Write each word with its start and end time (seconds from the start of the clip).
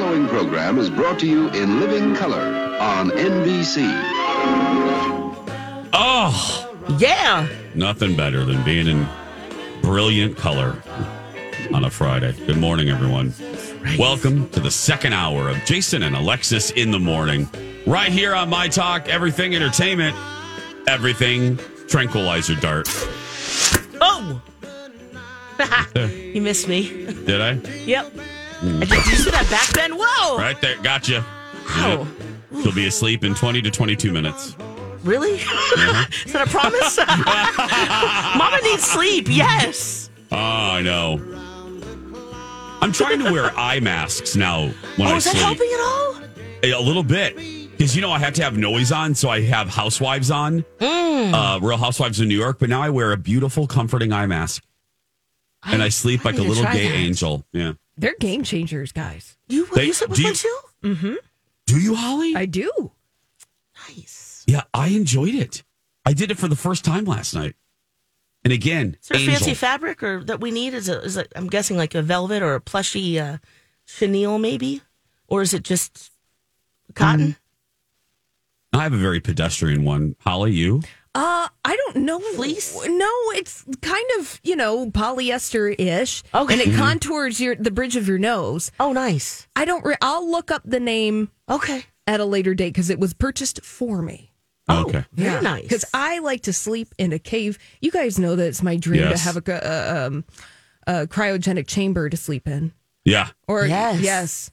following 0.00 0.26
program 0.28 0.78
is 0.78 0.88
brought 0.88 1.18
to 1.18 1.26
you 1.26 1.50
in 1.50 1.78
living 1.78 2.14
color 2.14 2.40
on 2.80 3.10
NBC. 3.10 3.82
Oh, 5.92 6.74
Yeah. 6.98 7.46
nothing 7.74 8.16
better 8.16 8.46
than 8.46 8.62
being 8.62 8.86
in 8.86 9.06
brilliant 9.82 10.38
color 10.38 10.74
on 11.74 11.84
a 11.84 11.90
Friday. 11.90 12.32
Good 12.46 12.56
morning, 12.56 12.88
everyone. 12.88 13.34
Welcome 13.98 14.48
to 14.50 14.60
the 14.60 14.70
second 14.70 15.12
hour 15.12 15.50
of 15.50 15.62
Jason 15.66 16.02
and 16.02 16.16
Alexis 16.16 16.70
in 16.70 16.92
the 16.92 16.98
morning. 16.98 17.46
Right 17.86 18.10
here 18.10 18.34
on 18.34 18.48
My 18.48 18.68
Talk, 18.68 19.06
Everything 19.06 19.54
Entertainment, 19.54 20.16
Everything 20.88 21.58
Tranquilizer 21.88 22.54
Dart. 22.54 22.88
Oh. 24.00 24.40
you 25.94 26.40
missed 26.40 26.68
me. 26.68 26.88
Did 27.26 27.42
I? 27.42 27.52
Yep. 27.84 28.14
Did 28.62 28.90
you 28.90 29.16
see 29.16 29.30
that 29.30 29.48
back 29.50 29.72
bend? 29.74 29.94
Whoa. 29.96 30.36
Right 30.38 30.60
there. 30.60 30.76
Gotcha. 30.82 31.24
Wow. 31.76 32.06
She'll 32.62 32.74
be 32.74 32.86
asleep 32.86 33.24
in 33.24 33.34
20 33.34 33.62
to 33.62 33.70
22 33.70 34.12
minutes. 34.12 34.56
Really? 35.02 35.32
Is 35.34 36.32
that 36.32 36.46
a 36.46 36.50
promise? 36.50 36.98
Mama 38.36 38.58
needs 38.62 38.82
sleep. 38.84 39.26
Yes. 39.28 40.10
Oh, 40.30 40.36
I 40.36 40.82
know. 40.82 41.20
I'm 42.82 42.92
trying 42.92 43.18
to 43.20 43.30
wear 43.30 43.50
eye 43.58 43.80
masks 43.80 44.36
now 44.36 44.66
when 44.96 45.08
oh, 45.08 45.12
I 45.12 45.16
is 45.16 45.24
that 45.24 45.36
helping 45.36 45.68
at 45.72 45.80
all? 45.80 46.20
A 46.62 46.82
little 46.82 47.02
bit. 47.02 47.36
Because, 47.36 47.94
you 47.96 48.02
know, 48.02 48.10
I 48.10 48.18
have 48.18 48.34
to 48.34 48.42
have 48.42 48.56
noise 48.58 48.92
on, 48.92 49.14
so 49.14 49.30
I 49.30 49.40
have 49.42 49.68
Housewives 49.68 50.30
on, 50.30 50.64
Mm. 50.80 51.32
uh, 51.32 51.60
Real 51.60 51.78
Housewives 51.78 52.20
of 52.20 52.26
New 52.26 52.36
York, 52.36 52.58
but 52.58 52.68
now 52.68 52.82
I 52.82 52.90
wear 52.90 53.12
a 53.12 53.16
beautiful, 53.16 53.66
comforting 53.66 54.12
eye 54.12 54.26
mask. 54.26 54.62
And 55.64 55.82
I 55.82 55.88
sleep 55.90 56.24
I 56.26 56.30
like 56.30 56.38
a 56.38 56.42
little 56.42 56.64
gay 56.64 56.88
that. 56.88 56.94
angel. 56.94 57.44
Yeah. 57.52 57.72
They're 58.00 58.16
game 58.18 58.42
changers, 58.42 58.92
guys. 58.92 59.36
You, 59.48 59.66
They- 59.66 59.84
you 59.86 59.92
sleep 59.92 60.10
with 60.10 60.18
do 60.18 60.24
one 60.24 60.34
you- 60.82 60.96
too? 60.96 61.18
Do 61.66 61.78
you, 61.80 61.94
Holly? 61.94 62.34
I 62.34 62.46
do. 62.46 62.92
Nice. 63.88 64.42
yeah, 64.46 64.62
I 64.74 64.88
enjoyed 64.88 65.34
it. 65.34 65.62
I 66.04 66.12
did 66.12 66.30
it 66.30 66.38
for 66.38 66.48
the 66.48 66.56
first 66.56 66.84
time 66.84 67.04
last 67.04 67.34
night. 67.34 67.54
And 68.44 68.52
again, 68.52 68.96
Is 69.02 69.08
there 69.08 69.18
angel. 69.18 69.34
fancy 69.34 69.54
fabric 69.54 70.02
or 70.02 70.24
that 70.24 70.40
we 70.40 70.50
need? 70.50 70.72
Is 70.74 70.88
it, 70.88 71.04
is 71.04 71.16
it, 71.16 71.30
I'm 71.36 71.46
guessing 71.48 71.76
like 71.76 71.94
a 71.94 72.02
velvet 72.02 72.42
or 72.42 72.54
a 72.54 72.60
plushy 72.60 73.20
uh, 73.20 73.38
chenille 73.86 74.38
maybe? 74.38 74.80
Or 75.28 75.42
is 75.42 75.52
it 75.54 75.62
just 75.62 76.10
cotton? 76.94 77.36
I 78.72 78.82
have 78.82 78.92
a 78.94 78.98
very 78.98 79.20
pedestrian 79.20 79.84
one. 79.84 80.16
Holly, 80.20 80.52
you? 80.52 80.82
Uh, 81.14 81.48
I 81.72 81.76
don't 81.76 82.04
know. 82.04 82.18
Fleece? 82.34 82.74
No, 82.86 83.10
it's 83.36 83.64
kind 83.80 84.04
of 84.18 84.40
you 84.42 84.56
know 84.56 84.90
polyester 84.90 85.72
ish, 85.78 86.24
Okay. 86.34 86.52
and 86.54 86.60
it 86.62 86.76
contours 86.76 87.40
your 87.40 87.54
the 87.54 87.70
bridge 87.70 87.94
of 87.94 88.08
your 88.08 88.18
nose. 88.18 88.72
Oh, 88.80 88.92
nice. 88.92 89.46
I 89.54 89.64
don't. 89.64 89.84
Re- 89.84 89.94
I'll 90.02 90.28
look 90.28 90.50
up 90.50 90.62
the 90.64 90.80
name 90.80 91.30
Okay. 91.48 91.84
at 92.08 92.18
a 92.18 92.24
later 92.24 92.54
date 92.54 92.70
because 92.74 92.90
it 92.90 92.98
was 92.98 93.14
purchased 93.14 93.64
for 93.64 94.02
me. 94.02 94.32
okay. 94.68 95.04
Very 95.12 95.40
nice. 95.42 95.62
Because 95.62 95.84
I 95.94 96.18
like 96.18 96.42
to 96.42 96.52
sleep 96.52 96.92
in 96.98 97.12
a 97.12 97.18
cave. 97.20 97.56
You 97.80 97.92
guys 97.92 98.18
know 98.18 98.34
that 98.36 98.46
it's 98.48 98.62
my 98.64 98.76
dream 98.76 99.02
Yes. 99.02 99.20
to 99.20 99.26
have 99.26 99.36
a, 99.36 99.52
a, 99.52 100.06
um, 100.06 100.24
a 100.88 101.06
cryogenic 101.06 101.66
chamber 101.68 102.08
to 102.10 102.16
sleep 102.16 102.48
in. 102.48 102.72
Yeah. 103.04 103.28
Or 103.46 103.64
Yes. 103.66 104.00
yes, 104.00 104.50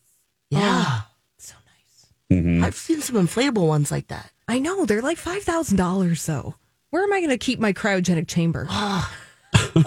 yeah. 0.51 1.01
so 1.39 1.55
nice. 2.31 2.63
I've 2.63 2.75
seen 2.75 3.01
some 3.01 3.15
inflatable 3.15 3.67
ones 3.67 3.91
like 3.91 4.07
that. 4.09 4.31
I 4.47 4.59
know 4.59 4.85
they're 4.85 5.01
like 5.01 5.17
five 5.17 5.43
thousand 5.43 5.77
dollars. 5.77 6.25
though. 6.27 6.55
Where 6.89 7.03
am 7.03 7.13
I 7.13 7.19
going 7.19 7.29
to 7.29 7.37
keep 7.37 7.59
my 7.59 7.73
cryogenic 7.73 8.27
chamber? 8.27 8.67
You 9.75 9.83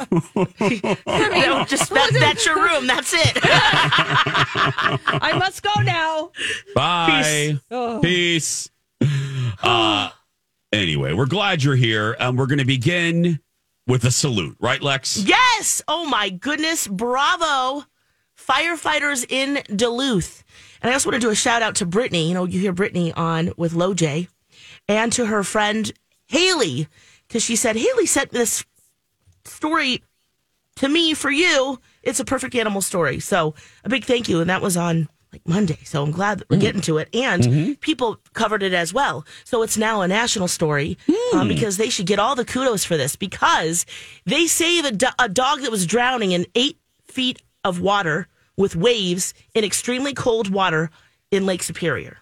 know, 1.46 1.64
just 1.66 1.90
that, 1.90 2.10
that's 2.12 2.46
your 2.46 2.56
room. 2.62 2.86
That's 2.86 3.12
it. 3.12 3.32
I 3.42 5.34
must 5.38 5.62
go 5.62 5.70
now. 5.82 6.30
Bye. 6.74 7.58
Peace. 8.02 8.70
Uh, 9.62 10.10
anyway, 10.72 11.12
we're 11.12 11.26
glad 11.26 11.62
you're 11.64 11.76
here. 11.76 12.16
Um, 12.20 12.36
we're 12.36 12.46
going 12.46 12.58
to 12.58 12.64
begin 12.64 13.40
with 13.86 14.04
a 14.04 14.10
salute, 14.10 14.56
right, 14.60 14.80
Lex? 14.82 15.16
yes. 15.18 15.82
Oh 15.88 16.06
my 16.06 16.30
goodness. 16.30 16.86
Bravo. 16.86 17.84
Firefighters 18.38 19.26
in 19.28 19.62
Duluth. 19.76 20.44
And 20.82 20.90
I 20.90 20.94
also 20.94 21.10
want 21.10 21.20
to 21.20 21.26
do 21.26 21.30
a 21.30 21.34
shout 21.34 21.62
out 21.62 21.74
to 21.76 21.86
Brittany. 21.86 22.28
You 22.28 22.34
know, 22.34 22.44
you 22.44 22.60
hear 22.60 22.72
Brittany 22.72 23.12
on 23.12 23.52
with 23.56 23.74
Low 23.74 23.92
J 23.94 24.28
and 24.88 25.12
to 25.12 25.26
her 25.26 25.42
friend 25.42 25.92
Haley 26.30 26.86
because 27.26 27.42
she 27.42 27.56
said, 27.56 27.76
Haley 27.76 28.06
sent 28.06 28.30
this 28.30 28.64
story 29.44 30.02
to 30.76 30.88
me 30.88 31.12
for 31.12 31.30
you. 31.30 31.80
It's 32.04 32.20
a 32.20 32.24
perfect 32.24 32.54
animal 32.54 32.82
story. 32.82 33.18
So 33.18 33.54
a 33.84 33.88
big 33.88 34.04
thank 34.04 34.28
you. 34.28 34.40
And 34.40 34.48
that 34.48 34.62
was 34.62 34.76
on 34.76 35.08
like 35.32 35.42
Monday. 35.46 35.78
So 35.84 36.04
I'm 36.04 36.12
glad 36.12 36.38
that 36.38 36.48
we're 36.48 36.58
mm. 36.58 36.60
getting 36.60 36.80
to 36.82 36.98
it. 36.98 37.08
And 37.12 37.42
mm-hmm. 37.42 37.72
people 37.74 38.20
covered 38.32 38.62
it 38.62 38.72
as 38.72 38.94
well. 38.94 39.26
So 39.44 39.62
it's 39.62 39.76
now 39.76 40.02
a 40.02 40.08
national 40.08 40.46
story 40.46 40.98
um, 41.34 41.48
because 41.48 41.76
they 41.76 41.90
should 41.90 42.06
get 42.06 42.20
all 42.20 42.36
the 42.36 42.44
kudos 42.44 42.84
for 42.84 42.96
this 42.96 43.16
because 43.16 43.84
they 44.24 44.46
saved 44.46 44.86
a, 44.86 44.92
do- 44.92 45.06
a 45.18 45.28
dog 45.28 45.62
that 45.62 45.70
was 45.72 45.84
drowning 45.84 46.30
in 46.30 46.46
eight 46.54 46.78
feet 47.06 47.42
of 47.64 47.80
water 47.80 48.28
with 48.56 48.76
waves 48.76 49.34
in 49.52 49.64
extremely 49.64 50.14
cold 50.14 50.48
water 50.48 50.90
in 51.32 51.44
Lake 51.44 51.64
Superior. 51.64 52.18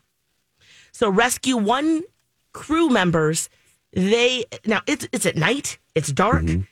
So 0.92 1.10
rescue 1.10 1.58
one 1.58 2.04
crew 2.52 2.88
members. 2.88 3.48
They 3.92 4.44
now 4.66 4.82
it's 4.86 5.08
it's 5.12 5.26
at 5.26 5.36
night. 5.36 5.78
It's 5.94 6.12
dark. 6.12 6.42
Mm-hmm. 6.44 6.62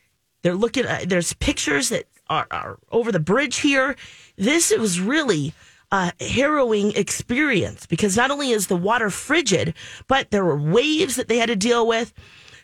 They're 0.43 0.55
looking. 0.55 0.85
at 0.85 1.09
there's 1.09 1.33
pictures 1.35 1.89
that 1.89 2.05
are, 2.29 2.47
are 2.51 2.79
over 2.91 3.11
the 3.13 3.21
bridge 3.21 3.59
here. 3.59 3.97
This 4.37 4.73
was 4.77 5.01
really 5.01 5.55
a 5.93 6.13
harrowing 6.21 6.93
experience 6.97 7.87
because 7.87 8.17
not 8.17 8.31
only 8.31 8.51
is 8.51 8.67
the 8.67 8.77
water 8.77 9.11
frigid, 9.11 9.75
but 10.09 10.31
there 10.31 10.45
were 10.45 10.59
waves 10.59 11.17
that 11.17 11.29
they 11.29 11.39
had 11.39 11.49
to 11.49 11.57
deal 11.57 11.87
with. 11.87 12.13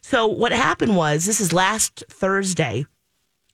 So 0.03 0.27
what 0.27 0.53
happened 0.53 0.97
was 0.97 1.25
this 1.25 1.41
is 1.41 1.53
last 1.53 2.05
Thursday. 2.09 2.87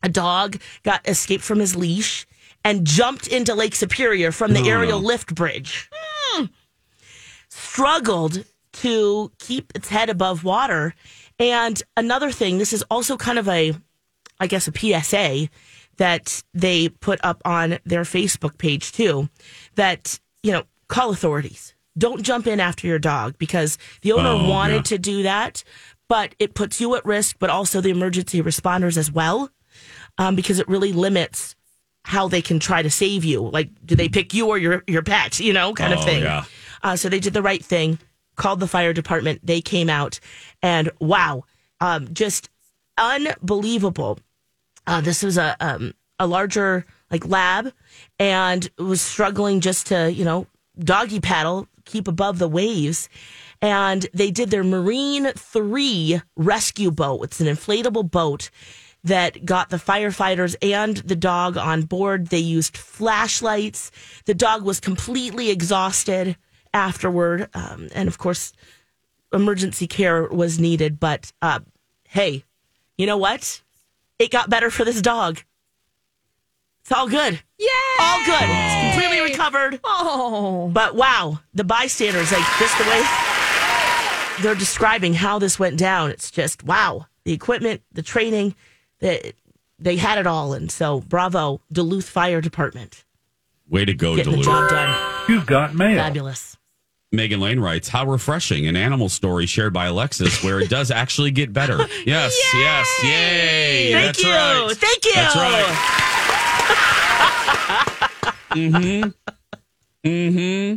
A 0.02 0.08
dog 0.08 0.60
got 0.84 1.06
escaped 1.06 1.44
from 1.44 1.58
his 1.58 1.76
leash 1.76 2.26
and 2.64 2.86
jumped 2.86 3.26
into 3.26 3.54
Lake 3.54 3.74
Superior 3.74 4.32
from 4.32 4.52
the 4.52 4.62
oh, 4.62 4.68
aerial 4.68 5.00
lift 5.00 5.34
bridge 5.34 5.90
hmm. 5.92 6.44
struggled 7.48 8.44
to 8.82 9.30
keep 9.38 9.72
its 9.74 9.88
head 9.88 10.08
above 10.10 10.44
water. 10.44 10.94
And 11.38 11.80
another 11.96 12.30
thing, 12.30 12.58
this 12.58 12.72
is 12.72 12.82
also 12.90 13.16
kind 13.16 13.38
of 13.38 13.48
a, 13.48 13.74
I 14.40 14.46
guess, 14.46 14.68
a 14.68 14.72
PSA 14.72 15.48
that 15.96 16.42
they 16.54 16.88
put 16.88 17.18
up 17.24 17.42
on 17.44 17.78
their 17.84 18.02
Facebook 18.02 18.56
page 18.58 18.92
too 18.92 19.28
that, 19.74 20.18
you 20.42 20.52
know, 20.52 20.62
call 20.88 21.10
authorities. 21.10 21.74
Don't 21.96 22.22
jump 22.22 22.46
in 22.46 22.60
after 22.60 22.86
your 22.86 23.00
dog 23.00 23.36
because 23.38 23.78
the 24.02 24.12
owner 24.12 24.28
Oh, 24.28 24.48
wanted 24.48 24.76
yeah. 24.76 24.82
to 24.82 24.98
do 24.98 25.22
that, 25.24 25.64
but 26.08 26.34
it 26.38 26.54
puts 26.54 26.80
you 26.80 26.94
at 26.94 27.04
risk, 27.04 27.36
but 27.40 27.50
also 27.50 27.80
the 27.80 27.90
emergency 27.90 28.40
responders 28.40 28.96
as 28.96 29.10
well, 29.10 29.50
um, 30.18 30.36
because 30.36 30.60
it 30.60 30.68
really 30.68 30.92
limits 30.92 31.56
how 32.04 32.28
they 32.28 32.40
can 32.40 32.60
try 32.60 32.80
to 32.82 32.90
save 32.90 33.24
you. 33.24 33.40
Like, 33.48 33.70
do 33.84 33.96
they 33.96 34.08
pick 34.08 34.32
you 34.32 34.46
or 34.46 34.56
your, 34.58 34.84
your 34.86 35.02
pet, 35.02 35.40
you 35.40 35.52
know, 35.52 35.74
kind 35.74 35.92
Oh, 35.92 35.98
of 35.98 36.04
thing. 36.04 36.22
yeah. 36.22 36.44
Uh, 36.82 36.94
so 36.94 37.08
they 37.08 37.18
did 37.18 37.32
the 37.34 37.42
right 37.42 37.62
thing, 37.64 37.98
called 38.38 38.60
the 38.60 38.66
fire 38.66 38.94
department. 38.94 39.40
They 39.44 39.60
came 39.60 39.90
out, 39.90 40.18
and 40.62 40.90
wow, 41.00 41.44
um, 41.80 42.14
just 42.14 42.48
unbelievable. 42.96 44.18
Uh, 44.86 45.02
this 45.02 45.22
was 45.22 45.36
a 45.36 45.56
um, 45.60 45.92
a 46.18 46.26
larger 46.26 46.86
like 47.10 47.26
lab, 47.26 47.72
and 48.18 48.70
was 48.78 49.02
struggling 49.02 49.60
just 49.60 49.88
to 49.88 50.10
you 50.10 50.24
know 50.24 50.46
doggy 50.78 51.20
paddle, 51.20 51.68
keep 51.84 52.08
above 52.08 52.38
the 52.38 52.48
waves. 52.48 53.10
And 53.60 54.06
they 54.14 54.30
did 54.30 54.50
their 54.50 54.64
Marine 54.64 55.32
Three 55.32 56.22
rescue 56.36 56.90
boat. 56.90 57.24
It's 57.24 57.40
an 57.40 57.48
inflatable 57.48 58.10
boat 58.10 58.50
that 59.04 59.44
got 59.44 59.70
the 59.70 59.76
firefighters 59.76 60.54
and 60.62 60.96
the 60.98 61.16
dog 61.16 61.56
on 61.56 61.82
board. 61.82 62.28
They 62.28 62.38
used 62.38 62.76
flashlights. 62.76 63.90
The 64.26 64.34
dog 64.34 64.62
was 64.62 64.80
completely 64.80 65.50
exhausted 65.50 66.36
afterward. 66.74 67.48
Um, 67.54 67.88
and 67.94 68.08
of 68.08 68.18
course, 68.18 68.52
emergency 69.32 69.86
care 69.86 70.24
was 70.28 70.58
needed. 70.58 70.98
But 71.00 71.32
uh, 71.42 71.60
hey, 72.08 72.44
you 72.96 73.06
know 73.06 73.16
what? 73.16 73.62
It 74.18 74.30
got 74.30 74.50
better 74.50 74.70
for 74.70 74.84
this 74.84 75.00
dog. 75.02 75.40
It's 76.82 76.92
all 76.92 77.08
good. 77.08 77.40
Yay! 77.58 77.68
All 78.00 78.24
good. 78.24 78.42
It's 78.48 78.94
completely 78.94 79.20
recovered. 79.30 79.78
Oh, 79.84 80.70
But 80.72 80.94
wow, 80.94 81.40
the 81.52 81.64
bystanders, 81.64 82.32
like 82.32 82.44
just 82.58 82.78
the 82.78 82.84
way 82.84 83.04
they're 84.42 84.54
describing 84.54 85.14
how 85.14 85.38
this 85.38 85.58
went 85.58 85.78
down, 85.78 86.10
it's 86.10 86.30
just 86.30 86.64
wow. 86.64 87.06
The 87.24 87.32
equipment, 87.34 87.82
the 87.92 88.02
training, 88.02 88.54
the, 89.00 89.34
they 89.78 89.96
had 89.96 90.16
it 90.18 90.26
all. 90.26 90.54
And 90.54 90.70
so, 90.70 91.00
bravo, 91.00 91.60
Duluth 91.70 92.08
Fire 92.08 92.40
Department. 92.40 93.04
Way 93.68 93.84
to 93.84 93.92
go, 93.92 94.16
Getting 94.16 94.32
the 94.36 94.42
Duluth. 94.42 94.70
job 94.70 94.70
done. 94.70 95.24
You've 95.28 95.44
got 95.46 95.74
mail. 95.74 95.98
Fabulous. 95.98 96.56
Megan 97.10 97.40
Lane 97.40 97.58
writes, 97.60 97.88
How 97.88 98.04
refreshing 98.04 98.66
an 98.66 98.76
animal 98.76 99.08
story 99.08 99.46
shared 99.46 99.72
by 99.72 99.86
Alexis 99.86 100.42
where 100.44 100.60
it 100.60 100.68
does 100.68 100.90
actually 100.90 101.30
get 101.30 101.52
better. 101.52 101.78
Yes, 102.06 102.34
yes, 102.54 102.86
yay. 103.04 103.92
Thank 103.92 104.06
That's 104.16 104.22
you. 104.24 104.30
right. 104.30 104.70
Thank 104.76 105.04
you. 105.04 105.12
That's 105.14 105.36
right. 105.36 105.64
mm-hmm. 108.50 109.10
Mm-hmm. 110.08 110.76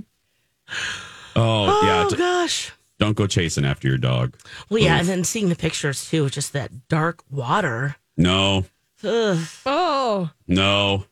Oh, 1.36 1.82
yeah. 1.86 2.08
Oh 2.10 2.16
gosh. 2.18 2.72
don't 3.00 3.16
go 3.16 3.28
chasing 3.28 3.64
after 3.66 3.88
your 3.88 3.98
dog. 3.98 4.36
Well, 4.70 4.80
yeah, 4.82 4.96
Oof. 4.96 5.00
and 5.02 5.10
then 5.10 5.24
seeing 5.24 5.50
the 5.50 5.56
pictures 5.56 6.10
too, 6.10 6.30
just 6.30 6.54
that 6.54 6.88
dark 6.90 7.24
water. 7.30 7.96
No, 8.18 8.66
Ugh. 9.04 9.38
Oh, 9.66 10.30
no. 10.48 11.06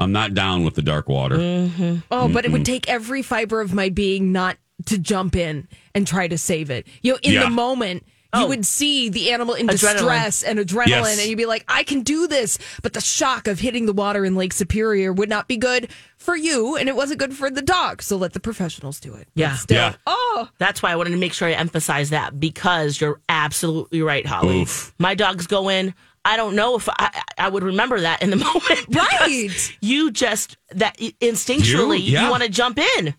I'm 0.00 0.12
not 0.12 0.34
down 0.34 0.64
with 0.64 0.74
the 0.74 0.82
dark 0.82 1.08
water. 1.08 1.36
Mm-hmm. 1.36 1.96
oh, 2.10 2.28
but 2.28 2.44
it 2.44 2.50
would 2.52 2.64
take 2.64 2.88
every 2.88 3.22
fiber 3.22 3.60
of 3.60 3.72
my 3.74 3.88
being 3.90 4.32
not 4.32 4.56
to 4.86 4.98
jump 4.98 5.36
in 5.36 5.68
and 5.94 6.06
try 6.06 6.26
to 6.26 6.38
save 6.38 6.70
it. 6.70 6.86
You 7.02 7.12
know, 7.12 7.18
in 7.22 7.32
Yeah. 7.34 7.44
the 7.44 7.50
moment, 7.50 8.04
you 8.34 8.40
Oh. 8.44 8.46
would 8.48 8.64
see 8.64 9.08
the 9.10 9.32
animal 9.32 9.54
in 9.54 9.66
Adrenaline. 9.66 9.92
distress 9.92 10.42
and 10.44 10.58
adrenaline, 10.58 10.86
Yes. 10.88 11.18
and 11.20 11.28
you'd 11.28 11.36
be 11.36 11.46
like, 11.46 11.64
I 11.68 11.82
can 11.82 12.02
do 12.02 12.26
this. 12.28 12.58
But 12.80 12.92
the 12.94 13.00
shock 13.00 13.46
of 13.48 13.58
hitting 13.58 13.86
the 13.86 13.92
water 13.92 14.24
in 14.24 14.36
Lake 14.36 14.52
Superior 14.52 15.12
would 15.12 15.28
not 15.28 15.48
be 15.48 15.56
good 15.56 15.88
for 16.16 16.36
you, 16.36 16.76
and 16.76 16.88
it 16.88 16.94
wasn't 16.96 17.18
good 17.18 17.34
for 17.34 17.50
the 17.50 17.60
dog. 17.60 18.02
So 18.02 18.16
let 18.16 18.32
the 18.32 18.40
professionals 18.40 19.00
do 19.00 19.14
it. 19.14 19.26
Yeah. 19.34 19.56
still, 19.56 19.76
Yeah. 19.76 19.94
oh, 20.06 20.48
That's 20.58 20.80
why 20.82 20.92
I 20.92 20.96
wanted 20.96 21.10
to 21.10 21.16
make 21.16 21.32
sure 21.34 21.48
I 21.48 21.52
emphasize 21.52 22.10
that 22.10 22.38
because 22.38 23.00
you're 23.00 23.20
absolutely 23.28 24.00
right, 24.00 24.24
Holly. 24.24 24.62
Oof. 24.62 24.94
My 24.98 25.14
dogs 25.14 25.46
go 25.48 25.68
in. 25.68 25.92
I 26.24 26.36
don't 26.36 26.54
know 26.54 26.76
if 26.76 26.88
I, 26.88 27.22
I 27.38 27.48
would 27.48 27.62
remember 27.62 28.00
that 28.00 28.22
in 28.22 28.30
the 28.30 28.36
moment. 28.48 28.86
Right. 28.90 29.76
You 29.80 30.10
just 30.10 30.56
that 30.70 30.96
instinctually 30.98 31.98
You? 32.00 32.12
Yeah. 32.12 32.24
you 32.26 32.30
want 32.30 32.42
to 32.42 32.48
jump 32.48 32.78
in. 32.98 33.14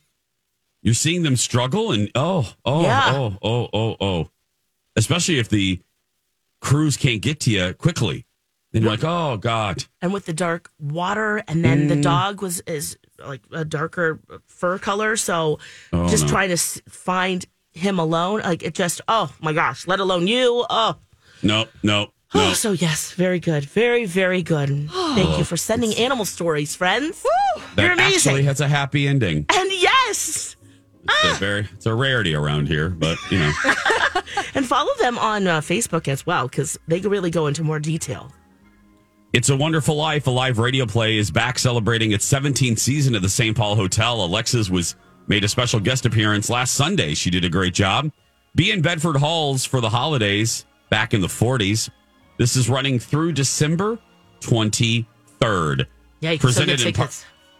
You're 0.83 0.93
seeing 0.95 1.21
them 1.23 1.35
struggle, 1.35 1.91
and 1.91 2.09
oh, 2.15 2.53
oh, 2.65 2.81
Yeah. 2.83 3.13
oh, 3.15 3.37
oh, 3.41 3.69
oh, 3.73 3.95
oh. 4.01 4.29
Especially 4.95 5.37
if 5.39 5.47
the 5.49 5.79
crews 6.59 6.97
can't 6.97 7.21
get 7.21 7.39
to 7.41 7.51
you 7.51 7.73
quickly. 7.73 8.25
Then 8.71 8.83
you're 8.83 8.91
like, 8.91 9.03
oh, 9.03 9.35
God. 9.37 9.83
and 10.01 10.13
with 10.13 10.25
the 10.25 10.33
dark 10.33 10.71
water 10.79 11.43
and 11.47 11.63
then 11.63 11.85
Mm. 11.85 11.89
the 11.89 11.95
dog 11.97 12.41
was 12.41 12.61
is 12.61 12.97
like 13.19 13.41
a 13.51 13.65
darker 13.65 14.19
fur 14.47 14.79
color 14.79 15.17
so 15.17 15.59
Oh, 15.93 16.07
just 16.07 16.23
no. 16.25 16.29
trying 16.31 16.49
to 16.49 16.57
find 16.57 17.45
him 17.73 17.99
alone 17.99 18.39
like 18.41 18.63
it 18.63 18.73
just 18.73 19.01
oh 19.07 19.31
my 19.41 19.53
gosh 19.53 19.85
let 19.87 19.99
alone 19.99 20.25
you 20.27 20.65
oh 20.69 20.95
No, 21.43 21.65
no, 21.83 22.11
no. 22.35 22.53
so 22.53 22.71
yes, 22.71 23.11
very 23.11 23.39
good, 23.39 23.65
very, 23.65 24.05
very 24.05 24.41
good. 24.43 24.89
Thank 24.91 25.37
you 25.37 25.43
for 25.43 25.57
sending 25.57 25.93
animal 25.95 26.25
stories, 26.25 26.75
friends. 26.75 27.23
that 27.75 27.83
You're 27.83 27.93
amazing. 27.93 28.15
actually 28.31 28.43
has 28.43 28.61
a 28.61 28.67
happy 28.67 29.07
ending. 29.07 29.45
and 29.53 29.71
yes, 29.71 30.55
It's 31.03 31.37
a 31.37 31.39
very, 31.39 31.67
it's 31.73 31.85
a 31.85 31.93
rarity 31.93 32.33
around 32.35 32.67
here, 32.67 32.89
but 32.89 33.17
you 33.29 33.39
know, 33.39 33.51
and 34.55 34.65
follow 34.65 34.91
them 34.99 35.17
on 35.17 35.47
uh, 35.47 35.61
Facebook 35.61 36.07
as 36.07 36.25
well 36.25 36.47
because 36.47 36.77
they 36.87 36.99
really 37.01 37.31
go 37.31 37.47
into 37.47 37.63
more 37.63 37.79
detail. 37.79 38.31
It's 39.33 39.47
a 39.49 39.55
Wonderful 39.55 39.95
Life, 39.95 40.27
a 40.27 40.31
live 40.31 40.59
radio 40.59 40.85
play, 40.85 41.17
is 41.17 41.31
back 41.31 41.57
celebrating 41.57 42.11
its 42.11 42.29
17th 42.29 42.77
season 42.79 43.15
at 43.15 43.21
the 43.21 43.29
St. 43.29 43.55
Paul 43.55 43.75
Hotel. 43.77 44.23
Alexis 44.25 44.69
was 44.69 44.95
made 45.27 45.45
a 45.45 45.47
special 45.47 45.79
guest 45.79 46.05
appearance 46.05 46.49
last 46.49 46.73
Sunday. 46.73 47.13
She 47.13 47.29
did 47.29 47.45
a 47.45 47.49
great 47.49 47.73
job. 47.73 48.11
Be 48.55 48.71
in 48.71 48.81
Bedford 48.81 49.17
Falls 49.17 49.63
for 49.63 49.79
the 49.79 49.89
holidays 49.89 50.65
back 50.89 51.13
in 51.13 51.21
the 51.21 51.27
40s. 51.27 51.89
This 52.41 52.55
is 52.55 52.67
running 52.69 52.97
through 52.97 53.33
December 53.33 53.99
23rd. 54.39 55.85
Yeah, 56.21 56.31
you 56.31 56.39
can 56.39 56.51
still 56.51 56.65
get 56.65 56.79
Presented 56.79 56.87
in 56.87 56.93
par- 56.93 57.09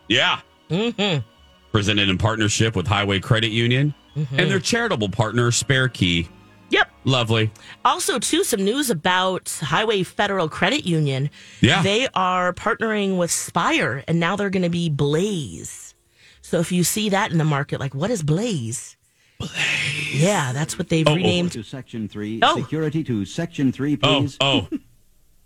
Yeah. 0.10 0.39
Mm-hmm. 0.72 1.28
Presented 1.72 2.10
in 2.10 2.18
partnership 2.18 2.75
with 2.75 2.88
Hiway 2.88 3.19
Credit 3.19 3.51
Union 3.51 3.94
Mm-hmm. 4.16 4.39
and 4.39 4.50
their 4.50 4.60
charitable 4.60 5.10
partner, 5.10 5.51
Spare 5.51 5.88
Key. 5.88 6.28
Yep. 6.72 6.89
Lovely. 7.04 7.51
Also, 7.86 8.18
too, 8.18 8.44
some 8.44 8.66
news 8.66 8.89
about 8.89 9.56
Hiway 9.62 10.01
Federal 10.01 10.50
Credit 10.50 10.84
Union. 10.84 11.30
Yeah. 11.62 11.84
They 11.84 12.07
are 12.16 12.51
partnering 12.51 13.19
with 13.19 13.30
Spire, 13.30 14.04
and 14.07 14.19
now 14.19 14.36
they're 14.36 14.50
going 14.50 14.63
to 14.63 14.69
be 14.69 14.89
Blaze. 14.89 15.94
So 16.42 16.60
if 16.60 16.72
you 16.72 16.84
see 16.84 17.10
that 17.10 17.31
in 17.31 17.38
the 17.38 17.45
market, 17.45 17.80
like, 17.80 17.94
what 17.94 18.10
is 18.10 18.24
Blaze? 18.24 18.98
Blaze. 19.41 20.21
Yeah, 20.23 20.51
that's 20.53 20.77
what 20.77 20.89
they've 20.89 21.07
Oh, 21.07 21.11
oh. 21.11 21.15
renamed. 21.15 21.51
to 21.53 21.63
section 21.63 22.07
three. 22.07 22.39
Oh. 22.41 22.57
Security 22.61 23.03
to 23.05 23.25
section 23.25 23.71
three, 23.71 23.97
oh, 24.03 24.19
please. 24.21 24.38
oh. 24.41 24.67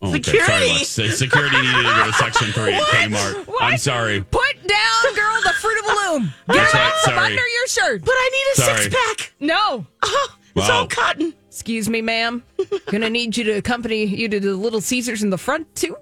Oh, 0.01 0.09
okay. 0.09 0.21
Security. 0.23 0.83
Sorry, 0.83 1.09
Security 1.09 1.55
needed 1.55 1.77
to 1.77 1.83
go 1.95 2.05
to 2.07 2.13
Section 2.13 2.51
3 2.51 2.73
at 2.73 2.83
Kmart. 2.83 3.47
What? 3.47 3.63
I'm 3.63 3.77
sorry. 3.77 4.21
put 4.29 4.67
down, 4.67 5.15
girl, 5.15 5.41
the 5.41 5.53
fruit 5.61 5.79
of 5.79 5.85
the 5.85 5.93
loom. 6.11 6.23
Get 6.25 6.55
That's 6.57 6.73
it 6.73 6.77
right, 6.77 6.93
sorry. 7.05 7.17
under 7.27 7.47
your 7.47 7.67
shirt. 7.67 8.01
But 8.03 8.11
I 8.11 8.29
need 8.33 8.61
a 8.61 8.65
Sorry. 8.65 8.81
six 8.83 8.95
pack. 8.95 9.33
No. 9.39 9.87
Oh, 10.03 10.37
it's 10.57 10.69
all 10.69 10.85
cotton. 10.87 11.33
Excuse 11.47 11.87
me, 11.89 12.01
ma'am. 12.01 12.43
Gonna 12.87 13.09
need 13.09 13.37
you 13.37 13.45
to 13.45 13.51
accompany 13.53 14.03
you 14.03 14.27
to 14.27 14.39
the 14.41 14.53
Little 14.57 14.81
Caesars 14.81 15.23
in 15.23 15.29
the 15.29 15.37
front 15.37 15.73
too. 15.75 15.95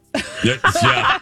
Yeah. 0.43 0.57
yeah. 0.81 1.19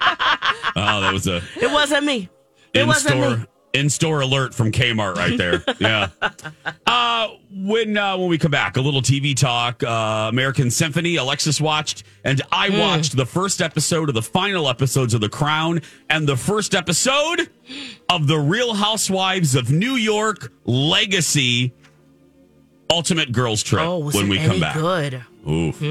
Oh, 0.78 1.02
that 1.02 1.12
was 1.12 1.28
a 1.28 1.42
It 1.62 1.70
wasn't 1.72 2.06
me. 2.06 2.30
It 2.74 2.82
in 2.84 2.88
wasn't 2.88 3.16
me. 3.18 3.22
store 3.22 3.34
in 3.36 3.48
store 3.90 4.22
alert 4.22 4.54
from 4.54 4.72
Kmart 4.72 5.16
right 5.16 5.38
there. 5.38 5.64
Yeah. 5.80 6.10
Uh 6.86 7.28
when 7.54 7.98
uh, 7.98 8.18
when 8.18 8.30
we 8.30 8.38
come 8.38 8.52
back, 8.52 8.78
a 8.78 8.82
little 8.82 9.02
TV 9.02 9.36
talk. 9.36 9.84
Uh, 9.84 10.28
American 10.30 10.72
Symphony. 10.72 11.18
Alexis 11.18 11.60
watched, 11.60 12.04
and 12.24 12.42
I 12.52 12.70
Hmm. 12.70 12.80
watched 12.80 13.16
the 13.18 13.26
first 13.26 13.62
episode 13.62 14.08
of 14.10 14.16
the 14.16 14.22
final 14.22 14.70
episodes 14.70 15.14
of 15.14 15.20
The 15.22 15.30
Crown, 15.30 15.82
and 16.10 16.28
the 16.28 16.38
first 16.38 16.74
episode 16.74 17.50
of 18.10 18.28
the 18.28 18.38
Real 18.40 18.74
Housewives 18.74 19.56
of 19.56 19.70
New 19.70 19.96
York 19.96 20.52
Legacy. 20.66 21.74
Ultimate 22.90 23.32
Girls 23.32 23.64
Trip. 23.64 23.82
Oh, 23.84 24.00
was 24.00 24.16
when 24.16 24.26
it 24.26 24.30
we 24.30 24.38
any 24.40 24.48
come 24.48 24.60
back. 24.60 24.76
good? 24.76 25.24
Oof. 25.50 25.82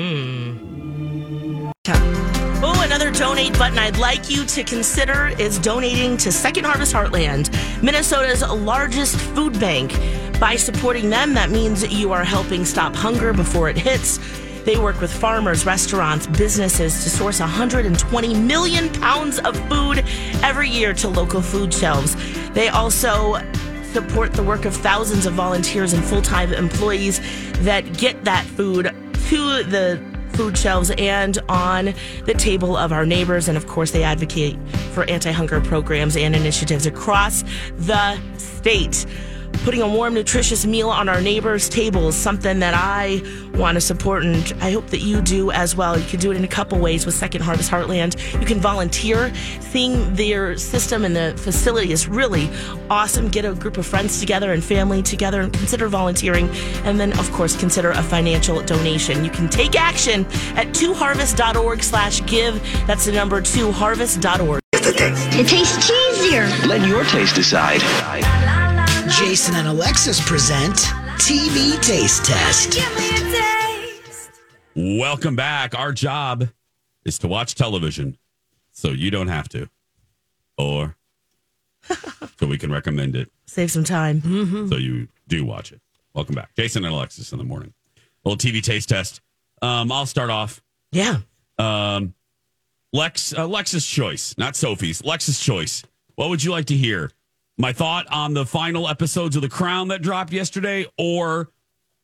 Oh, 2.63 2.83
another 2.85 3.11
donate 3.11 3.57
button 3.57 3.79
I'd 3.79 3.97
like 3.97 4.29
you 4.29 4.45
to 4.45 4.63
consider 4.63 5.29
is 5.39 5.59
donating 5.59 6.19
to 6.19 6.31
Second 6.31 6.65
Harvest 6.65 6.93
Heartland, 6.93 7.51
Minnesota's 7.83 8.43
largest 8.43 9.17
food 9.17 9.59
bank. 9.59 9.99
By 10.39 10.57
supporting 10.57 11.09
them, 11.09 11.33
that 11.33 11.49
means 11.49 11.91
you 11.91 12.13
are 12.13 12.23
helping 12.23 12.67
stop 12.67 12.95
hunger 12.95 13.33
before 13.33 13.71
it 13.71 13.79
hits. 13.79 14.19
They 14.65 14.77
work 14.77 15.01
with 15.01 15.11
farmers, 15.11 15.65
restaurants, 15.65 16.27
businesses 16.27 17.03
to 17.03 17.09
source 17.09 17.41
120 17.41 18.35
million 18.35 18.93
pounds 19.01 19.39
of 19.39 19.57
food 19.71 20.05
every 20.43 20.69
year 20.69 20.93
to 20.93 21.09
local 21.09 21.41
food 21.41 21.73
shelves. 21.73 22.15
They 22.51 22.69
also 22.69 23.41
support 23.85 24.35
the 24.35 24.43
work 24.43 24.67
of 24.67 24.77
thousands 24.77 25.25
of 25.25 25.33
volunteers 25.33 25.95
and 25.95 26.05
full 26.05 26.21
time 26.21 26.53
employees 26.53 27.21
that 27.65 27.97
get 27.97 28.23
that 28.27 28.45
food 28.45 28.95
to 29.31 29.63
the 29.63 30.20
food 30.33 30.57
shelves 30.57 30.91
and 30.99 31.39
on 31.49 31.95
the 32.25 32.35
table 32.35 32.77
of 32.77 32.93
our 32.93 33.07
neighbors. 33.07 33.49
And 33.49 33.57
of 33.57 33.67
course, 33.67 33.91
they 33.91 34.03
advocate 34.03 34.57
for 34.93 35.05
anti 35.05 35.31
hunger 35.31 35.61
programs 35.61 36.17
and 36.17 36.35
initiatives 36.35 36.87
across 36.87 37.45
the 37.77 38.19
state. 38.39 39.07
Putting 39.65 39.83
a 39.83 39.89
warm, 39.89 40.15
nutritious 40.15 40.65
meal 40.65 40.89
on 40.89 41.09
our 41.09 41.21
neighbors' 41.21 41.69
table 41.69 42.09
is 42.09 42.17
something 42.17 42.61
that 42.61 42.73
I 42.75 43.23
want 43.55 43.75
to 43.75 43.81
support, 43.81 44.25
and 44.25 44.55
I 44.63 44.71
hope 44.71 44.87
that 44.87 45.01
you 45.01 45.21
do 45.21 45.51
as 45.51 45.77
well. 45.77 45.99
You 45.99 46.07
can 46.07 46.19
do 46.19 46.31
it 46.31 46.37
in 46.37 46.45
a 46.45 46.49
couple 46.49 46.79
ways 46.79 47.05
with 47.05 47.15
Second 47.15 47.43
Harvest 47.43 47.71
Heartland. 47.71 48.17
You 48.41 48.47
can 48.47 48.59
volunteer. 48.59 49.33
Seeing 49.61 50.15
their 50.15 50.57
system 50.57 51.05
and 51.05 51.15
the 51.15 51.35
facility 51.37 51.93
is 51.93 52.09
really 52.09 52.49
awesome. 52.89 53.29
Get 53.29 53.45
a 53.45 53.53
group 53.53 53.77
of 53.77 53.87
friends 53.87 54.19
together 54.19 54.53
and 54.53 54.65
family 54.65 55.03
together 55.03 55.43
and 55.43 55.53
consider 55.53 55.89
volunteering. 55.89 56.49
And 56.85 56.99
then, 56.99 57.13
of 57.19 57.31
course, 57.33 57.55
consider 57.55 57.91
a 57.91 58.03
financial 58.03 58.63
donation. 58.63 59.25
You 59.25 59.31
can 59.31 59.49
take 59.49 59.79
action 59.79 60.25
at 60.57 60.69
2harvest.org 60.69 61.83
slash 61.83 62.25
give. 62.25 62.63
That's 62.87 63.05
the 63.05 63.13
number 63.13 63.43
2harvest.org. 63.43 64.61
It 64.73 65.47
tastes 65.47 65.91
cheesier. 65.91 66.67
Let 66.67 66.87
your 66.89 67.05
taste 67.05 67.35
decide. 67.35 67.81
Jason 69.11 69.55
and 69.57 69.67
Alexis 69.69 70.21
present 70.27 70.75
TV 71.17 71.81
Taste 71.83 72.25
Test. 72.25 72.79
Welcome 74.77 75.35
back. 75.37 75.75
Our 75.77 75.93
job 75.93 76.49
is 77.05 77.19
to 77.19 77.29
watch 77.29 77.55
television 77.55 78.17
so 78.73 78.89
you 78.91 79.11
don't 79.11 79.29
have 79.29 79.49
to, 79.51 79.69
or 80.57 80.97
so 82.39 82.47
we 82.47 82.57
can 82.59 82.71
recommend 82.71 83.17
it 83.17 83.31
Save 83.47 83.71
some 83.71 83.85
time. 83.85 84.69
so 84.69 84.77
you 84.77 85.09
do 85.29 85.45
watch 85.45 85.73
it. 85.73 85.81
Welcome 86.15 86.35
back. 86.37 86.55
Jason 86.57 86.85
and 86.85 86.95
Alexis 86.95 87.33
in 87.33 87.39
the 87.39 87.45
morning. 87.45 87.75
little 88.25 88.39
TV 88.39 88.63
taste 88.63 88.89
test. 88.89 89.21
Um, 89.63 89.91
I'll 89.91 90.07
start 90.07 90.31
off. 90.31 90.63
Yeah. 90.93 91.19
Um, 91.59 92.15
Lex, 92.93 93.35
uh, 93.37 93.47
Lex's 93.47 93.87
choice, 93.87 94.35
not 94.39 94.57
Sophie's. 94.57 95.05
Lex's 95.05 95.41
choice. 95.41 95.83
What 96.15 96.29
would 96.29 96.43
you 96.45 96.51
like 96.53 96.67
to 96.67 96.77
hear? 96.77 97.11
My 97.61 97.75
thought 97.75 98.07
on 98.11 98.33
the 98.33 98.47
final 98.47 98.89
episodes 98.89 99.37
of 99.37 99.43
The 99.43 99.49
Crown 99.51 99.89
that 99.89 100.01
dropped 100.01 100.33
yesterday, 100.33 100.87
or 100.97 101.51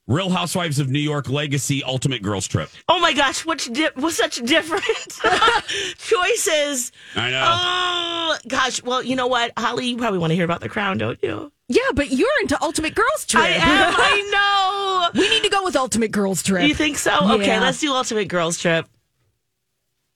Real 0.06 0.28
Housewives 0.28 0.78
of 0.78 0.90
New 0.90 0.98
York 1.00 1.30
Legacy 1.30 1.82
Ultimate 1.82 2.20
Girls 2.20 2.46
Trip? 2.46 2.68
Oh 2.90 3.00
my 3.00 3.14
gosh, 3.14 3.46
what's 3.46 3.66
di- 3.66 3.88
what's 3.94 4.18
such 4.18 4.36
different 4.44 4.84
choices? 5.96 6.92
I 7.14 7.30
know. 7.30 7.42
Oh 7.42 8.36
gosh, 8.48 8.82
well, 8.82 9.02
you 9.02 9.16
know 9.16 9.28
what, 9.28 9.52
Holly, 9.58 9.86
you 9.86 9.96
probably 9.96 10.18
want 10.18 10.32
to 10.32 10.34
hear 10.34 10.44
about 10.44 10.60
the 10.60 10.68
crown, 10.68 10.98
don't 10.98 11.18
you? 11.22 11.50
Yeah, 11.68 11.90
but 11.94 12.10
you're 12.10 12.28
into 12.42 12.62
Ultimate 12.62 12.94
Girls 12.94 13.24
Trip. 13.24 13.42
I 13.42 13.48
am. 13.48 13.60
I 13.96 15.10
know. 15.14 15.18
we 15.18 15.26
need 15.30 15.42
to 15.42 15.48
go 15.48 15.64
with 15.64 15.74
Ultimate 15.74 16.12
Girls 16.12 16.46
know. 16.46 16.56
Trip. 16.56 16.68
You 16.68 16.74
think 16.74 16.98
so? 16.98 17.16
Okay, 17.32 17.58
let's 17.58 17.80
do 17.80 17.94
Ultimate 17.94 18.28
Girls 18.28 18.58
Trip. 18.58 18.86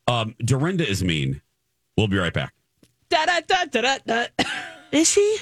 Um, 0.07 0.35
Dorinda 0.45 0.87
is 0.87 1.03
mean. 1.03 1.41
We'll 1.97 2.09
be 2.09 2.19
right 2.19 2.35
back. 2.35 2.53
Da, 3.09 3.25
da, 3.25 3.41
da, 3.41 3.65
da, 3.65 3.81
da, 3.81 3.99
da. 4.07 4.45
Is 4.93 5.11
she? 5.11 5.39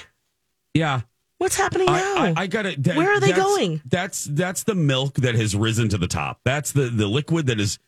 Yeah. 0.73 1.01
What's 1.37 1.55
happening 1.55 1.87
now? 1.87 1.93
I, 1.93 2.33
I, 2.37 2.41
I 2.43 2.47
gotta. 2.47 2.71
Where 2.95 3.11
are 3.13 3.19
they 3.19 3.27
that's- 3.31 3.43
going? 3.45 3.81
That's 3.85 4.25
that's 4.25 4.63
the 4.63 4.75
milk 4.75 5.15
that 5.15 5.35
has 5.35 5.55
risen 5.55 5.89
to 5.89 5.97
the 5.97 6.07
top. 6.07 6.39
That's 6.43 6.71
the 6.73 6.83
the 6.89 7.07
liquid 7.07 7.47
that 7.47 7.59
is. 7.59 7.79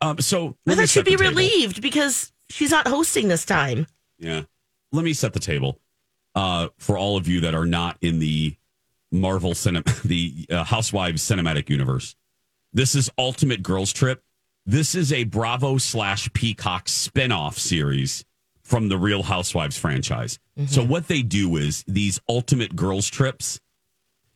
Um. 0.00 0.18
So 0.18 0.38
I 0.38 0.42
let 0.42 0.54
me 0.66 0.74
thought 0.82 0.88
she'd 0.88 1.04
be 1.04 1.12
table. 1.16 1.30
relieved 1.30 1.80
because 1.82 2.32
she's 2.48 2.70
not 2.70 2.88
hosting 2.88 3.28
this 3.28 3.44
time. 3.44 3.86
Yeah. 4.18 4.42
Let 4.92 5.04
me 5.04 5.12
set 5.12 5.32
the 5.34 5.40
table 5.40 5.78
uh, 6.34 6.68
for 6.78 6.98
all 6.98 7.16
of 7.16 7.28
you 7.28 7.40
that 7.42 7.54
are 7.54 7.66
not 7.66 7.96
in 8.00 8.18
the 8.18 8.56
Marvel 9.12 9.52
cinem- 9.52 10.02
the 10.02 10.46
uh, 10.50 10.64
Housewives 10.64 11.22
cinematic 11.22 11.68
universe. 11.70 12.16
This 12.72 12.94
is 12.96 13.08
Ultimate 13.16 13.62
Girls 13.62 13.92
Trip. 13.92 14.22
This 14.66 14.94
is 14.96 15.12
a 15.12 15.24
Bravo 15.24 15.78
slash 15.78 16.32
Peacock 16.32 16.86
spinoff 16.86 17.54
series 17.58 18.24
from 18.70 18.88
the 18.88 18.96
Real 18.96 19.24
Housewives 19.24 19.76
franchise. 19.76 20.38
So 20.66 20.82
mm-hmm. 20.82 20.90
what 20.90 21.08
they 21.08 21.22
do 21.22 21.56
is 21.56 21.84
these 21.88 22.20
Ultimate 22.28 22.76
Girls 22.76 23.08
Trips. 23.08 23.58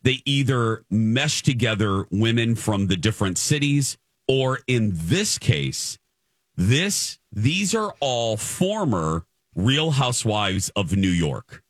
They 0.03 0.21
either 0.25 0.83
mesh 0.91 1.41
together 1.41 2.05
women 2.11 2.55
from 2.55 2.87
the 2.87 2.97
different 2.97 3.37
cities, 3.37 3.97
or 4.27 4.59
in 4.67 4.91
this 4.93 5.37
case, 5.37 5.97
this 6.57 7.17
these 7.31 7.73
are 7.73 7.95
all 8.01 8.35
former 8.35 9.25
Real 9.55 9.91
Housewives 9.91 10.69
of 10.75 10.95
New 10.97 11.07
York. 11.07 11.63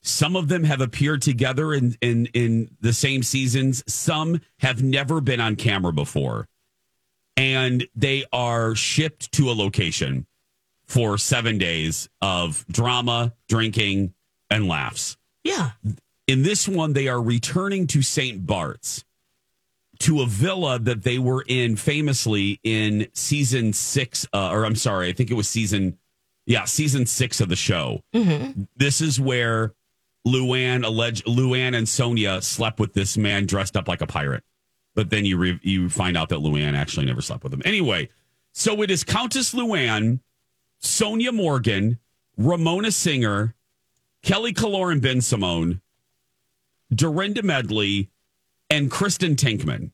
Some 0.00 0.36
of 0.36 0.48
them 0.48 0.64
have 0.64 0.80
appeared 0.80 1.20
together 1.20 1.74
in 1.74 1.96
in 2.00 2.26
in 2.32 2.70
the 2.80 2.94
same 2.94 3.22
seasons. 3.22 3.84
Some 3.86 4.40
have 4.60 4.82
never 4.82 5.20
been 5.20 5.40
on 5.40 5.56
camera 5.56 5.92
before. 5.92 6.48
And 7.36 7.86
they 7.94 8.24
are 8.32 8.74
shipped 8.74 9.32
to 9.32 9.50
a 9.50 9.52
location 9.52 10.26
for 10.86 11.18
7 11.18 11.58
days 11.58 12.08
of 12.22 12.64
drama, 12.70 13.34
drinking, 13.48 14.14
and 14.50 14.68
laughs. 14.68 15.16
Yeah. 15.44 15.72
In 16.26 16.42
this 16.42 16.66
one, 16.68 16.92
they 16.92 17.08
are 17.08 17.20
returning 17.20 17.86
to 17.88 18.02
St. 18.02 18.46
Bart's 18.46 19.04
to 20.00 20.20
a 20.20 20.26
villa 20.26 20.78
that 20.78 21.02
they 21.02 21.18
were 21.18 21.44
in 21.46 21.76
famously 21.76 22.60
in 22.62 23.08
season 23.14 23.72
six, 23.72 24.26
uh, 24.32 24.50
or 24.50 24.64
I'm 24.66 24.76
sorry, 24.76 25.08
I 25.08 25.12
think 25.12 25.30
it 25.30 25.34
was 25.34 25.48
season, 25.48 25.98
yeah, 26.44 26.64
season 26.64 27.06
six 27.06 27.40
of 27.40 27.48
the 27.48 27.56
show. 27.56 28.02
This 28.76 29.00
is 29.00 29.20
where 29.20 29.72
Luann 30.26 30.84
alleged 30.84 31.24
Luann 31.24 31.74
and 31.76 31.86
Sonja 31.86 32.42
slept 32.42 32.80
with 32.80 32.92
this 32.92 33.16
man 33.16 33.46
dressed 33.46 33.76
up 33.76 33.88
like 33.88 34.00
a 34.00 34.06
pirate. 34.06 34.44
But 34.94 35.10
then 35.10 35.24
you 35.24 35.36
re- 35.36 35.60
you 35.62 35.88
find 35.88 36.16
out 36.16 36.30
that 36.30 36.40
Luann 36.40 36.74
actually 36.74 37.06
never 37.06 37.20
slept 37.20 37.44
with 37.44 37.52
him. 37.52 37.62
Anyway, 37.64 38.08
so 38.52 38.82
it 38.82 38.90
is 38.90 39.04
Countess 39.04 39.54
Luann, 39.54 40.20
Sonja 40.86 41.32
Morgan, 41.32 41.98
Ramona 42.36 42.90
Singer, 42.90 43.54
Kelly 44.22 44.52
Killoren 44.52 45.00
Bensimon, 45.00 45.80
Dorinda 46.94 47.42
Medley, 47.42 48.10
and 48.70 48.90
Kristen 48.90 49.36
Taekman. 49.36 49.90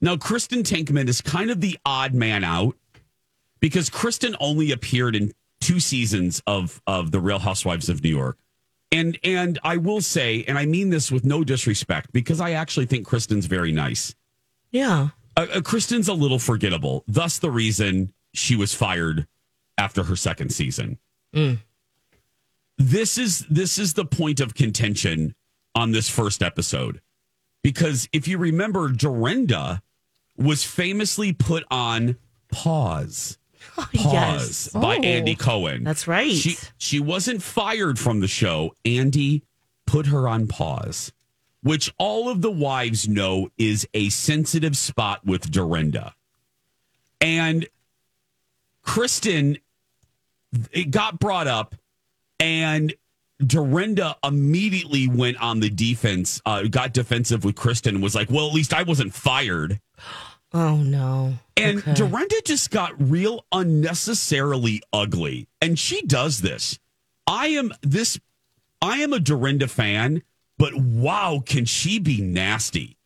Now, 0.00 0.16
Kristen 0.16 0.62
Taekman 0.62 1.08
is 1.08 1.20
kind 1.20 1.50
of 1.50 1.60
the 1.60 1.78
odd 1.84 2.14
man 2.14 2.44
out 2.44 2.76
because 3.60 3.88
Kristen 3.88 4.36
only 4.38 4.70
appeared 4.70 5.16
in 5.16 5.32
two 5.60 5.80
seasons 5.80 6.42
of 6.46 6.82
of 6.86 7.10
the 7.10 7.20
Real 7.20 7.38
Housewives 7.38 7.88
of 7.88 8.02
New 8.02 8.10
York. 8.10 8.36
And 8.92 9.18
and 9.24 9.58
I 9.64 9.78
will 9.78 10.02
say, 10.02 10.44
and 10.46 10.58
I 10.58 10.66
mean 10.66 10.90
this 10.90 11.10
with 11.10 11.24
no 11.24 11.42
disrespect, 11.42 12.12
because 12.12 12.40
I 12.40 12.52
actually 12.52 12.86
think 12.86 13.06
Kristen's 13.06 13.46
very 13.46 13.72
nice. 13.72 14.14
Yeah. 14.70 15.08
Uh, 15.36 15.46
uh, 15.54 15.60
Kristen's 15.62 16.08
a 16.08 16.14
little 16.14 16.38
forgettable. 16.38 17.04
Thus, 17.08 17.38
the 17.38 17.50
reason 17.50 18.12
she 18.34 18.54
was 18.54 18.74
fired 18.74 19.26
after 19.78 20.04
her 20.04 20.16
second 20.16 20.50
season. 20.52 20.98
Mm. 21.34 21.58
This 22.78 23.18
is 23.18 23.40
this 23.50 23.78
is 23.78 23.94
the 23.94 24.04
point 24.04 24.40
of 24.40 24.54
contention 24.54 25.34
on 25.74 25.92
this 25.92 26.08
first 26.08 26.42
episode, 26.42 27.00
because 27.62 28.08
if 28.12 28.26
you 28.28 28.38
remember, 28.38 28.88
Dorinda 28.88 29.82
was 30.36 30.64
famously 30.64 31.32
put 31.32 31.64
on 31.70 32.16
pause. 32.50 33.38
Oh, 33.78 33.88
pause 33.94 34.12
Yes. 34.12 34.68
by 34.74 34.98
Oh. 34.98 35.02
Andy 35.02 35.34
Cohen. 35.34 35.84
That's 35.84 36.06
right. 36.06 36.30
She 36.30 36.58
she 36.76 37.00
wasn't 37.00 37.42
fired 37.42 37.98
from 37.98 38.20
the 38.20 38.28
show. 38.28 38.74
Andy 38.84 39.42
put 39.86 40.06
her 40.08 40.28
on 40.28 40.46
pause, 40.48 41.12
which 41.62 41.90
all 41.96 42.28
of 42.28 42.42
the 42.42 42.50
wives 42.50 43.08
know 43.08 43.48
is 43.56 43.88
a 43.94 44.10
sensitive 44.10 44.76
spot 44.76 45.24
with 45.24 45.50
Dorinda. 45.50 46.14
And 47.22 47.66
Kristen 48.82 49.56
it 50.72 50.90
got 50.90 51.18
brought 51.18 51.46
up 51.46 51.74
and 52.40 52.94
Dorinda 53.44 54.16
immediately 54.24 55.08
went 55.08 55.36
on 55.42 55.60
the 55.60 55.68
defense, 55.70 56.40
uh, 56.46 56.62
got 56.64 56.92
defensive 56.92 57.44
with 57.44 57.56
Kristen, 57.56 58.00
was 58.00 58.14
like, 58.14 58.30
Well, 58.30 58.46
at 58.48 58.54
least 58.54 58.72
I 58.74 58.82
wasn't 58.82 59.14
fired. 59.14 59.80
Oh 60.56 60.76
no. 60.76 61.34
And 61.56 61.78
Okay. 61.78 61.94
Dorinda 61.94 62.40
just 62.44 62.70
got 62.70 62.92
real 63.10 63.44
unnecessarily 63.50 64.82
ugly. 64.92 65.48
And 65.60 65.76
she 65.76 66.02
does 66.02 66.42
this. 66.42 66.78
I 67.26 67.48
am 67.48 67.72
this 67.82 68.20
I 68.80 68.98
am 68.98 69.12
a 69.12 69.18
Dorinda 69.18 69.66
fan, 69.66 70.22
but 70.56 70.74
wow, 70.76 71.42
can 71.44 71.64
she 71.64 71.98
be 71.98 72.20
nasty? 72.20 72.98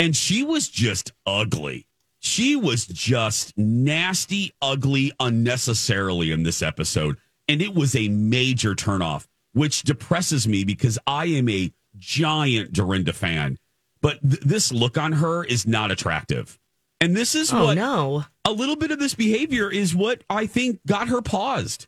And 0.00 0.16
she 0.16 0.42
was 0.42 0.68
just 0.68 1.12
ugly. 1.24 1.86
She 2.20 2.54
was 2.54 2.86
just 2.86 3.56
nasty, 3.56 4.52
ugly, 4.62 5.10
unnecessarily 5.18 6.30
in 6.30 6.42
this 6.42 6.62
episode. 6.62 7.16
And 7.48 7.60
it 7.60 7.74
was 7.74 7.96
a 7.96 8.08
major 8.08 8.74
turnoff, 8.74 9.26
which 9.54 9.82
depresses 9.82 10.46
me 10.46 10.62
because 10.64 10.98
I 11.06 11.26
am 11.26 11.48
a 11.48 11.72
giant 11.96 12.72
Dorinda 12.72 13.12
fan. 13.12 13.58
But 14.00 14.20
th- 14.22 14.40
this 14.40 14.70
look 14.72 14.96
on 14.96 15.12
her 15.12 15.44
is 15.44 15.66
not 15.66 15.90
attractive. 15.90 16.58
And 17.00 17.16
this 17.16 17.34
is 17.34 17.52
Oh 17.52 17.64
what 17.64 17.74
no. 17.74 18.24
a 18.44 18.52
little 18.52 18.76
bit 18.76 18.90
of 18.90 18.98
this 18.98 19.14
behavior 19.14 19.70
is 19.72 19.94
what 19.94 20.22
I 20.30 20.46
think 20.46 20.80
got 20.86 21.08
her 21.08 21.22
paused. 21.22 21.86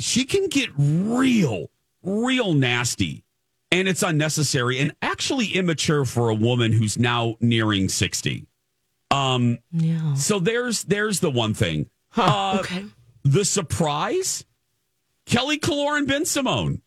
She 0.00 0.24
can 0.24 0.48
get 0.48 0.70
real, 0.76 1.70
real 2.02 2.54
nasty, 2.54 3.24
and 3.70 3.86
it's 3.86 4.02
unnecessary 4.02 4.78
and 4.78 4.94
actually 5.02 5.48
immature 5.48 6.04
for 6.06 6.30
a 6.30 6.34
woman 6.34 6.72
who's 6.72 6.98
now 6.98 7.36
nearing 7.40 7.88
60. 7.90 8.46
Um, 9.10 9.58
Yeah. 9.72 10.14
so 10.14 10.38
there's 10.38 10.84
there's 10.84 11.20
the 11.20 11.30
one 11.30 11.54
thing. 11.54 11.88
Huh. 12.10 12.22
Uh, 12.22 12.60
okay. 12.60 12.84
The 13.24 13.44
surprise, 13.44 14.44
Kelly 15.26 15.58
Killoren 15.58 16.06
Bensimon, 16.06 16.80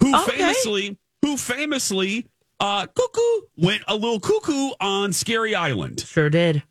who 0.00 0.14
Okay. 0.22 0.36
famously 0.38 0.98
who 1.22 1.36
famously 1.36 2.26
uh 2.60 2.86
cuckoo 2.86 3.46
went 3.56 3.82
a 3.88 3.94
little 3.94 4.20
cuckoo 4.20 4.70
on 4.80 5.12
Scary 5.12 5.54
Island. 5.54 6.00
Sure 6.00 6.30
did. 6.30 6.62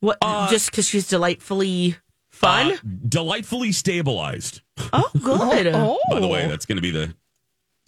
What? 0.00 0.16
Uh, 0.22 0.48
just 0.50 0.70
because 0.70 0.88
she's 0.88 1.06
delightfully 1.08 1.96
fun? 2.30 2.72
Uh, 2.72 2.76
delightfully 3.06 3.72
stabilized. 3.72 4.62
oh, 4.94 5.10
good. 5.22 5.66
Oh, 5.74 5.98
By 6.10 6.20
the 6.20 6.26
way, 6.28 6.46
that's 6.48 6.64
going 6.64 6.76
to 6.76 6.82
be 6.82 6.90
the 6.90 7.14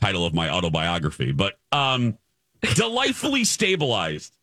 title 0.02 0.26
of 0.26 0.34
my 0.34 0.50
autobiography. 0.50 1.32
But 1.32 1.54
um, 1.72 2.18
delightfully 2.74 3.44
stabilized. 3.44 4.36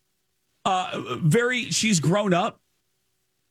Uh, 0.70 1.18
very. 1.22 1.66
She's 1.72 2.00
grown 2.00 2.34
up. 2.34 2.60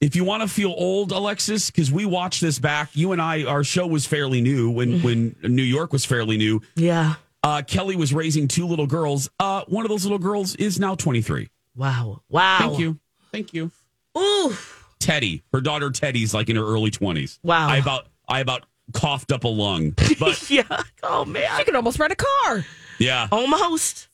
If 0.00 0.14
you 0.14 0.22
want 0.22 0.42
to 0.42 0.48
feel 0.48 0.72
old, 0.76 1.10
Alexis, 1.10 1.70
because 1.72 1.90
we 1.90 2.06
watched 2.06 2.40
this 2.40 2.60
back, 2.60 2.90
you 2.94 3.10
and 3.10 3.20
I, 3.20 3.42
our 3.44 3.64
show 3.64 3.84
was 3.86 4.06
fairly 4.06 4.40
new 4.40 4.70
when 4.70 5.02
when 5.02 5.34
New 5.42 5.62
York 5.64 5.92
was 5.92 6.04
fairly 6.04 6.36
new. 6.36 6.62
Yeah. 6.76 7.14
Uh, 7.42 7.62
Kelly 7.66 7.96
was 7.96 8.12
raising 8.14 8.46
two 8.46 8.66
little 8.66 8.86
girls. 8.86 9.28
Uh, 9.40 9.62
one 9.66 9.84
of 9.84 9.88
those 9.88 10.04
little 10.04 10.18
girls 10.18 10.54
is 10.56 10.78
now 10.78 10.94
twenty 10.94 11.20
three. 11.22 11.48
Wow. 11.74 12.22
Wow. 12.28 12.58
Thank 12.60 12.78
you, 12.78 12.98
thank 13.32 13.54
you. 13.54 13.70
Ooh. 14.16 14.54
Teddy, 15.00 15.42
her 15.52 15.60
daughter 15.60 15.90
Teddy's 15.90 16.32
like 16.34 16.48
in 16.48 16.56
her 16.56 16.64
early 16.64 16.90
twenties. 16.92 17.40
Wow. 17.42 17.68
I 17.68 17.78
about 17.78 18.06
I 18.28 18.38
about 18.40 18.66
coughed 18.92 19.32
up 19.32 19.42
a 19.44 19.48
lung, 19.48 19.90
but 20.20 20.48
Yeah. 20.50 20.82
Oh 21.02 21.24
man. 21.24 21.58
She 21.58 21.64
could 21.64 21.74
almost 21.74 21.98
rent 21.98 22.12
a 22.12 22.16
car. 22.16 22.64
yeah. 23.00 23.26
Almost. 23.32 24.08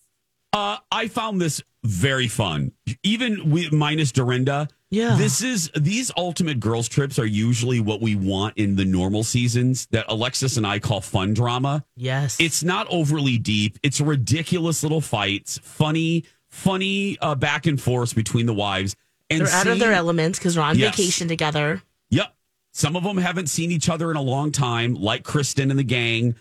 Uh, 0.53 0.79
I 0.91 1.09
found 1.09 1.41
this 1.41 1.63
very 1.85 2.29
fun, 2.29 2.73
even 3.03 3.51
with 3.51 3.73
minus 3.73 4.11
Dorinda. 4.13 4.69
Yeah. 4.91 5.17
this 5.17 5.43
is 5.43 5.73
these 5.75 6.13
ultimate 6.17 6.61
girls 6.61 6.89
trips 6.89 7.19
are 7.19 7.27
usually 7.27 7.81
what 7.81 8.01
we 8.01 8.15
want 8.15 8.57
in 8.57 8.77
the 8.77 8.85
normal 8.85 9.25
seasons 9.25 9.87
that 9.91 10.05
Alexis 10.09 10.57
and 10.57 10.65
I 10.65 10.79
call 10.79 11.01
fun 11.01 11.35
drama. 11.35 11.85
Yes. 11.97 12.37
It's 12.39 12.63
not 12.63 12.87
overly 12.91 13.37
deep. 13.39 13.77
It's 13.83 14.01
ridiculous 14.01 14.85
little 14.85 15.01
fights, 15.01 15.59
funny, 15.65 16.25
funny 16.49 17.19
uh, 17.21 17.35
back 17.35 17.67
and 17.67 17.81
forth 17.81 18.15
between 18.15 18.47
the 18.47 18.55
wives. 18.55 18.95
And 19.31 19.41
they're 19.41 19.49
out 19.53 19.67
of 19.67 19.81
their 19.81 19.93
elements 19.93 20.39
because 20.39 20.57
we're 20.57 20.63
on 20.63 20.79
Yes. 20.79 20.95
vacation 20.97 21.27
together. 21.27 21.83
Yep. 22.11 22.33
Some 22.73 22.95
of 22.95 23.03
them 23.03 23.17
haven't 23.19 23.49
seen 23.49 23.73
each 23.73 23.89
other 23.89 24.13
in 24.13 24.17
a 24.17 24.23
long 24.23 24.53
time, 24.53 24.95
like 24.95 25.25
Kristen 25.25 25.71
and 25.71 25.79
the 25.79 25.83
gang. 25.85 26.37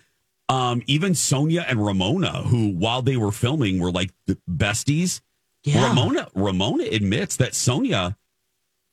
Um, 0.48 0.82
even 0.86 1.14
Sonja 1.14 1.64
and 1.66 1.84
Ramona, 1.84 2.42
who 2.44 2.68
while 2.68 3.02
they 3.02 3.16
were 3.16 3.32
filming 3.32 3.80
were 3.80 3.90
like 3.90 4.10
the 4.26 4.38
besties. 4.48 5.20
Yeah. 5.64 5.88
Ramona 5.88 6.28
Ramona 6.34 6.84
admits 6.84 7.36
that 7.38 7.52
Sonja 7.52 8.16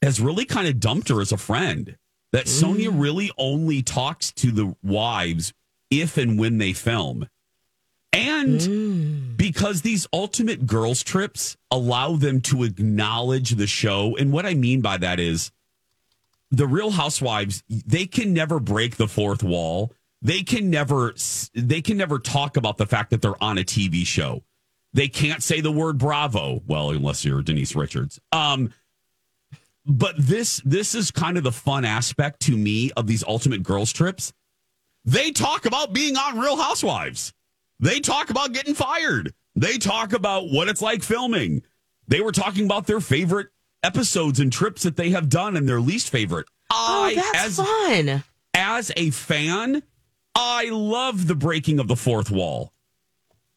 has 0.01 0.19
really 0.19 0.45
kind 0.45 0.67
of 0.67 0.79
dumped 0.79 1.09
her 1.09 1.21
as 1.21 1.31
a 1.31 1.37
friend. 1.37 1.97
That 2.31 2.45
Sonja 2.45 2.87
Mm. 2.89 2.99
really 3.01 3.31
only 3.37 3.81
talks 3.81 4.31
to 4.33 4.51
the 4.51 4.75
wives 4.81 5.53
if 5.89 6.17
and 6.17 6.39
when 6.39 6.57
they 6.57 6.71
film. 6.73 7.27
And 8.13 9.37
because 9.37 9.81
these 9.83 10.05
ultimate 10.11 10.65
girls 10.67 11.01
trips 11.03 11.55
allow 11.69 12.15
them 12.17 12.41
to 12.41 12.63
acknowledge 12.63 13.51
the 13.51 13.67
show. 13.67 14.15
And 14.17 14.31
what 14.33 14.45
I 14.45 14.53
mean 14.53 14.81
by 14.81 14.97
that 14.97 15.19
is 15.19 15.51
the 16.49 16.67
real 16.67 16.91
housewives, 16.91 17.63
they 17.69 18.05
can 18.05 18.33
never 18.33 18.59
break 18.59 18.97
the 18.97 19.07
fourth 19.07 19.43
wall. 19.43 19.93
They 20.21 20.43
can 20.43 20.69
never 20.69 21.15
they 21.53 21.81
can 21.81 21.97
never 21.97 22.19
talk 22.19 22.57
about 22.57 22.77
the 22.77 22.85
fact 22.85 23.09
that 23.11 23.21
they're 23.21 23.41
on 23.41 23.57
a 23.57 23.63
TV 23.63 24.05
show. 24.05 24.43
They 24.93 25.07
can't 25.07 25.41
say 25.41 25.61
the 25.61 25.71
word 25.71 25.97
bravo. 25.97 26.61
Well, 26.67 26.91
unless 26.91 27.23
you're 27.23 27.41
Denise 27.41 27.75
Richards. 27.75 28.19
Um 28.31 28.73
but 29.85 30.15
this 30.17 30.61
this 30.63 30.93
is 30.93 31.11
kind 31.11 31.37
of 31.37 31.43
the 31.43 31.51
fun 31.51 31.85
aspect 31.85 32.41
to 32.41 32.55
me 32.55 32.91
of 32.95 33.07
these 33.07 33.23
ultimate 33.23 33.63
girls 33.63 33.91
trips. 33.91 34.31
They 35.05 35.31
talk 35.31 35.65
about 35.65 35.93
being 35.93 36.15
on 36.15 36.37
Real 36.39 36.57
Housewives. 36.57 37.33
They 37.79 37.99
talk 37.99 38.29
about 38.29 38.53
getting 38.53 38.75
fired. 38.75 39.33
They 39.55 39.77
talk 39.77 40.13
about 40.13 40.49
what 40.49 40.67
it's 40.67 40.81
like 40.81 41.01
filming. 41.03 41.63
They 42.07 42.21
were 42.21 42.31
talking 42.31 42.65
about 42.65 42.85
their 42.85 42.99
favorite 42.99 43.47
episodes 43.83 44.39
and 44.39 44.53
trips 44.53 44.83
that 44.83 44.95
they 44.95 45.09
have 45.09 45.29
done 45.29 45.57
and 45.57 45.67
their 45.67 45.81
least 45.81 46.09
favorite. 46.09 46.47
Oh, 46.71 47.11
that's 47.13 47.45
as, 47.45 47.57
fun. 47.57 48.23
as 48.53 48.91
a 48.95 49.09
fan, 49.09 49.83
I 50.35 50.69
love 50.69 51.27
the 51.27 51.35
breaking 51.35 51.79
of 51.79 51.87
the 51.87 51.95
fourth 51.95 52.29
wall. 52.29 52.71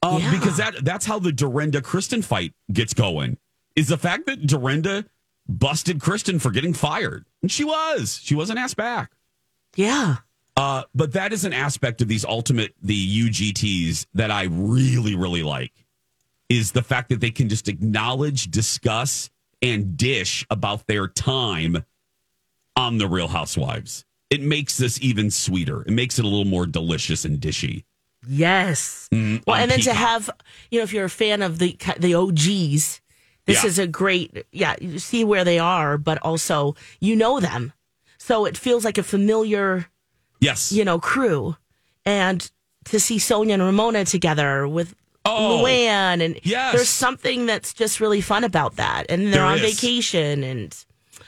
Um, 0.04 0.20
Yeah. 0.20 0.30
Because 0.30 0.56
that 0.58 0.84
that's 0.84 1.06
how 1.06 1.18
the 1.18 1.32
Dorinda 1.32 1.80
Kristen 1.80 2.22
fight 2.22 2.52
gets 2.72 2.94
going. 2.94 3.38
Is 3.76 3.88
the 3.88 3.98
fact 3.98 4.26
that 4.26 4.46
Dorinda 4.46 5.04
busted 5.48 6.00
Kristen 6.00 6.38
for 6.38 6.50
getting 6.50 6.72
fired. 6.72 7.24
And 7.42 7.50
she 7.50 7.64
was. 7.64 8.20
She 8.22 8.34
wasn't 8.34 8.58
asked 8.58 8.76
back. 8.76 9.12
Yeah. 9.76 10.16
Uh, 10.56 10.84
but 10.94 11.12
that 11.12 11.32
is 11.32 11.44
an 11.44 11.52
aspect 11.52 12.00
of 12.00 12.08
these 12.08 12.24
ultimate 12.24 12.74
the 12.80 13.28
UGTs 13.28 14.06
that 14.14 14.30
I 14.30 14.44
really, 14.44 15.14
really 15.14 15.42
like. 15.42 15.72
Is 16.48 16.72
the 16.72 16.82
fact 16.82 17.08
that 17.08 17.20
they 17.20 17.30
can 17.30 17.48
just 17.48 17.68
acknowledge, 17.68 18.50
discuss, 18.50 19.30
and 19.62 19.96
dish 19.96 20.46
about 20.50 20.86
their 20.86 21.08
time 21.08 21.84
on 22.76 22.98
the 22.98 23.08
Real 23.08 23.28
Housewives. 23.28 24.04
It 24.30 24.42
makes 24.42 24.76
this 24.76 25.00
even 25.00 25.30
sweeter. 25.30 25.82
It 25.82 25.92
makes 25.92 26.18
it 26.18 26.24
a 26.24 26.28
little 26.28 26.44
more 26.44 26.66
delicious 26.66 27.24
and 27.24 27.40
dishy. 27.40 27.84
Yes. 28.28 29.08
well, 29.12 29.20
Mm, 29.20 29.42
on 29.46 29.60
and 29.60 29.70
then 29.70 29.80
to 29.80 29.94
have, 29.94 30.30
you 30.70 30.78
know, 30.78 30.84
if 30.84 30.92
you're 30.92 31.04
a 31.06 31.10
fan 31.10 31.42
of 31.42 31.58
the 31.58 31.76
the 31.98 32.14
OGs, 32.14 33.00
this 33.46 33.62
Yeah. 33.62 33.66
is 33.66 33.78
a 33.78 33.86
great, 33.86 34.44
yeah, 34.52 34.74
you 34.80 34.98
see 34.98 35.24
where 35.24 35.44
they 35.44 35.58
are, 35.58 35.98
but 35.98 36.18
also 36.18 36.74
you 37.00 37.14
know 37.16 37.40
them. 37.40 37.72
So 38.18 38.44
it 38.46 38.56
feels 38.56 38.84
like 38.84 38.96
a 38.98 39.02
familiar, 39.02 39.86
Yes. 40.40 40.72
you 40.72 40.84
know, 40.84 40.98
crew. 40.98 41.56
And 42.06 42.50
to 42.86 43.00
see 43.00 43.16
Sonja 43.16 43.54
and 43.54 43.62
Ramona 43.62 44.04
together 44.04 44.66
with 44.68 44.94
Oh, 45.26 45.62
Luann, 45.64 46.22
and 46.22 46.38
yes. 46.42 46.74
there's 46.74 46.88
something 46.90 47.46
that's 47.46 47.72
just 47.72 47.98
really 47.98 48.20
fun 48.20 48.44
about 48.44 48.76
that. 48.76 49.06
And 49.08 49.24
they're 49.28 49.32
There 49.40 49.44
on 49.44 49.58
is. 49.58 49.74
vacation, 49.80 50.44
and 50.44 50.76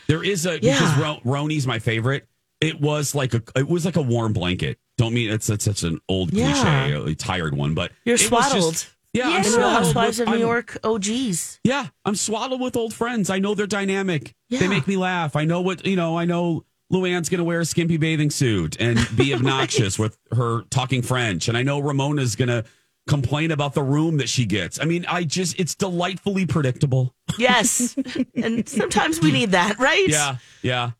There 0.06 0.22
is 0.22 0.44
a 0.46 0.58
Yeah. 0.62 0.78
because 0.78 0.96
Ro- 0.98 1.20
RHONY's 1.24 1.66
my 1.66 1.78
favorite. 1.78 2.26
It 2.60 2.80
was 2.80 3.14
like 3.14 3.32
a 3.34 3.42
it 3.56 3.68
was 3.68 3.84
like 3.86 3.96
a 3.96 4.02
warm 4.02 4.32
blanket. 4.34 4.78
Don't 4.98 5.12
mean 5.14 5.30
it's 5.30 5.48
it's 5.50 5.64
such 5.64 5.82
an 5.82 6.00
old 6.08 6.32
Yeah. 6.32 6.52
cliche, 6.52 7.12
a 7.12 7.14
tired 7.14 7.54
one, 7.54 7.74
but 7.74 7.92
you're 8.04 8.14
was 8.14 8.20
just- 8.22 8.28
swaddled. 8.30 8.86
yeah, 9.12 9.28
I'm 9.28 9.42
Real 9.42 9.52
swaddled 9.52 9.72
Housewives 9.84 10.18
with- 10.18 10.28
of 10.28 10.34
New 10.34 10.40
I'm- 10.40 10.46
York 10.48 10.78
oh, 10.84 10.94
OGs. 10.94 11.60
Yeah, 11.64 11.88
I'm 12.04 12.14
swaddled 12.16 12.60
with 12.60 12.76
old 12.76 12.94
friends. 12.94 13.28
I 13.30 13.38
know 13.38 13.54
they're 13.54 13.66
dynamic. 13.66 14.34
Yeah. 14.48 14.60
They 14.60 14.68
make 14.68 14.86
me 14.86 14.96
laugh. 14.96 15.36
I 15.36 15.44
know 15.44 15.60
what 15.60 15.84
you 15.86 15.96
know. 15.96 16.16
I 16.18 16.24
know 16.24 16.64
Luann's 16.92 17.28
going 17.28 17.38
to 17.38 17.44
wear 17.44 17.60
a 17.60 17.64
skimpy 17.64 17.96
bathing 17.96 18.30
suit 18.30 18.76
and 18.80 18.98
be 19.16 19.34
obnoxious 19.34 19.98
with 19.98 20.16
her 20.32 20.62
talking 20.70 21.02
French, 21.02 21.48
and 21.48 21.56
I 21.58 21.62
know 21.62 21.78
Ramona's 21.80 22.36
going 22.36 22.48
to 22.48 22.64
complain 23.08 23.50
about 23.52 23.74
the 23.74 23.82
room 23.82 24.16
that 24.16 24.28
she 24.28 24.46
gets. 24.46 24.80
I 24.80 24.84
mean, 24.84 25.04
I 25.08 25.24
just 25.24 25.60
it's 25.60 25.74
delightfully 25.74 26.46
predictable. 26.46 27.14
Yes. 27.38 27.94
and 28.34 28.68
sometimes 28.68 29.20
we 29.20 29.30
need 29.30 29.50
that, 29.50 29.78
right? 29.78 30.08
Yeah, 30.08 30.36
yeah. 30.62 30.90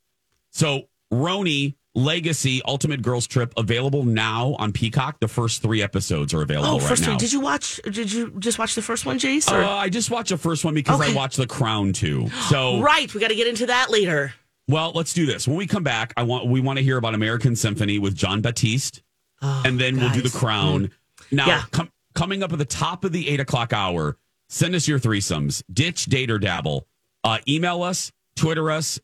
So 0.51 0.89
RHONY 1.13 1.75
Legacy 1.97 2.61
Ultimate 2.67 3.01
Girls 3.01 3.27
Trip 3.27 3.53
available 3.57 4.05
now 4.05 4.55
on 4.59 4.71
Peacock. 4.73 5.19
The 5.19 5.29
first 5.29 5.63
three 5.63 5.83
episodes 5.83 6.35
are 6.35 6.43
available 6.43 6.75
Oh, 6.75 6.79
right 6.79 6.89
first 6.89 7.03
now. 7.03 7.09
one. 7.11 7.19
Did 7.19 7.33
you 7.33 7.41
watch? 7.41 7.81
Did 7.91 8.13
you 8.13 8.33
just 8.39 8.59
watch 8.59 8.75
the 8.75 8.83
first 8.83 9.07
one, 9.07 9.19
Jace? 9.19 9.51
Or? 9.51 9.63
Uh, 9.63 9.69
I 9.77 9.89
just 9.89 10.11
watched 10.11 10.29
the 10.29 10.37
first 10.37 10.63
one 10.63 10.75
because 10.75 11.01
I 11.01 11.07
Okay. 11.07 11.15
watched 11.15 11.39
The 11.39 11.47
Crown 11.47 11.93
too. 11.95 12.29
So 12.51 12.81
right, 12.81 13.13
we 13.13 13.19
got 13.21 13.29
to 13.29 13.35
get 13.35 13.47
into 13.49 13.67
that 13.67 13.91
later. 13.91 14.35
Well, 14.69 14.93
let's 14.95 15.15
do 15.15 15.25
this. 15.27 15.49
When 15.49 15.57
we 15.57 15.67
come 15.67 15.83
back, 15.85 16.13
I 16.19 16.23
want 16.25 16.47
we 16.47 16.61
want 16.61 16.77
to 16.79 16.83
hear 16.85 16.99
about 16.99 17.15
American 17.15 17.57
Symphony 17.57 17.99
with 17.99 18.15
Jon 18.15 18.43
Batiste, 18.43 19.03
and 19.41 19.81
then 19.81 19.97
we'll 19.99 20.11
do 20.11 20.21
the 20.21 20.29
Oh, 20.29 20.31
guys. 20.33 20.39
Crown. 20.39 20.91
Now, 21.31 21.47
Yeah. 21.47 21.63
com- 21.71 21.91
coming 22.15 22.43
up 22.43 22.53
at 22.53 22.59
the 22.59 22.65
top 22.67 23.05
of 23.05 23.13
the 23.13 23.29
eight 23.29 23.41
o'clock 23.41 23.73
hour, 23.73 24.19
send 24.51 24.75
us 24.75 24.87
your 24.87 24.99
threesomes. 25.01 25.63
Ditch, 25.73 26.07
date, 26.07 26.31
or 26.31 26.39
dabble. 26.39 26.87
Uh, 27.25 27.39
email 27.49 27.83
us, 27.83 28.13
Twitter 28.37 28.71
us. 28.71 29.01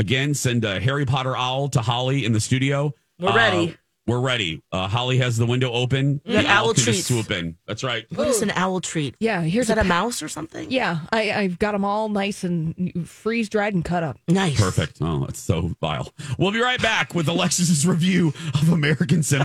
Again, 0.00 0.32
send 0.32 0.64
a 0.64 0.80
Harry 0.80 1.04
Potter 1.04 1.36
owl 1.36 1.68
to 1.68 1.82
Holly 1.82 2.24
in 2.24 2.32
the 2.32 2.40
studio. 2.40 2.94
We're 3.18 3.28
Uh, 3.28 3.36
ready. 3.36 3.76
We're 4.06 4.18
ready. 4.20 4.62
Uh, 4.72 4.88
Holly 4.88 5.18
has 5.18 5.36
the 5.36 5.44
window 5.44 5.70
open. 5.70 6.22
The 6.24 6.38
owl 6.48 6.68
owl 6.68 6.74
can 6.74 6.84
just 6.84 7.06
swoop 7.06 7.30
in. 7.30 7.58
That's 7.66 7.84
right. 7.84 8.06
What 8.14 8.26
is 8.28 8.40
an 8.40 8.50
owl 8.52 8.80
treat? 8.80 9.14
Yeah, 9.20 9.42
here's 9.42 9.64
Is 9.64 9.68
that 9.68 9.76
a 9.76 9.82
a 9.82 9.84
mouse 9.84 10.22
or 10.22 10.28
something? 10.28 10.70
Yeah, 10.70 11.00
I, 11.12 11.30
I've 11.32 11.58
got 11.58 11.72
them 11.72 11.84
all 11.84 12.08
nice 12.08 12.42
and 12.42 13.06
freeze 13.06 13.50
dried 13.50 13.74
and 13.74 13.84
cut 13.84 14.02
up. 14.02 14.16
Nice. 14.26 14.58
Perfect. 14.58 14.96
Oh, 15.02 15.26
that's 15.26 15.38
so 15.38 15.72
vile. 15.82 16.12
We'll 16.38 16.50
be 16.50 16.60
right 16.60 16.80
back 16.80 17.14
with 17.14 17.28
Alexis's 17.28 17.86
review 17.86 18.32
of 18.54 18.70
American 18.70 19.22
Symphony. 19.22 19.44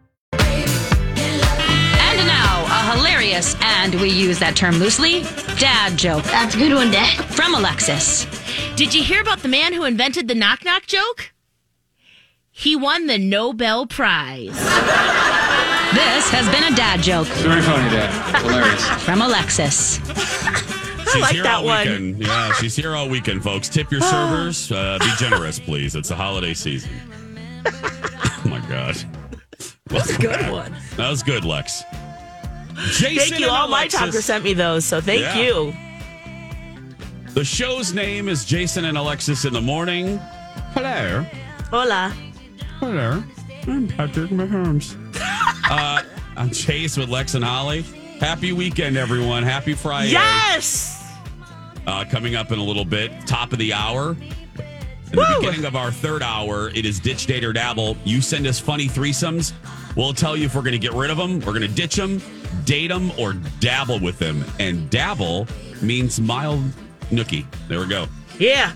A 3.41 3.55
hilarious, 3.55 3.55
and 3.61 3.95
we 3.95 4.09
use 4.09 4.39
that 4.39 4.55
term 4.55 4.75
loosely, 4.77 5.21
dad 5.59 5.97
joke 5.97 6.23
That's 6.25 6.55
a 6.55 6.57
good 6.57 6.73
one, 6.73 6.91
Dad. 6.91 7.23
from 7.25 7.55
Alexis. 7.55 8.25
Did 8.75 8.93
you 8.93 9.03
hear 9.03 9.21
about 9.21 9.39
the 9.39 9.47
man 9.47 9.73
who 9.73 9.83
invented 9.83 10.27
the 10.27 10.35
knock 10.35 10.63
knock 10.63 10.85
joke? 10.85 11.31
He 12.51 12.75
won 12.75 13.07
the 13.07 13.17
Nobel 13.17 13.85
Prize. 13.87 14.51
This 15.91 16.29
has 16.29 16.47
been 16.55 16.71
a 16.71 16.73
dad 16.73 17.01
joke 17.01 17.27
Very 17.27 17.61
funny, 17.61 17.89
Dad. 17.89 18.09
Hilarious. 18.43 18.85
from 19.03 19.21
Alexis. 19.21 19.95
She's 21.11 21.21
like 21.21 21.33
here 21.33 21.43
that 21.43 21.55
all 21.55 21.65
one. 21.65 21.79
weekend. 21.85 22.19
Yeah, 22.21 22.53
she's 22.53 22.77
here 22.77 22.95
all 22.95 23.09
weekend, 23.09 23.43
folks. 23.43 23.67
Tip 23.67 23.91
your 23.91 23.99
servers. 24.13 24.71
Uh, 24.71 24.97
be 25.01 25.11
generous, 25.19 25.59
please. 25.59 25.93
It's 25.95 26.07
the 26.07 26.15
holiday 26.15 26.53
season. 26.53 26.91
oh 27.65 28.41
my 28.45 28.61
god, 28.69 28.95
that's 29.87 30.11
a 30.11 30.17
Good 30.17 30.49
one. 30.49 30.73
That 30.95 31.09
was 31.09 31.23
good, 31.23 31.43
Lex. 31.43 31.83
Jason 32.75 33.17
Thank 33.17 33.29
you. 33.31 33.35
and 33.47 33.55
All 33.55 33.67
my 33.67 33.79
Alexis. 33.81 33.99
talkers 33.99 34.25
sent 34.25 34.43
me 34.43 34.53
those, 34.53 34.85
so 34.85 35.01
thank 35.01 35.21
Yeah. 35.21 35.37
you. 35.39 35.73
The 37.33 37.43
show's 37.45 37.93
name 37.93 38.27
is 38.27 38.43
Jason 38.45 38.85
and 38.85 38.97
Alexis 38.97 39.45
in 39.45 39.53
the 39.53 39.61
morning. 39.61 40.17
Hello. 40.73 41.25
Hola. 41.69 42.13
Hello. 42.79 43.23
I'm 43.67 43.87
Patrick 43.87 44.31
Mahomes. 44.31 44.95
uh, 45.69 46.03
I'm 46.35 46.49
Chase 46.51 46.97
with 46.97 47.09
Lex 47.09 47.35
and 47.35 47.43
Holly. 47.43 47.83
Happy 48.19 48.51
weekend, 48.53 48.97
everyone. 48.97 49.43
Happy 49.43 49.73
Friday. 49.73 50.11
Yes. 50.11 50.97
uh, 51.87 52.05
coming 52.09 52.35
up 52.35 52.51
in 52.51 52.59
a 52.59 52.63
little 52.63 52.85
bit. 52.85 53.11
Top 53.25 53.53
of 53.53 53.59
the 53.59 53.73
hour. 53.73 54.11
In 55.11 55.17
the 55.17 55.35
beginning 55.41 55.65
of 55.65 55.75
our 55.75 55.91
third 55.91 56.23
hour, 56.23 56.69
it 56.69 56.85
is 56.85 56.99
Ditch, 56.99 57.25
Date, 57.25 57.43
or 57.43 57.51
Dabble. 57.51 57.97
You 58.05 58.21
send 58.21 58.47
us 58.47 58.59
funny 58.59 58.87
threesomes. 58.87 59.51
We'll 59.97 60.13
tell 60.13 60.37
you 60.37 60.45
if 60.45 60.55
we're 60.55 60.61
going 60.61 60.71
to 60.73 60.79
get 60.79 60.93
rid 60.93 61.11
of 61.11 61.17
them, 61.17 61.39
we're 61.41 61.47
going 61.51 61.61
to 61.63 61.67
ditch 61.67 61.95
them, 61.95 62.21
date 62.65 62.87
them, 62.87 63.11
or 63.19 63.33
dabble 63.59 63.99
with 63.99 64.19
them. 64.19 64.43
And 64.59 64.89
dabble 64.89 65.47
means 65.81 66.19
mild 66.19 66.61
nookie. 67.09 67.45
There 67.67 67.79
we 67.79 67.87
go. 67.87 68.07
Yeah. 68.39 68.73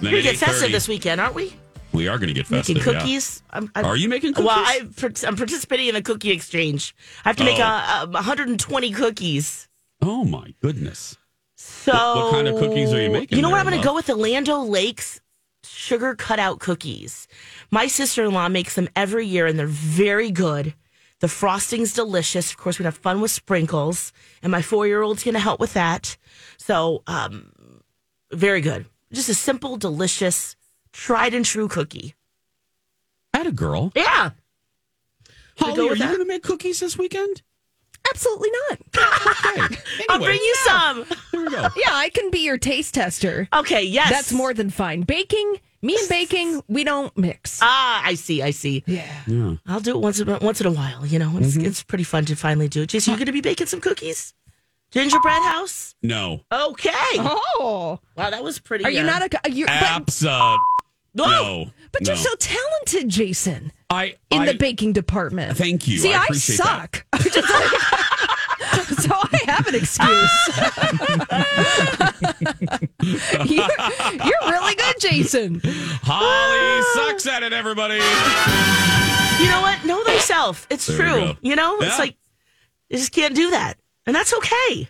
We're 0.00 0.10
gonna 0.10 0.22
get 0.22 0.36
festive 0.36 0.72
this 0.72 0.88
weekend, 0.88 1.20
aren't 1.20 1.34
we? 1.34 1.54
We 1.92 2.06
are 2.06 2.18
going 2.18 2.28
to 2.28 2.34
get 2.34 2.46
festive. 2.46 2.76
Making 2.76 2.92
yeah. 2.92 2.98
cookies. 3.00 3.42
I'm, 3.50 3.70
I'm- 3.74 3.86
Are 3.86 3.96
you 3.96 4.10
making 4.10 4.34
Well, 4.36 4.62
cookies? 4.62 5.24
I, 5.24 5.28
I'm 5.28 5.36
participating 5.36 5.88
in 5.88 5.94
the 5.94 6.02
cookie 6.02 6.30
exchange. 6.30 6.94
I 7.24 7.30
have 7.30 7.36
to 7.36 7.44
make 7.44 7.58
Oh. 7.58 7.62
uh, 7.62 8.02
uh, 8.04 8.06
120 8.08 8.90
cookies. 8.92 9.68
Oh, 10.02 10.22
my 10.24 10.52
goodness. 10.60 11.16
So, 11.56 11.92
What- 11.92 12.16
what 12.24 12.32
kind 12.32 12.46
of 12.48 12.58
cookies 12.58 12.92
are 12.92 13.00
you 13.00 13.08
making 13.10 13.36
You 13.38 13.42
know 13.42 13.48
what? 13.48 13.58
I'm 13.58 13.66
going 13.66 13.80
to 13.80 13.84
go 13.84 13.94
with 13.94 14.04
the 14.06 14.16
Land 14.16 14.50
O'Lakes 14.50 15.20
sugar 15.64 16.14
cutout 16.14 16.60
cookies. 16.60 17.26
My 17.70 17.86
sister 17.86 18.22
in 18.26 18.32
law 18.32 18.48
makes 18.50 18.74
them 18.74 18.88
every 18.94 19.26
year, 19.26 19.46
and 19.46 19.58
they're 19.58 19.66
very 19.66 20.30
good. 20.30 20.74
The 21.20 21.28
frosting's 21.28 21.92
delicious. 21.92 22.50
Of 22.50 22.58
course, 22.58 22.78
we 22.78 22.84
have 22.84 22.96
fun 22.96 23.20
with 23.20 23.30
sprinkles, 23.30 24.12
and 24.42 24.52
my 24.52 24.62
four 24.62 24.86
year 24.86 25.02
old's 25.02 25.24
going 25.24 25.34
to 25.34 25.40
help 25.40 25.58
with 25.60 25.74
that. 25.74 26.16
So, 26.58 27.02
um, 27.06 27.52
very 28.32 28.60
good. 28.60 28.86
Just 29.12 29.28
a 29.28 29.34
simple, 29.34 29.76
delicious, 29.76 30.54
tried 30.92 31.34
and 31.34 31.44
true 31.44 31.66
cookie. 31.68 32.14
I 33.34 33.38
had 33.38 33.46
a 33.46 33.52
girl. 33.52 33.90
Yeah. 33.96 34.30
Holly, 35.58 35.74
go 35.74 35.88
are 35.88 35.96
you 35.96 36.04
going 36.04 36.18
to 36.18 36.24
make 36.24 36.42
cookies 36.42 36.80
this 36.80 36.96
weekend? 36.96 37.42
Absolutely 38.10 38.50
not. 38.70 38.78
Okay. 39.58 39.76
I'll 40.08 40.18
bring 40.18 40.40
you 40.40 40.54
some. 40.66 41.04
There 41.32 41.40
we 41.40 41.50
go. 41.50 41.68
Yeah, 41.76 41.90
I 41.90 42.10
can 42.10 42.30
be 42.30 42.40
your 42.40 42.58
taste 42.58 42.94
tester. 42.94 43.48
Okay, 43.52 43.82
yes. 43.82 44.10
That's 44.10 44.32
more 44.32 44.54
than 44.54 44.70
fine. 44.70 45.02
Baking, 45.02 45.60
me 45.82 45.96
and 45.98 46.08
baking, 46.08 46.62
we 46.68 46.84
don't 46.84 47.16
mix. 47.16 47.60
Ah, 47.62 48.02
I 48.04 48.14
see. 48.14 48.42
I 48.42 48.50
see. 48.50 48.82
Yeah. 48.86 49.06
Yeah. 49.26 49.54
I'll 49.66 49.80
do 49.80 49.90
it 49.96 50.00
once 50.00 50.18
in, 50.20 50.28
a- 50.28 50.38
once 50.38 50.60
in 50.60 50.66
a 50.66 50.72
while. 50.72 51.06
You 51.06 51.18
know, 51.18 51.32
it's, 51.38 51.56
Mm-hmm. 51.56 51.66
it's 51.66 51.82
pretty 51.82 52.04
fun 52.04 52.24
to 52.26 52.34
finally 52.36 52.68
do 52.68 52.82
it. 52.82 52.88
Jason, 52.88 53.12
you 53.12 53.16
going 53.18 53.26
to 53.26 53.32
be 53.32 53.40
baking 53.40 53.66
some 53.68 53.80
cookies? 53.80 54.34
Gingerbread 54.90 55.42
house? 55.42 55.94
No. 56.02 56.40
Okay. 56.50 56.90
Oh, 57.18 58.00
Wow, 58.16 58.30
that 58.30 58.42
was 58.42 58.58
pretty. 58.58 58.84
are 58.84 58.90
you 58.90 59.00
uh, 59.00 59.04
not 59.04 59.22
a? 59.44 59.50
You're, 59.50 59.66
but, 59.68 59.74
Absa. 60.06 60.56
Whoa! 61.14 61.26
No. 61.64 61.70
but 61.92 62.02
no. 62.02 62.08
you're 62.12 62.16
so 62.16 62.34
talented, 62.36 63.08
Jason, 63.08 63.72
I, 63.90 64.14
in 64.30 64.42
I, 64.42 64.46
the 64.52 64.54
baking 64.58 64.92
department. 64.94 65.56
Thank 65.58 65.86
you. 65.88 65.98
See, 65.98 66.12
I 66.14 66.20
I, 66.20 66.24
appreciate 66.24 66.56
suck. 66.56 67.04
so 67.16 67.20
I 69.12 69.37
have 69.58 69.66
an 69.66 69.74
excuse. 69.74 70.48
you're, 73.50 73.68
you're 74.24 74.50
really 74.50 74.74
good, 74.74 74.94
Jason. 75.00 75.60
Holly 76.02 76.82
sucks 76.94 77.26
at 77.26 77.42
it, 77.42 77.52
everybody. 77.52 77.94
You 77.94 79.48
know 79.50 79.60
what? 79.60 79.84
Know 79.84 80.02
thyself. 80.04 80.66
It's 80.70 80.86
There 80.86 80.96
true. 80.98 81.06
go. 81.20 81.36
You 81.42 81.56
know, 81.56 81.78
Yeah. 81.80 81.88
it's 81.88 81.98
like 81.98 82.16
you 82.88 82.98
just 82.98 83.12
can't 83.12 83.34
do 83.34 83.50
that, 83.50 83.74
and 84.06 84.14
that's 84.16 84.32
okay. 84.34 84.88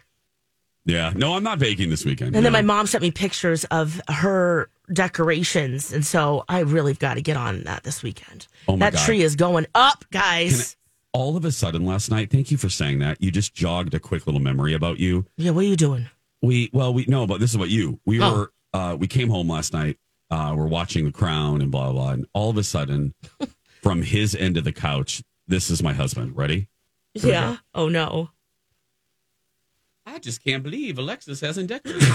Yeah. 0.85 1.13
No, 1.15 1.35
I'm 1.35 1.43
not 1.43 1.59
baking 1.59 1.91
this 1.91 2.05
weekend. 2.07 2.35
And 2.35 2.45
then 2.47 2.53
my 2.53 2.63
mom 2.63 2.87
sent 2.87 3.03
me 3.03 3.11
pictures 3.11 3.65
of 3.65 4.01
her 4.09 4.71
decorations, 4.91 5.93
and 5.93 6.05
so 6.07 6.45
I 6.49 6.61
really 6.61 6.95
got 6.95 7.15
to 7.15 7.21
get 7.23 7.37
on 7.37 7.65
that 7.65 7.83
this 7.83 8.03
weekend. 8.03 8.47
Oh 8.67 8.77
my 8.77 8.87
that 8.87 8.95
God. 8.97 9.05
tree 9.05 9.21
is 9.23 9.37
going 9.37 9.67
up, 9.75 10.05
guys. 10.11 10.78
All 11.19 11.37
of 11.37 11.45
a 11.45 11.51
sudden 11.51 11.85
last 11.85 12.13
night, 12.13 12.31
thank 12.31 12.53
you 12.53 12.57
for 12.57 12.69
saying 12.69 13.01
that. 13.01 13.21
You 13.21 13.33
just 13.33 13.53
jogged 13.53 13.93
a 13.93 13.99
quick 13.99 14.25
little 14.29 14.41
memory 14.41 14.73
about 14.73 15.01
you. 15.01 15.27
yeah, 15.37 15.51
what 15.51 15.65
are 15.65 15.69
you 15.69 15.75
doing? 15.75 16.09
We 16.43 16.71
well, 16.73 16.95
we 16.95 17.07
no, 17.09 17.27
but 17.27 17.41
this 17.41 17.51
is 17.51 17.57
about 17.57 17.71
you. 17.71 17.99
We 18.07 18.23
Oh. 18.23 18.33
were 18.33 18.53
uh 18.73 18.97
we 18.97 19.09
came 19.09 19.29
home 19.29 19.49
last 19.49 19.73
night, 19.73 19.99
uh, 20.31 20.55
we're 20.57 20.69
watching 20.69 21.05
the 21.05 21.11
crown 21.11 21.61
and 21.61 21.73
blah 21.73 21.91
blah 21.91 21.93
blah. 22.03 22.11
And 22.13 22.27
all 22.35 22.51
of 22.51 22.57
a 22.57 22.63
sudden, 22.63 23.15
from 23.83 24.03
his 24.03 24.37
end 24.37 24.57
of 24.57 24.63
the 24.63 24.71
couch, 24.73 25.21
this 25.49 25.71
is 25.71 25.83
my 25.83 25.93
husband. 25.93 26.37
Ready? 26.37 26.69
Yeah. 27.15 27.57
Oh 27.75 27.89
no. 27.89 28.31
I 30.07 30.21
just 30.21 30.45
can't 30.45 30.63
believe 30.63 30.99
Alexis 30.99 31.41
hasn't 31.41 31.67
decorated. 31.69 32.03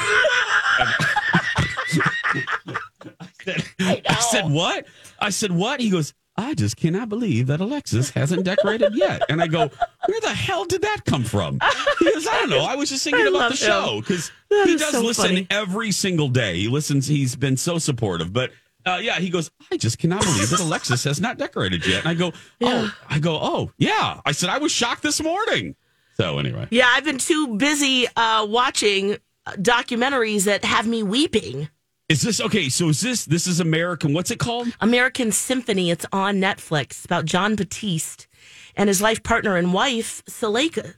I, 3.20 3.28
said, 3.44 3.64
I 4.08 4.20
said, 4.32 4.50
what? 4.50 4.86
I 5.20 5.30
said, 5.30 5.52
what? 5.52 5.80
He 5.82 5.90
goes, 5.90 6.14
I 6.36 6.56
just 6.56 6.78
cannot 6.78 7.10
believe 7.10 7.48
that 7.48 7.60
Alexis 7.60 8.10
hasn't 8.10 8.44
decorated 8.44 8.96
yet. 8.96 9.22
And 9.30 9.42
I 9.42 9.48
go, 9.48 9.70
where 10.06 10.22
the 10.22 10.34
hell 10.34 10.66
did 10.66 10.82
that 10.82 11.02
come 11.06 11.24
from? 11.24 11.60
He 12.00 12.12
goes, 12.12 12.26
I 12.28 12.40
don't 12.40 12.50
know. 12.50 12.64
I 12.64 12.76
was 12.76 12.90
just 12.90 13.04
thinking 13.04 13.26
I 13.26 13.30
about 13.30 13.52
the 13.52 13.58
show 13.58 14.02
because 14.02 14.32
he 14.50 14.76
does 14.78 14.94
so 14.94 15.02
listen 15.02 15.28
funny. 15.28 15.48
every 15.52 15.92
single 15.92 16.30
day. 16.30 16.56
He 16.56 16.68
listens. 16.68 17.06
He's 17.08 17.36
been 17.36 17.56
so 17.56 17.78
supportive. 17.78 18.34
But 18.34 18.52
uh, 18.86 19.00
yeah, 19.02 19.20
he 19.20 19.30
goes, 19.30 19.52
I 19.72 19.78
just 19.78 20.00
cannot 20.00 20.24
believe 20.24 20.50
that 20.50 20.60
Alexis 20.60 21.04
has 21.04 21.22
not 21.22 21.38
decorated 21.38 21.86
yet. 21.86 22.00
And 22.00 22.10
I 22.10 22.14
go, 22.16 22.34
oh, 22.62 22.96
I 23.08 23.20
go, 23.20 23.38
oh, 23.40 23.72
yeah. 23.78 24.20
I 24.26 24.32
said, 24.32 24.50
I 24.50 24.58
was 24.58 24.72
shocked 24.72 25.04
this 25.04 25.22
morning. 25.22 25.76
So 26.16 26.40
anyway. 26.40 26.68
Yeah, 26.72 26.90
I've 26.92 27.06
been 27.06 27.20
too 27.20 27.58
busy 27.58 28.08
uh, 28.16 28.46
watching 28.48 29.18
uh, 29.46 29.52
documentaries 29.54 30.46
that 30.46 30.66
have 30.66 30.88
me 30.88 31.04
weeping. 31.04 31.70
Is 32.10 32.22
this 32.22 32.42
okay? 32.42 32.70
So 32.70 32.90
is 32.90 33.02
this 33.02 33.26
this 33.26 33.48
is 33.48 33.60
American? 33.60 34.14
What's 34.14 34.30
it 34.30 34.40
called? 34.40 34.68
American 34.82 35.32
Symphony. 35.32 35.90
It's 35.90 36.06
on 36.12 36.36
Netflix. 36.38 36.84
It's 36.92 37.06
about 37.06 37.26
Jon 37.26 37.56
Batiste 37.56 38.28
and 38.76 38.88
his 38.88 39.02
life 39.02 39.24
partner 39.24 39.56
and 39.56 39.74
wife, 39.74 40.24
Suleika. 40.26 40.96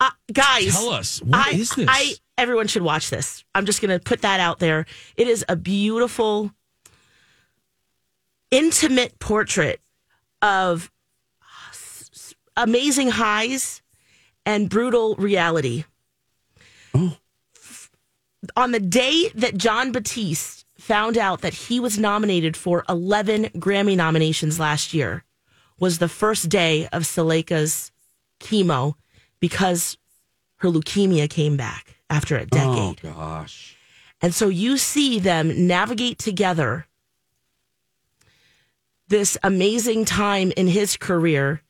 Uh, 0.00 0.10
guys, 0.32 0.74
Tell 0.74 0.90
us 0.90 1.22
what 1.22 1.46
I, 1.46 1.50
is 1.56 1.70
this? 1.70 1.86
I 1.88 2.14
everyone 2.36 2.66
should 2.66 2.82
watch 2.82 3.08
this. 3.08 3.44
I'm 3.54 3.64
just 3.66 3.80
going 3.80 3.96
to 3.96 4.02
put 4.02 4.22
that 4.22 4.40
out 4.40 4.58
there. 4.58 4.84
It 5.16 5.28
is 5.28 5.44
a 5.48 5.56
beautiful, 5.56 6.50
intimate 8.50 9.18
portrait 9.18 9.80
of 10.42 10.90
amazing 12.56 13.08
highs 13.10 13.82
and 14.44 14.68
brutal 14.68 15.14
reality. 15.16 15.84
Oh. 16.94 17.16
On 18.56 18.72
the 18.72 18.80
day 18.80 19.30
that 19.34 19.56
Jon 19.56 19.92
Batiste 19.92 20.64
found 20.78 21.16
out 21.16 21.40
that 21.40 21.54
he 21.54 21.80
was 21.80 21.98
nominated 21.98 22.56
for 22.56 22.84
11 22.88 23.44
Grammy 23.56 23.96
nominations 23.96 24.60
last 24.60 24.92
year, 24.92 25.24
was 25.78 25.98
the 25.98 26.08
first 26.08 26.48
day 26.48 26.86
of 26.88 27.02
Suleika's 27.02 27.92
chemo 28.40 28.94
because 29.40 29.96
her 30.56 30.68
leukemia 30.68 31.28
came 31.28 31.56
back 31.56 31.96
after 32.08 32.36
a 32.36 32.42
oh, 32.42 32.46
decade. 32.46 33.00
oh 33.04 33.12
gosh. 33.12 33.76
And 34.22 34.34
so 34.34 34.48
you 34.48 34.78
see 34.78 35.18
them 35.18 35.66
navigate 35.66 36.18
together 36.18 36.86
this 39.08 39.36
amazing 39.42 40.04
time 40.04 40.52
in 40.56 40.66
his 40.66 40.96
career 40.96 41.62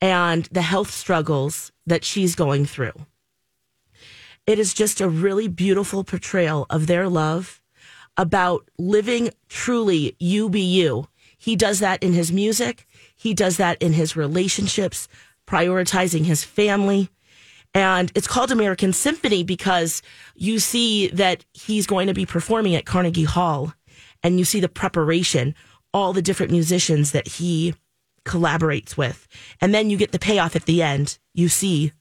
and 0.00 0.44
the 0.46 0.62
health 0.62 0.90
struggles 0.90 1.72
that 1.86 2.04
she's 2.04 2.34
going 2.34 2.66
through. 2.66 2.92
It 4.46 4.60
is 4.60 4.72
just 4.72 5.00
a 5.00 5.08
really 5.08 5.48
beautiful 5.48 6.04
portrayal 6.04 6.66
of 6.70 6.86
their 6.86 7.08
love 7.08 7.60
about 8.16 8.68
living 8.78 9.30
truly 9.48 10.14
you 10.20 10.48
be 10.48 10.60
you. 10.60 11.08
He 11.36 11.56
does 11.56 11.80
that 11.80 12.02
in 12.02 12.12
his 12.12 12.30
music, 12.30 12.86
he 13.16 13.34
does 13.34 13.56
that 13.56 13.80
in 13.82 13.92
his 13.92 14.14
relationships, 14.14 15.08
prioritizing 15.48 16.24
his 16.24 16.44
family. 16.44 17.10
And 17.74 18.10
it's 18.14 18.28
called 18.28 18.52
American 18.52 18.92
Symphony 18.92 19.42
because 19.42 20.00
you 20.34 20.60
see 20.60 21.08
that 21.08 21.44
he's 21.52 21.86
going 21.86 22.06
to 22.06 22.14
be 22.14 22.24
performing 22.24 22.74
at 22.74 22.86
Carnegie 22.86 23.24
Hall 23.24 23.74
and 24.22 24.38
you 24.38 24.44
see 24.44 24.60
the 24.60 24.68
preparation, 24.68 25.54
all 25.92 26.12
the 26.12 26.22
different 26.22 26.52
musicians 26.52 27.12
that 27.12 27.26
he 27.26 27.74
collaborates 28.24 28.96
with. 28.96 29.26
And 29.60 29.74
then 29.74 29.90
you 29.90 29.96
get 29.96 30.12
the 30.12 30.18
payoff 30.18 30.56
at 30.56 30.66
the 30.66 30.82
end. 30.82 31.18
You 31.34 31.48
see 31.48 31.92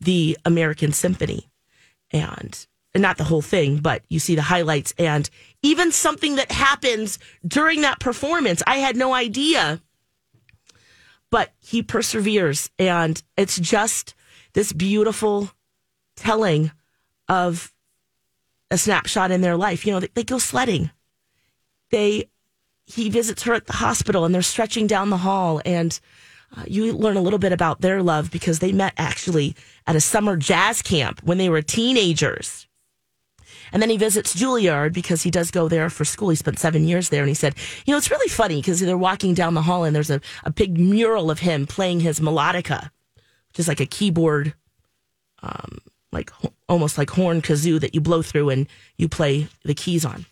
the 0.00 0.36
American 0.44 0.92
Symphony 0.92 1.49
and 2.12 2.66
not 2.94 3.18
the 3.18 3.24
whole 3.24 3.42
thing, 3.42 3.78
but 3.78 4.02
you 4.08 4.18
see 4.18 4.34
the 4.34 4.42
highlights 4.42 4.92
and 4.98 5.30
even 5.62 5.92
something 5.92 6.36
that 6.36 6.50
happens 6.50 7.18
during 7.46 7.82
that 7.82 8.00
performance. 8.00 8.62
I 8.66 8.78
had 8.78 8.96
no 8.96 9.14
idea. 9.14 9.80
But 11.30 11.52
he 11.60 11.82
perseveres 11.82 12.70
and 12.78 13.22
it's 13.36 13.58
just 13.58 14.14
this 14.54 14.72
beautiful 14.72 15.50
telling 16.16 16.72
of 17.28 17.72
a 18.70 18.76
snapshot 18.76 19.30
in 19.30 19.40
their 19.40 19.56
life. 19.56 19.86
You 19.86 19.92
know, 19.92 20.00
they, 20.00 20.08
they 20.14 20.24
go 20.24 20.38
sledding. 20.38 20.90
They 21.90 22.28
he 22.86 23.08
visits 23.08 23.44
her 23.44 23.54
at 23.54 23.66
the 23.66 23.74
hospital 23.74 24.24
and 24.24 24.34
they're 24.34 24.42
stretching 24.42 24.88
down 24.88 25.10
the 25.10 25.18
hall 25.18 25.60
and 25.64 26.00
uh, 26.56 26.64
you 26.66 26.92
learn 26.92 27.16
a 27.16 27.22
little 27.22 27.38
bit 27.38 27.52
about 27.52 27.80
their 27.80 28.02
love 28.02 28.30
because 28.30 28.58
they 28.58 28.72
met 28.72 28.92
actually 28.96 29.54
at 29.86 29.96
a 29.96 30.00
summer 30.00 30.36
jazz 30.36 30.82
camp 30.82 31.20
when 31.22 31.38
they 31.38 31.48
were 31.48 31.62
teenagers. 31.62 32.66
And 33.72 33.80
then 33.80 33.90
he 33.90 33.96
visits 33.96 34.34
Juilliard 34.34 34.92
because 34.92 35.22
he 35.22 35.30
does 35.30 35.52
go 35.52 35.68
there 35.68 35.90
for 35.90 36.04
school. 36.04 36.30
He 36.30 36.36
spent 36.36 36.58
seven 36.58 36.84
years 36.84 37.08
there. 37.08 37.22
And 37.22 37.28
he 37.28 37.34
said, 37.34 37.54
you 37.86 37.92
know, 37.92 37.98
it's 37.98 38.10
really 38.10 38.28
funny 38.28 38.56
because 38.56 38.80
they're 38.80 38.98
walking 38.98 39.32
down 39.32 39.54
the 39.54 39.62
hall 39.62 39.84
and 39.84 39.94
there's 39.94 40.10
a, 40.10 40.20
a 40.42 40.50
big 40.50 40.76
mural 40.76 41.30
of 41.30 41.38
him 41.38 41.66
playing 41.66 42.00
his 42.00 42.18
melodica, 42.18 42.90
which 43.48 43.60
is 43.60 43.68
like 43.68 43.80
a 43.80 43.86
keyboard, 43.86 44.54
um, 45.42 45.78
like 46.10 46.32
almost 46.68 46.98
like 46.98 47.10
horn 47.10 47.42
kazoo 47.42 47.78
that 47.80 47.94
you 47.94 48.00
blow 48.00 48.22
through 48.22 48.50
and 48.50 48.66
you 48.96 49.08
play 49.08 49.46
the 49.62 49.74
keys 49.74 50.04
on. 50.04 50.26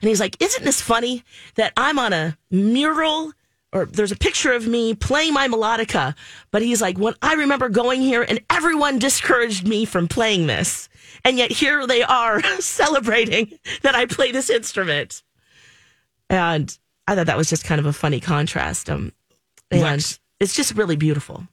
And 0.00 0.08
he's 0.08 0.20
like, 0.20 0.40
Isn't 0.40 0.64
this 0.64 0.80
funny 0.80 1.22
that 1.56 1.74
I'm 1.76 1.98
on 1.98 2.14
a 2.14 2.38
mural 2.50 3.32
or 3.72 3.86
there's 3.86 4.12
a 4.12 4.16
picture 4.16 4.52
of 4.52 4.66
me 4.66 4.94
playing 4.94 5.32
my 5.32 5.48
melodica? 5.48 6.14
But 6.50 6.62
he's 6.62 6.80
like, 6.80 6.98
When 6.98 7.14
I 7.22 7.34
remember 7.34 7.68
going 7.68 8.00
here 8.00 8.22
and 8.22 8.40
everyone 8.50 8.98
discouraged 8.98 9.66
me 9.66 9.84
from 9.84 10.08
playing 10.08 10.46
this. 10.46 10.88
And 11.24 11.36
yet 11.36 11.50
here 11.50 11.86
they 11.86 12.02
are 12.02 12.42
celebrating 12.60 13.58
that 13.82 13.94
I 13.94 14.06
play 14.06 14.32
this 14.32 14.50
instrument. 14.50 15.22
And 16.28 16.76
I 17.06 17.14
thought 17.14 17.26
that 17.26 17.36
was 17.36 17.50
just 17.50 17.64
kind 17.64 17.78
of 17.78 17.86
a 17.86 17.92
funny 17.92 18.20
contrast. 18.20 18.88
Um, 18.88 19.12
and 19.70 19.82
Lex. 19.82 20.20
it's 20.38 20.54
just 20.54 20.74
really 20.76 20.96
beautiful. 20.96 21.46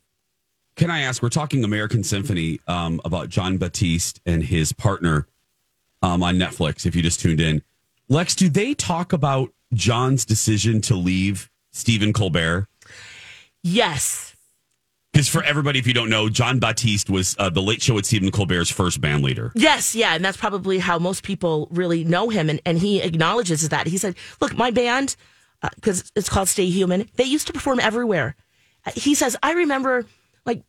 Can 0.76 0.92
I 0.92 1.02
ask? 1.02 1.24
We're 1.24 1.30
talking 1.30 1.64
American 1.64 2.04
Symphony 2.04 2.60
um, 2.68 3.02
about 3.04 3.30
Jon 3.30 3.58
Batiste 3.58 4.22
and 4.28 4.44
his 4.44 4.72
partner 4.72 5.28
um, 6.04 6.22
on 6.22 6.36
Netflix. 6.36 6.86
If 6.86 6.96
you 6.96 7.02
just 7.02 7.20
tuned 7.20 7.42
in, 7.42 7.64
Lex, 8.10 8.36
do 8.36 8.48
they 8.48 8.76
talk 8.76 9.12
about 9.12 9.52
Jon's 9.74 10.24
decision 10.24 10.80
to 10.82 10.96
leave 10.96 11.50
Stephen 11.78 12.12
Colbert? 12.13 12.68
Yes. 13.63 14.36
Because 15.13 15.28
for 15.28 15.44
everybody, 15.44 15.80
if 15.80 15.88
you 15.88 15.94
don't 15.94 16.10
know, 16.10 16.30
Jon 16.30 16.60
Batiste 16.60 17.10
was 17.10 17.36
uh, 17.40 17.50
the 17.50 17.62
Late 17.62 17.82
Show 17.82 17.96
with 17.96 18.06
Stephen 18.06 18.30
Colbert's 18.30 18.70
first 18.70 19.02
band 19.02 19.24
leader. 19.24 19.52
Yes, 19.56 19.96
yeah, 19.96 20.13
and 20.13 20.24
that's 20.24 20.38
probably 20.38 20.80
how 20.80 21.00
most 21.00 21.24
people 21.24 21.68
really 21.72 22.04
know 22.04 22.30
him, 22.30 22.50
and, 22.50 22.62
and 22.66 22.78
he 22.78 23.02
acknowledges 23.02 23.68
that. 23.70 23.88
He 23.88 23.98
said, 23.98 24.16
"Look, 24.42 24.56
my 24.56 24.70
band, 24.70 25.16
because 25.76 26.12
it's 26.16 26.30
called 26.30 26.50
Stay 26.50 26.68
Human, 26.68 27.10
they 27.16 27.24
used 27.24 27.48
to 27.48 27.54
perform 27.54 27.80
everywhere." 27.80 28.36
Uh, 28.86 28.92
He 28.96 29.16
says, 29.16 29.36
"I 29.42 29.54
remember 29.54 30.06
like 30.46 30.62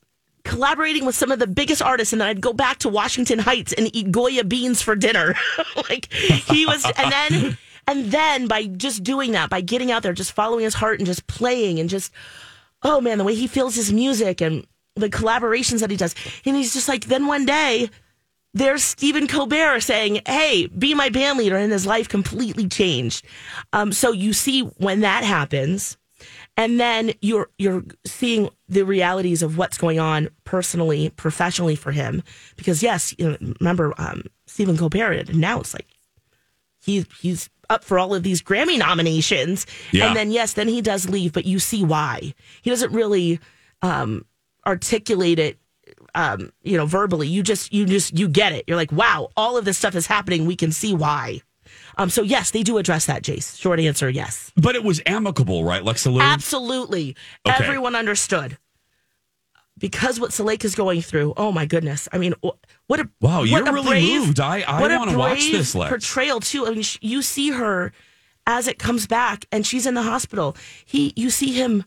collaborating 0.45 1.05
with 1.05 1.15
some 1.15 1.31
of 1.31 1.39
the 1.41 1.47
biggest 1.47 1.83
artists, 1.83 2.13
and 2.15 2.21
then 2.23 2.29
I'd 2.29 2.41
go 2.41 2.55
back 2.55 2.79
to 2.79 2.89
Washington 2.89 3.41
Heights 3.41 3.75
and 3.75 3.95
eat 3.95 4.11
Goya 4.11 4.45
beans 4.45 4.81
for 4.81 4.97
dinner. 4.97 5.35
like 5.91 6.11
he 6.13 6.65
was, 6.65 6.87
and 6.97 7.13
then 7.13 7.59
and 7.89 8.13
then 8.13 8.47
by 8.47 8.67
just 8.67 9.03
doing 9.03 9.33
that, 9.33 9.51
by 9.51 9.61
getting 9.61 9.91
out 9.91 10.05
there, 10.05 10.13
just 10.13 10.33
following 10.33 10.65
his 10.65 10.75
heart 10.75 11.01
and 11.01 11.07
just 11.07 11.27
playing 11.27 11.81
and 11.81 11.91
just." 11.91 12.13
oh 12.83 13.01
man, 13.01 13.19
the 13.19 13.25
way 13.25 13.35
he 13.35 13.47
feels 13.47 13.75
his 13.75 13.93
music 13.93 14.41
and 14.41 14.65
the 14.95 15.11
collaborations 15.11 15.81
that 15.81 15.91
he 15.91 15.97
does. 15.97 16.15
And 16.45 16.57
he's 16.57 16.73
just 16.73 16.89
like, 16.89 17.07
then 17.07 17.27
one 17.27 17.47
day, 17.47 17.91
there's 18.55 18.83
Stephen 18.83 19.27
Colbert 19.27 19.81
saying, 19.81 20.23
hey, 20.27 20.67
be 20.67 20.95
my 20.95 21.09
band 21.09 21.39
leader. 21.39 21.57
And 21.57 21.71
his 21.71 21.87
life 21.87 22.09
completely 22.09 22.69
changed. 22.69 23.25
Um, 23.73 23.93
so 23.93 24.13
you 24.13 24.33
see 24.33 24.63
when 24.63 25.01
that 25.01 25.25
happens. 25.25 25.97
And 26.57 26.81
then 26.81 27.13
you're 27.21 27.51
you're 27.59 27.85
seeing 28.05 28.51
the 28.69 28.85
realities 28.85 29.45
of 29.45 29.57
what's 29.57 29.79
going 29.79 30.01
on 30.01 30.29
personally, 30.43 31.11
professionally 31.11 31.77
for 31.77 31.93
him. 31.93 32.25
Because 32.57 32.83
yes, 32.83 33.15
you 33.17 33.31
know, 33.31 33.37
remember 33.61 33.95
um, 33.97 34.25
Stephen 34.47 34.77
Colbert 34.77 35.31
announced 35.31 35.75
like 35.75 35.87
he's 36.81 37.07
he's 37.21 37.49
up 37.71 37.85
for 37.85 37.99
all 37.99 38.15
of 38.15 38.23
these 38.23 38.43
Grammy 38.43 38.79
nominations. 38.79 39.67
Yeah. 39.93 40.09
And 40.09 40.17
then 40.17 40.31
yes, 40.31 40.55
then 40.55 40.69
he 40.69 40.81
does 40.81 41.09
leave, 41.09 41.33
but 41.33 41.45
you 41.45 41.59
see 41.59 41.85
why. 41.85 42.35
He 42.63 42.71
doesn't 42.71 42.93
really 42.93 43.41
um, 43.83 44.25
articulate 44.67 45.39
it 45.39 45.59
um, 46.15 46.51
you 46.63 46.77
know, 46.77 46.87
verbally. 46.87 47.29
You 47.29 47.43
just 47.43 47.73
you 47.73 47.85
just 47.85 48.19
you 48.19 48.29
get 48.29 48.53
it. 48.53 48.65
You're 48.67 48.77
like, 48.77 48.93
wow, 48.93 49.29
all 49.37 49.57
of 49.57 49.65
this 49.65 49.79
stuff 49.79 49.95
is 49.95 50.07
happening. 50.07 50.47
We 50.47 50.57
can 50.57 50.73
see 50.73 50.95
why. 50.95 51.43
Um, 51.97 52.11
so 52.11 52.23
yes, 52.23 52.51
they 52.51 52.63
do 52.63 52.79
address 52.79 53.07
that, 53.07 53.23
Jace. 53.23 53.59
Short 53.59 53.81
answer, 53.81 54.09
yes. 54.09 54.53
But 54.57 54.75
it 54.75 54.85
was 54.85 55.01
amicable, 55.05 55.65
right, 55.65 55.83
Lexa? 55.83 56.21
Absolutely. 56.21 57.17
Okay. 57.47 57.65
Everyone 57.65 57.95
understood. 57.95 58.57
Because 59.79 60.19
what 60.19 60.31
Salek 60.31 60.65
is 60.65 60.75
going 60.75 61.01
through, 61.03 61.35
oh 61.37 61.53
my 61.53 61.67
goodness! 61.67 62.09
I 62.13 62.19
mean, 62.19 62.35
what 62.41 63.01
a 63.01 63.09
Wow, 63.21 63.43
you're 63.45 63.67
a 63.67 63.73
really 63.73 63.87
brave, 63.87 64.21
moved. 64.21 64.41
I- 64.41 64.61
I 64.63 64.81
wanna 64.99 65.17
watch 65.17 65.51
this, 65.51 65.75
Lex. 65.75 65.89
portrayal 65.91 66.41
too. 66.41 66.67
I 66.67 66.71
mean, 66.71 66.83
sh- 66.83 66.99
you 67.01 67.23
see 67.23 67.51
her 67.51 67.93
as 68.47 68.67
it 68.67 68.79
comes 68.79 69.07
back, 69.07 69.45
and 69.53 69.67
she's 69.67 69.87
in 69.87 69.95
the 69.95 70.03
hospital. 70.03 70.57
He, 70.85 71.13
you 71.17 71.29
see 71.31 71.53
him 71.53 71.85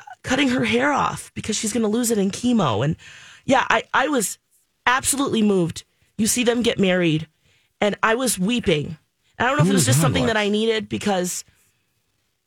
uh, 0.00 0.04
cutting 0.22 0.48
her 0.50 0.64
hair 0.64 0.92
off 0.92 1.32
because 1.34 1.56
she's 1.56 1.72
going 1.72 1.82
to 1.82 1.88
lose 1.88 2.10
it 2.10 2.18
in 2.18 2.30
chemo, 2.30 2.84
and 2.84 2.96
yeah, 3.44 3.66
I, 3.68 3.82
I 3.92 4.08
was 4.08 4.38
absolutely 4.86 5.42
moved. 5.42 5.84
You 6.16 6.26
see 6.26 6.44
them 6.44 6.62
get 6.62 6.78
married, 6.78 7.26
and 7.80 7.96
I 8.02 8.14
was 8.14 8.38
weeping. 8.38 8.96
And 9.38 9.46
I 9.46 9.50
don't 9.50 9.58
know 9.58 9.64
if 9.64 9.70
it 9.70 9.74
was 9.74 9.86
just 9.86 9.98
God, 9.98 10.02
something 10.02 10.22
Lex. 10.22 10.32
that 10.34 10.38
I 10.40 10.48
needed 10.48 10.88
because 10.88 11.44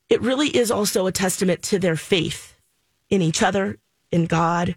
it 0.09 0.21
really 0.21 0.47
is 0.47 0.71
also 0.71 1.05
a 1.05 1.11
testament 1.11 1.61
to 1.63 1.79
their 1.79 1.97
faith 1.97 2.55
in 3.09 3.21
each 3.21 3.43
other, 3.43 3.77
in 4.11 4.25
God. 4.25 4.75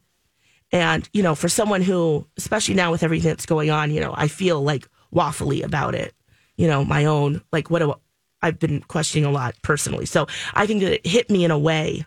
And, 0.72 1.08
you 1.12 1.22
know, 1.22 1.34
for 1.34 1.48
someone 1.48 1.82
who, 1.82 2.26
especially 2.36 2.74
now 2.74 2.90
with 2.92 3.02
everything 3.02 3.28
that's 3.30 3.46
going 3.46 3.70
on, 3.70 3.90
you 3.90 4.00
know, 4.00 4.14
I 4.16 4.28
feel 4.28 4.62
like 4.62 4.88
waffly 5.14 5.64
about 5.64 5.94
it. 5.94 6.14
You 6.56 6.68
know, 6.68 6.84
my 6.84 7.06
own, 7.06 7.42
like, 7.52 7.70
what 7.70 7.80
do 7.80 7.94
I've 8.42 8.58
been 8.58 8.80
questioning 8.82 9.24
a 9.26 9.30
lot 9.30 9.54
personally. 9.62 10.06
So 10.06 10.26
I 10.54 10.66
think 10.66 10.80
that 10.82 10.92
it 10.94 11.06
hit 11.06 11.28
me 11.28 11.44
in 11.44 11.50
a 11.50 11.58
way 11.58 12.06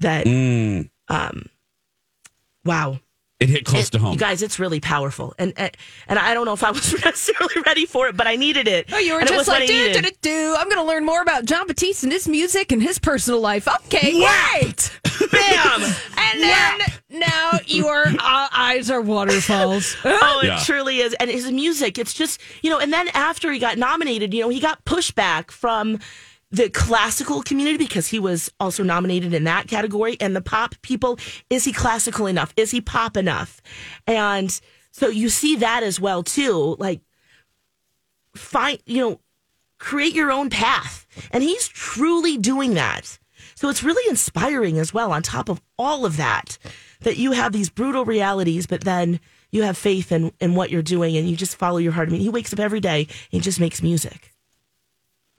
that, 0.00 0.26
Mm, 0.26 0.90
um, 1.08 1.46
wow. 2.64 3.00
it 3.40 3.48
hit 3.48 3.64
close 3.64 3.88
It- 3.88 3.92
to 3.92 3.98
home. 3.98 4.12
You 4.12 4.18
guys, 4.18 4.42
it's 4.42 4.58
really 4.58 4.78
powerful. 4.80 5.34
And, 5.38 5.52
and 5.56 5.76
and 6.06 6.18
I 6.18 6.34
don't 6.34 6.44
know 6.44 6.52
if 6.52 6.62
I 6.62 6.70
was 6.70 6.92
necessarily 7.04 7.62
ready 7.66 7.86
for 7.86 8.06
it, 8.08 8.16
but 8.16 8.26
I 8.26 8.36
needed 8.36 8.68
it. 8.68 8.90
Oh, 8.92 8.98
you 8.98 9.14
were 9.14 9.20
And 9.20 9.28
just 9.28 9.48
like, 9.48 9.62
I 9.62 9.66
do, 9.66 9.92
do, 9.94 10.00
do, 10.02 10.10
do. 10.20 10.54
I'm 10.58 10.68
going 10.68 10.80
to 10.80 10.86
learn 10.86 11.04
more 11.04 11.20
about 11.22 11.44
Jon 11.46 11.66
Batiste 11.66 12.04
and 12.04 12.12
his 12.12 12.28
music 12.28 12.70
and 12.72 12.82
his 12.82 12.98
personal 12.98 13.40
life. 13.40 13.66
Okay, 13.86 14.12
great. 14.60 14.81
Bam! 15.32 15.82
And 16.16 16.40
then 16.42 16.80
now 17.10 17.58
your 17.66 18.04
uh, 18.06 18.48
eyes 18.52 18.90
are 18.90 19.00
waterfalls. 19.00 19.96
Oh, 20.04 20.40
it 20.42 20.46
Yeah. 20.46 20.62
truly 20.64 20.98
is. 21.00 21.14
And 21.14 21.30
his 21.30 21.50
music, 21.50 21.98
it's 21.98 22.14
just, 22.14 22.40
you 22.62 22.70
know, 22.70 22.78
and 22.78 22.92
then 22.92 23.08
after 23.08 23.50
he 23.52 23.58
got 23.58 23.78
nominated, 23.78 24.32
you 24.34 24.42
know, 24.42 24.48
he 24.48 24.60
got 24.60 24.84
pushback 24.84 25.50
from 25.50 25.98
the 26.50 26.68
classical 26.68 27.42
community 27.42 27.78
because 27.78 28.08
he 28.08 28.18
was 28.18 28.50
also 28.60 28.82
nominated 28.82 29.32
in 29.32 29.44
that 29.44 29.68
category 29.68 30.16
and 30.20 30.36
the 30.36 30.42
pop 30.42 30.74
people. 30.82 31.18
Is 31.50 31.64
he 31.64 31.72
classical 31.72 32.26
enough? 32.26 32.52
Is 32.56 32.70
he 32.70 32.80
pop 32.82 33.16
enough? 33.16 33.60
And 34.06 34.58
so 34.90 35.08
you 35.08 35.28
see 35.30 35.56
that 35.56 35.82
as 35.82 35.98
well, 35.98 36.22
too. 36.22 36.76
Like, 36.78 37.00
find, 38.36 38.78
you 38.86 39.00
know, 39.00 39.20
create 39.78 40.14
your 40.14 40.30
own 40.30 40.50
path. 40.50 41.06
And 41.30 41.42
he's 41.42 41.68
truly 41.68 42.36
doing 42.36 42.74
that. 42.74 43.18
So 43.62 43.68
it's 43.68 43.84
really 43.84 44.02
inspiring 44.10 44.80
as 44.80 44.92
well, 44.92 45.12
on 45.12 45.22
top 45.22 45.48
of 45.48 45.62
all 45.78 46.04
of 46.04 46.16
that, 46.16 46.58
that 47.02 47.16
you 47.16 47.30
have 47.30 47.52
these 47.52 47.70
brutal 47.70 48.04
realities, 48.04 48.66
but 48.66 48.80
then 48.80 49.20
you 49.52 49.62
have 49.62 49.78
faith 49.78 50.10
in, 50.10 50.32
in 50.40 50.56
what 50.56 50.70
you're 50.70 50.82
doing 50.82 51.16
and 51.16 51.30
you 51.30 51.36
just 51.36 51.54
follow 51.54 51.78
your 51.78 51.92
heart. 51.92 52.08
I 52.08 52.10
mean, 52.10 52.22
he 52.22 52.28
wakes 52.28 52.52
up 52.52 52.58
every 52.58 52.80
day 52.80 53.06
and 53.32 53.40
just 53.40 53.60
makes 53.60 53.80
music. 53.80 54.34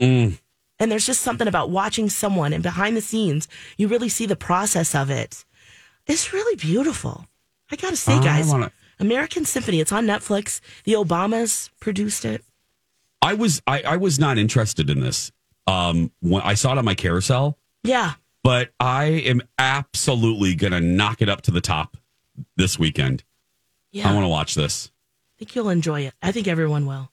Mm. 0.02 0.40
And 0.80 0.90
there's 0.90 1.06
just 1.06 1.22
something 1.22 1.50
about 1.50 1.70
watching 1.70 2.10
someone 2.10 2.54
and 2.54 2.64
behind 2.64 2.96
the 2.96 3.02
scenes, 3.02 3.50
you 3.76 3.90
really 3.90 4.08
see 4.08 4.26
the 4.26 4.38
process 4.38 4.96
of 4.96 5.10
it. 5.10 5.44
It's 6.08 6.32
really 6.32 6.56
beautiful. 6.56 7.28
I 7.72 7.76
got 7.76 7.90
to 7.90 7.98
say, 7.98 8.14
I 8.14 8.24
guys, 8.24 8.48
wanna- 8.48 8.72
American 9.02 9.44
Symphony, 9.44 9.82
it's 9.82 9.92
on 9.92 10.08
Netflix. 10.08 10.62
The 10.86 10.94
Obamas 10.94 11.72
produced 11.82 12.24
it. 12.24 12.42
I 13.22 13.34
was 13.34 13.62
I, 13.68 13.82
I 13.82 13.98
was 13.98 14.18
not 14.18 14.38
interested 14.38 14.90
in 14.90 15.02
this. 15.02 15.34
Um, 15.68 16.12
when 16.22 16.42
I 16.42 16.54
saw 16.54 16.72
it 16.72 16.78
on 16.78 16.86
my 16.86 16.96
carousel, 16.96 17.58
Yeah. 17.84 18.14
but 18.44 18.72
I 18.80 19.06
am 19.06 19.42
absolutely 19.58 20.56
gonna 20.56 20.80
knock 20.82 21.22
it 21.22 21.30
up 21.30 21.42
to 21.44 21.52
the 21.52 21.62
top 21.62 21.98
this 22.56 22.78
weekend. 22.80 23.24
Yeah. 23.92 24.10
I 24.10 24.14
want 24.14 24.24
to 24.24 24.30
watch 24.30 24.56
this. 24.56 24.92
I 25.36 25.40
think 25.40 25.56
you'll 25.56 25.70
enjoy 25.70 26.02
it. 26.02 26.14
I 26.22 26.32
think 26.32 26.48
everyone 26.48 26.86
will. 26.86 27.10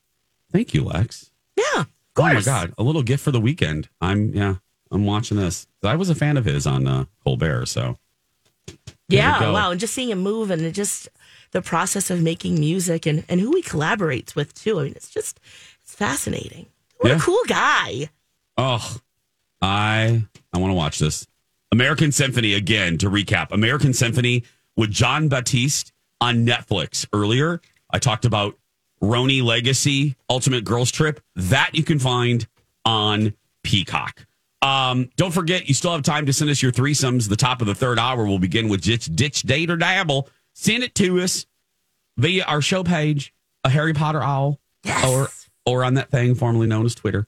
Thank 0.53 0.73
you, 0.75 0.85
Lex. 0.85 1.31
Yeah. 1.57 1.83
Of 1.83 1.87
Oh 2.17 2.23
my 2.23 2.41
god, 2.41 2.73
a 2.79 2.83
little 2.83 3.03
gift 3.03 3.23
for 3.25 3.31
the 3.31 3.41
weekend. 3.41 3.89
I'm 4.01 4.35
yeah, 4.35 4.57
I'm 4.91 5.05
watching 5.07 5.37
this. 5.37 5.67
I 5.83 5.97
was 5.97 6.11
a 6.11 6.15
fan 6.15 6.37
of 6.37 6.45
his 6.45 6.67
on 6.67 6.87
uh, 6.87 7.05
Colbert, 7.25 7.67
so 7.67 7.97
There 8.67 8.77
Yeah, 9.09 9.51
wow. 9.53 9.71
And 9.71 9.81
just 9.81 9.95
seeing 9.95 10.11
him 10.11 10.19
move 10.21 10.51
and 10.51 10.73
just 10.75 11.09
the 11.53 11.63
process 11.63 12.11
of 12.11 12.21
making 12.23 12.59
music 12.61 13.07
and, 13.07 13.25
and 13.29 13.41
who 13.41 13.55
he 13.57 13.63
collaborates 13.63 14.35
with 14.35 14.53
too. 14.55 14.79
I 14.81 14.85
mean, 14.85 14.93
it's 14.97 15.09
just 15.11 15.41
it's 15.83 15.95
fascinating. 15.95 16.67
What 16.99 17.11
Yeah. 17.11 17.17
a 17.17 17.21
cool 17.21 17.41
guy. 17.47 18.11
Oh, 18.57 18.97
I 19.63 20.25
I 20.53 20.59
want 20.59 20.71
to 20.71 20.75
watch 20.75 20.99
this. 20.99 21.27
American 21.73 22.13
Symphony 22.13 22.55
again 22.55 22.99
to 22.99 23.11
recap. 23.11 23.53
American 23.53 23.93
Symphony 23.93 24.45
with 24.77 24.91
Jon 24.91 25.29
Batiste 25.29 25.93
on 26.21 26.47
Netflix. 26.47 27.07
Earlier, 27.13 27.61
I 27.91 27.99
talked 27.99 28.25
about 28.25 28.57
RHONY 29.03 29.43
Legacy 29.43 30.17
Ultimate 30.29 30.65
Girls 30.65 30.91
Trip. 30.91 31.21
That 31.37 31.71
you 31.75 31.83
can 31.83 31.99
find 31.99 32.47
on 32.85 33.35
Peacock. 33.63 34.27
Um, 34.63 35.09
don't 35.17 35.33
forget, 35.33 35.69
you 35.69 35.75
still 35.75 35.93
have 35.93 36.03
time 36.03 36.27
to 36.27 36.33
send 36.33 36.51
us 36.51 36.63
your 36.63 36.73
threesomes. 36.73 37.29
The 37.29 37.37
top 37.37 37.61
of 37.61 37.67
the 37.67 37.75
third 37.75 37.99
hour 37.99 38.27
will 38.27 38.39
begin 38.39 38.69
with 38.69 38.83
ditch, 38.83 39.07
ditch 39.15 39.43
date 39.43 39.71
or 39.71 39.77
dabble. 39.77 40.29
Send 40.53 40.83
it 40.83 40.95
to 40.97 41.21
us 41.21 41.47
via 42.19 42.45
our 42.45 42.61
show 42.61 42.85
page, 42.85 43.33
a 43.65 43.71
Harry 43.71 43.95
Potter 43.95 44.23
owl, 44.23 44.61
or 45.07 45.29
or 45.65 45.85
on 45.85 45.95
that 45.95 46.11
thing 46.11 46.35
formerly 46.35 46.67
known 46.67 46.85
as 46.85 46.95
Twitter. 46.95 47.27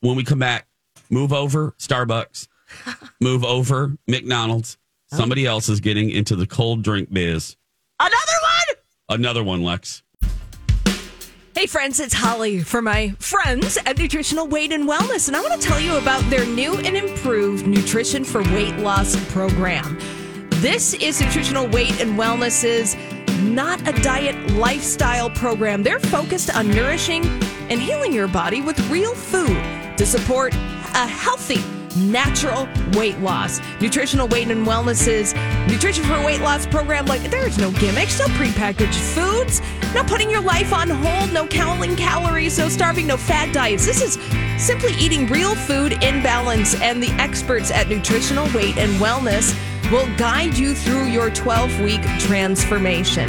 When 0.00 0.16
we 0.16 0.24
come 0.24 0.38
back, 0.38 0.66
move 1.12 1.32
over 1.32 1.74
Starbucks, 1.78 2.48
move 3.20 3.44
over 3.44 3.96
McDonald's. 4.08 4.78
Oh. 5.12 5.18
Somebody 5.18 5.46
else 5.46 5.68
is 5.68 5.78
getting 5.78 6.10
into 6.10 6.34
the 6.34 6.46
cold 6.46 6.82
drink 6.82 7.12
biz. 7.12 7.56
Another 8.00 8.16
one. 8.16 9.20
Another 9.20 9.44
one, 9.44 9.62
Lex. 9.62 10.02
Hey, 11.54 11.66
friends, 11.66 12.00
it's 12.00 12.14
Holly 12.14 12.60
for 12.60 12.80
my 12.82 13.10
friends 13.18 13.78
at 13.84 13.98
Nutritional 13.98 14.48
Weight 14.48 14.72
and 14.72 14.88
Wellness, 14.88 15.28
and 15.28 15.36
I 15.36 15.40
want 15.42 15.60
to 15.60 15.68
tell 15.68 15.78
you 15.78 15.96
about 15.98 16.28
their 16.30 16.46
new 16.46 16.76
and 16.78 16.96
improved 16.96 17.66
Nutrition 17.66 18.24
for 18.24 18.42
Weight 18.42 18.76
Loss 18.78 19.32
program. 19.32 19.98
This 20.54 20.94
is 20.94 21.20
Nutritional 21.20 21.68
Weight 21.68 22.00
and 22.00 22.18
Wellness's 22.18 22.96
not 23.42 23.86
a 23.86 23.92
diet 24.02 24.52
lifestyle 24.52 25.28
program. 25.30 25.82
They're 25.82 26.00
focused 26.00 26.54
on 26.54 26.68
nourishing 26.70 27.24
and 27.68 27.80
healing 27.80 28.12
your 28.12 28.28
body 28.28 28.60
with 28.62 28.80
real 28.88 29.14
food 29.14 29.62
to 29.98 30.06
support 30.06 30.54
a 30.94 31.06
healthy, 31.06 31.62
natural 31.96 32.68
weight 32.92 33.18
loss. 33.18 33.60
Nutritional 33.80 34.28
Weight 34.28 34.48
and 34.50 34.66
Wellness's 34.66 35.34
Nutrition 35.70 36.04
for 36.04 36.24
Weight 36.24 36.40
Loss 36.40 36.66
program, 36.66 37.06
like 37.06 37.22
there's 37.30 37.58
no 37.58 37.70
gimmicks, 37.72 38.18
no 38.18 38.26
prepackaged 38.26 38.94
foods, 39.14 39.60
no 39.94 40.02
putting 40.04 40.30
your 40.30 40.40
life 40.40 40.72
on 40.72 40.88
hold, 40.88 41.32
no 41.32 41.46
counting 41.46 41.96
calories, 41.96 42.58
no 42.58 42.68
starving, 42.68 43.06
no 43.06 43.16
fad 43.16 43.52
diets. 43.52 43.86
This 43.86 44.02
is 44.02 44.18
simply 44.64 44.92
eating 44.94 45.26
real 45.26 45.54
food 45.54 45.92
in 46.02 46.22
balance. 46.22 46.80
And 46.80 47.02
the 47.02 47.10
experts 47.12 47.70
at 47.70 47.88
Nutritional 47.88 48.44
Weight 48.54 48.78
and 48.78 48.92
Wellness 49.00 49.58
will 49.92 50.08
guide 50.16 50.56
you 50.56 50.74
through 50.74 51.04
your 51.04 51.30
12 51.30 51.80
week 51.82 52.00
transformation. 52.18 53.28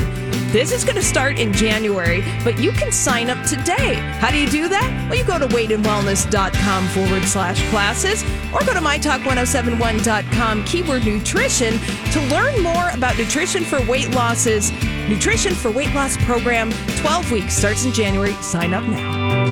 This 0.54 0.72
is 0.72 0.86
going 0.86 0.96
to 0.96 1.04
start 1.04 1.38
in 1.40 1.52
January, 1.52 2.24
but 2.44 2.58
you 2.60 2.72
can 2.72 2.92
sign 2.92 3.30
up 3.30 3.44
today. 3.46 3.96
How 4.20 4.32
do 4.32 4.38
you 4.38 4.48
do 4.50 4.70
that? 4.70 5.08
Well, 5.10 5.18
you 5.18 5.26
go 5.26 5.38
to 5.38 5.48
weightandwellness.com 5.48 6.88
forward 6.90 7.24
slash 7.24 7.70
classes 7.70 8.24
or 8.54 8.60
go 8.60 8.74
to 8.74 8.80
mytalk1071.com 8.80 10.64
keyword 10.64 11.06
nutrition 11.06 11.80
to 12.12 12.22
learn 12.28 12.62
more 12.62 12.90
about 12.92 13.18
nutrition 13.18 13.64
for 13.66 13.82
weight 13.86 14.12
losses. 14.12 14.72
Nutrition 15.10 15.54
for 15.54 15.70
Weight 15.70 15.94
Loss 15.94 16.16
program, 16.24 16.72
12 17.02 17.32
weeks, 17.32 17.58
starts 17.58 17.84
in 17.84 17.92
January. 17.92 18.34
Sign 18.36 18.74
up 18.74 18.84
now. 18.86 19.52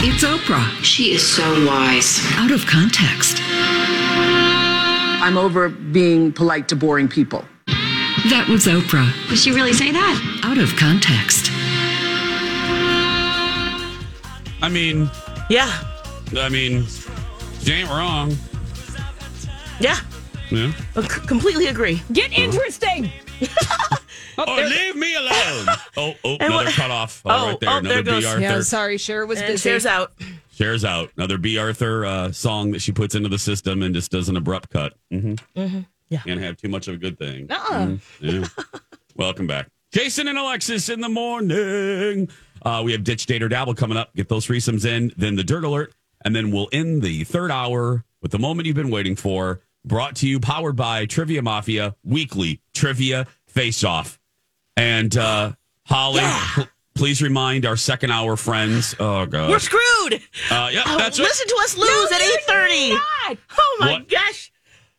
It's 0.00 0.24
Oprah. 0.24 0.68
She 0.82 1.12
is 1.12 1.24
so 1.24 1.64
wise. 1.64 2.18
Out 2.34 2.50
of 2.50 2.66
context. 2.66 3.40
I'm 5.28 5.36
over 5.36 5.68
being 5.68 6.32
polite 6.32 6.68
to 6.68 6.74
boring 6.76 7.06
people. 7.06 7.44
That 7.66 8.46
was 8.48 8.64
Oprah. 8.64 9.12
Did 9.28 9.38
she 9.38 9.50
really 9.52 9.74
say 9.74 9.90
that? 9.92 10.40
Out 10.42 10.56
of 10.56 10.74
context. 10.76 11.50
I 14.62 14.70
mean, 14.70 15.10
Yeah. 15.50 15.70
I 16.34 16.48
mean, 16.48 16.86
she 17.60 17.72
ain't 17.72 17.90
wrong. 17.90 18.38
Yeah. 19.80 19.96
Yeah. 20.50 20.72
I 20.96 21.02
c- 21.02 21.20
completely 21.26 21.66
agree. 21.66 22.00
Get 22.10 22.32
uh-huh. 22.32 22.40
interesting. 22.44 23.12
Oh, 24.38 24.54
leave 24.66 24.96
me 24.96 25.14
alone. 25.14 25.66
Oh, 25.98 26.14
oh, 26.24 26.32
And 26.40 26.42
another 26.44 26.64
what- 26.64 26.72
cut 26.74 26.90
off. 26.90 27.20
Oh, 27.26 27.30
Oh, 27.30 27.46
right 27.50 27.60
there. 27.60 27.68
oh, 27.68 27.72
oh 27.74 27.78
another 27.80 27.94
there 27.96 28.02
B. 28.02 28.10
goes- 28.12 28.24
Arthur. 28.24 28.40
Yeah, 28.40 28.60
sorry, 28.62 28.96
Cher 28.96 29.26
was 29.26 29.40
And 29.40 29.48
busy. 29.48 29.68
shares 29.68 29.84
out. 29.84 30.10
Shares 30.58 30.84
out. 30.84 31.10
Another 31.16 31.38
Bea 31.38 31.56
Arthur 31.58 32.04
uh, 32.04 32.32
song 32.32 32.72
that 32.72 32.80
she 32.82 32.90
puts 32.90 33.14
into 33.14 33.28
the 33.28 33.38
system 33.38 33.80
and 33.80 33.94
just 33.94 34.10
does 34.10 34.28
an 34.28 34.36
abrupt 34.36 34.70
cut. 34.70 34.94
Mm-hmm. 35.12 35.34
Mm-hmm. 35.56 35.80
Yeah. 36.08 36.18
Can't 36.22 36.40
have 36.40 36.56
too 36.56 36.68
much 36.68 36.88
of 36.88 36.94
a 36.94 36.96
good 36.98 37.16
thing. 37.16 37.46
Uh-uh. 37.48 37.86
Mhm. 37.86 38.00
Yeah. 38.20 38.48
Welcome 39.16 39.46
back. 39.46 39.68
Jason 39.92 40.26
and 40.26 40.36
Alexis 40.36 40.88
in 40.88 41.00
the 41.00 41.08
morning. 41.08 42.28
Uh, 42.60 42.82
we 42.84 42.90
have 42.90 43.04
Ditch 43.04 43.26
Date 43.26 43.40
or 43.40 43.48
Dabble 43.48 43.74
coming 43.74 43.96
up. 43.96 44.12
Get 44.16 44.28
those 44.28 44.48
threesomes 44.48 44.84
in, 44.84 45.12
then 45.16 45.36
the 45.36 45.44
Dirt 45.44 45.62
Alert, 45.62 45.94
and 46.24 46.34
then 46.34 46.50
we'll 46.50 46.68
end 46.72 47.02
the 47.02 47.22
third 47.22 47.52
hour 47.52 48.04
with 48.20 48.32
the 48.32 48.38
moment 48.40 48.66
you've 48.66 48.74
been 48.74 48.90
waiting 48.90 49.14
for. 49.14 49.60
Brought 49.84 50.16
to 50.16 50.28
you, 50.28 50.40
powered 50.40 50.74
by 50.74 51.06
Trivia 51.06 51.40
Mafia, 51.40 51.94
weekly 52.02 52.60
trivia 52.74 53.28
face 53.46 53.84
off. 53.84 54.18
And 54.76 55.16
uh, 55.16 55.52
Holly, 55.86 56.22
pl- 56.24 56.66
please 56.98 57.22
remind 57.22 57.64
our 57.64 57.76
second 57.76 58.10
hour 58.10 58.36
friends. 58.36 58.94
Oh, 59.00 59.24
God. 59.24 59.50
We're 59.50 59.58
screwed. 59.58 60.14
Uh, 60.50 60.68
yeah, 60.72 60.82
Oh, 60.86 60.98
that's 60.98 61.18
right. 61.18 61.24
listen 61.26 61.48
to 61.48 61.56
us 61.62 61.76
lose 61.76 62.12
at 62.12 62.20
eight 62.20 62.42
thirty. 62.42 62.92
Oh 63.58 63.76
my 63.80 63.92
What? 63.92 64.08
gosh! 64.08 64.52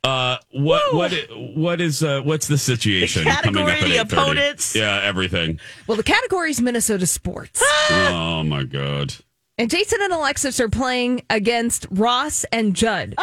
Uh, 0.03 0.37
what 0.51 0.93
what 0.95 1.13
i- 1.13 1.27
what 1.55 1.81
is 1.81 2.01
uh, 2.01 2.21
what's 2.21 2.47
the 2.47 2.57
situation 2.57 3.25
The 3.25 3.31
coming 3.43 3.61
up 3.63 3.67
category, 3.69 3.99
at 3.99 4.07
the 4.09 4.15
8:30? 4.15 4.21
opponents. 4.23 4.75
Yeah, 4.75 5.01
everything. 5.03 5.59
Well, 5.87 5.97
the 5.97 6.03
category 6.03 6.51
is 6.51 6.61
Minnesota 6.61 7.05
sports. 7.05 7.61
oh 7.91 8.43
my 8.45 8.63
god. 8.63 9.13
And 9.57 9.69
Jason 9.69 9.99
and 10.01 10.13
Alexis 10.13 10.61
are 10.61 10.69
playing 10.69 11.23
against 11.29 11.85
Ross 11.91 12.45
and 12.53 12.73
Judd. 12.73 13.15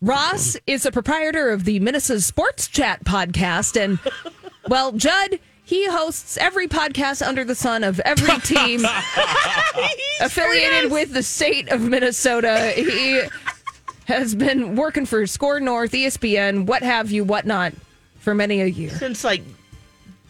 Ross 0.00 0.56
is 0.66 0.86
a 0.86 0.92
proprietor 0.92 1.50
of 1.50 1.64
the 1.64 1.80
Minnesota 1.80 2.20
Sports 2.20 2.68
Chat 2.68 3.04
podcast. 3.04 3.80
And, 3.80 3.98
well, 4.68 4.92
Judd, 4.92 5.38
he 5.72 5.86
hosts 5.88 6.36
every 6.36 6.68
podcast 6.68 7.26
under 7.26 7.44
the 7.44 7.54
sun 7.54 7.82
of 7.82 7.98
every 8.00 8.38
team 8.40 8.84
affiliated 10.20 10.90
with 10.92 11.12
the 11.14 11.22
state 11.22 11.70
of 11.72 11.80
Minnesota. 11.80 12.72
He 12.76 13.22
has 14.04 14.34
been 14.34 14.76
working 14.76 15.06
for 15.06 15.22
Skor 15.22 15.62
North, 15.62 15.92
ESPN, 15.92 16.66
what 16.66 16.82
have 16.82 17.10
you, 17.10 17.24
whatnot, 17.24 17.72
for 18.18 18.34
many 18.34 18.60
a 18.60 18.66
year. 18.66 18.90
Since 18.90 19.24
like 19.24 19.42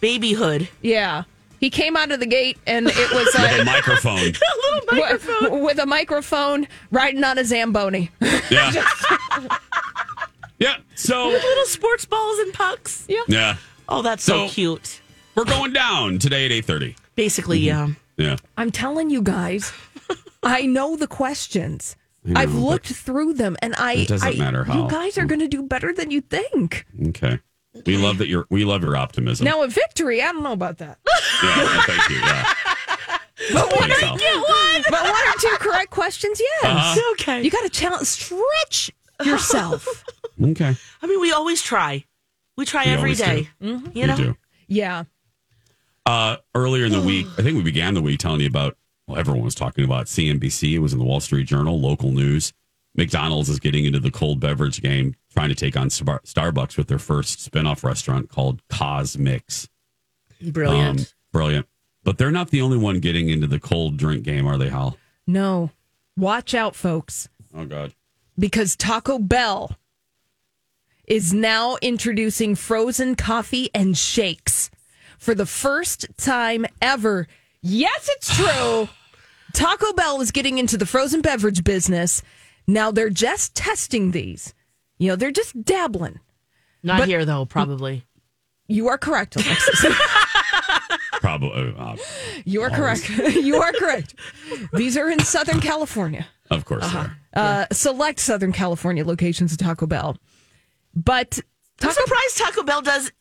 babyhood, 0.00 0.68
Yeah. 0.80 1.24
He 1.58 1.70
came 1.70 1.96
out 1.96 2.10
of 2.10 2.18
the 2.20 2.26
gate 2.26 2.58
and 2.66 2.86
it 2.88 3.10
was 3.12 3.26
With 3.34 3.60
a 3.60 3.64
microphone. 3.64 4.18
a 4.18 4.22
little 4.22 4.80
microphone. 4.92 5.50
with, 5.52 5.62
with 5.62 5.78
a 5.78 5.86
microphone 5.86 6.66
riding 6.90 7.22
on 7.24 7.38
a 7.38 7.44
Zamboni. 7.44 8.10
Yeah. 8.50 8.72
yeah. 10.58 10.76
So 10.96 11.28
little 11.28 11.64
sports 11.66 12.04
balls 12.04 12.38
and 12.40 12.52
pucks. 12.52 13.06
Yeah. 13.08 13.22
yeah, 13.28 13.56
Oh, 13.88 14.02
that's 14.02 14.24
so, 14.24 14.46
So- 14.48 14.52
cute. 14.52 15.00
We're 15.34 15.44
going 15.44 15.72
down 15.72 16.18
today 16.18 16.46
at 16.46 16.52
eight 16.52 16.64
thirty. 16.64 16.96
Basically, 17.14 17.58
yeah. 17.58 17.88
Yeah. 18.16 18.36
I'm 18.56 18.70
telling 18.70 19.10
you 19.10 19.22
guys, 19.22 19.72
I 20.42 20.66
know 20.66 20.96
the 20.96 21.06
questions. 21.06 21.96
I 22.24 22.28
know, 22.30 22.40
I've 22.40 22.54
looked 22.54 22.86
through 22.94 23.34
them, 23.34 23.56
and 23.62 23.74
I. 23.76 23.94
it 23.94 24.08
doesn't 24.08 24.34
I- 24.34 24.36
matter 24.38 24.64
how. 24.64 24.84
You 24.84 24.90
guys 24.90 25.18
are 25.18 25.24
going 25.24 25.40
to 25.40 25.48
do 25.48 25.62
better 25.62 25.92
than 25.92 26.10
you 26.10 26.20
think. 26.20 26.86
Okay. 27.08 27.40
We 27.86 27.96
love 27.96 28.18
that 28.18 28.28
you're. 28.28 28.46
We 28.50 28.64
love 28.64 28.82
your 28.82 28.96
optimism. 28.96 29.44
Now, 29.44 29.62
a 29.62 29.68
victory, 29.68 30.20
I 30.22 30.30
don't 30.32 30.42
know 30.42 30.52
about 30.52 30.78
that. 30.78 30.98
Yeah. 31.42 31.56
well, 31.64 31.82
thank 31.86 32.08
you. 32.10 32.16
Yeah. 32.16 32.52
But 33.52 33.72
one, 33.76 33.88
Thanks, 33.90 34.02
or, 34.04 34.06
Al. 34.06 34.82
but 34.88 35.02
one 35.02 35.10
or 35.28 35.32
two 35.40 35.56
correct 35.58 35.90
questions, 35.90 36.38
yes. 36.38 36.62
Uh-huh. 36.64 37.12
Okay. 37.14 37.42
You 37.42 37.50
got 37.50 37.62
to 37.62 37.70
challenge, 37.70 38.06
stretch 38.06 38.92
yourself. 39.24 40.04
Okay. 40.42 40.76
I 41.02 41.06
mean, 41.06 41.20
we 41.20 41.32
always 41.32 41.60
try. 41.60 42.04
We 42.56 42.64
try 42.66 42.84
We 42.84 42.90
every 42.92 43.02
always 43.10 43.18
do. 43.18 43.24
day. 43.24 43.48
Mm-hmm. 43.62 43.86
You 43.96 44.02
we 44.02 44.06
know. 44.06 44.16
do. 44.16 44.36
yeah. 44.68 45.04
Uh, 46.04 46.36
earlier 46.54 46.84
in 46.84 46.92
the 46.92 47.00
week, 47.00 47.26
I 47.38 47.42
think 47.42 47.56
we 47.56 47.62
began 47.62 47.94
the 47.94 48.02
week 48.02 48.18
telling 48.20 48.40
you 48.40 48.46
about. 48.48 48.76
Well, 49.06 49.18
everyone 49.18 49.44
was 49.44 49.54
talking 49.54 49.84
about 49.84 50.06
CNBC. 50.06 50.72
It 50.74 50.78
was 50.78 50.92
in 50.92 50.98
the 50.98 51.04
Wall 51.04 51.20
Street 51.20 51.46
Journal, 51.46 51.80
local 51.80 52.12
news. 52.12 52.52
McDonald's 52.94 53.48
is 53.48 53.58
getting 53.58 53.84
into 53.84 53.98
the 54.00 54.10
cold 54.10 54.38
beverage 54.38 54.80
game, 54.82 55.14
trying 55.32 55.48
to 55.48 55.54
take 55.54 55.76
on 55.76 55.90
Star- 55.90 56.20
Starbucks 56.24 56.76
with 56.76 56.86
their 56.88 56.98
first 56.98 57.38
spinoff 57.50 57.82
restaurant 57.82 58.28
called 58.28 58.66
CosMc's. 58.68 59.68
Brilliant. 60.40 61.00
Um, 61.00 61.06
brilliant. 61.32 61.66
But 62.04 62.18
they're 62.18 62.30
not 62.30 62.50
the 62.50 62.60
only 62.62 62.76
one 62.76 63.00
getting 63.00 63.28
into 63.28 63.46
the 63.46 63.58
cold 63.60 63.96
drink 63.96 64.24
game, 64.24 64.46
are 64.46 64.58
they, 64.58 64.68
Hal? 64.68 64.98
No. 65.26 65.70
Watch 66.16 66.54
out, 66.54 66.74
folks. 66.76 67.28
Oh, 67.54 67.64
God. 67.64 67.94
because 68.38 68.76
Taco 68.76 69.18
Bell 69.18 69.76
is 71.06 71.32
now 71.32 71.76
introducing 71.82 72.54
frozen 72.54 73.14
coffee 73.14 73.68
and 73.74 73.96
shakes 73.96 74.70
for 75.22 75.36
the 75.36 75.46
first 75.46 76.06
time 76.18 76.66
ever. 76.80 77.28
Yes, 77.62 78.08
it's 78.16 78.34
true. 78.36 78.88
Taco 79.54 79.92
Bell 79.92 80.20
is 80.20 80.32
getting 80.32 80.58
into 80.58 80.76
the 80.76 80.86
frozen 80.86 81.20
beverage 81.20 81.62
business. 81.62 82.22
Now 82.66 82.90
they're 82.90 83.08
just 83.10 83.54
testing 83.54 84.10
these. 84.10 84.52
You 84.98 85.08
know, 85.08 85.16
they're 85.16 85.30
just 85.30 85.64
dabbling. 85.64 86.18
Not 86.82 86.98
but- 87.00 87.08
here 87.08 87.24
though, 87.24 87.44
probably. 87.44 88.04
You 88.66 88.88
are 88.88 88.98
correct, 88.98 89.36
Alexis. 89.36 89.84
Probably. 91.20 91.74
Uh, 91.78 91.96
you 92.44 92.62
are 92.62 92.70
correct. 92.70 93.08
you 93.18 93.56
are 93.56 93.72
correct. 93.72 94.14
These 94.72 94.96
are 94.96 95.08
in 95.08 95.20
Southern 95.20 95.60
California. 95.60 96.26
of 96.50 96.64
course. 96.64 96.90
they 96.90 96.98
are. 96.98 97.16
Uh, 97.34 97.66
select 97.70 98.18
Southern 98.18 98.50
California 98.52 99.04
locations 99.04 99.52
of 99.52 99.58
Taco 99.58 99.86
Bell. 99.86 100.16
But 100.94 101.38
I'm 101.80 101.90
surprised 101.92 102.38
Taco 102.38 102.62
Bell 102.64 102.82
does 102.82 103.12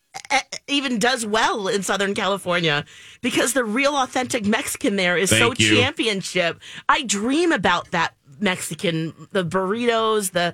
even 0.67 0.99
does 0.99 1.25
well 1.25 1.67
in 1.67 1.83
Southern 1.83 2.13
California 2.13 2.85
because 3.21 3.53
the 3.53 3.63
real 3.63 3.95
authentic 3.95 4.45
Mexican 4.45 4.95
there 4.95 5.17
is 5.17 5.29
Thank 5.29 5.57
so 5.57 5.63
you. 5.63 5.77
championship. 5.77 6.59
I 6.87 7.03
dream 7.03 7.51
about 7.51 7.91
that 7.91 8.15
Mexican, 8.39 9.13
the 9.31 9.43
burritos, 9.43 10.31
the 10.31 10.53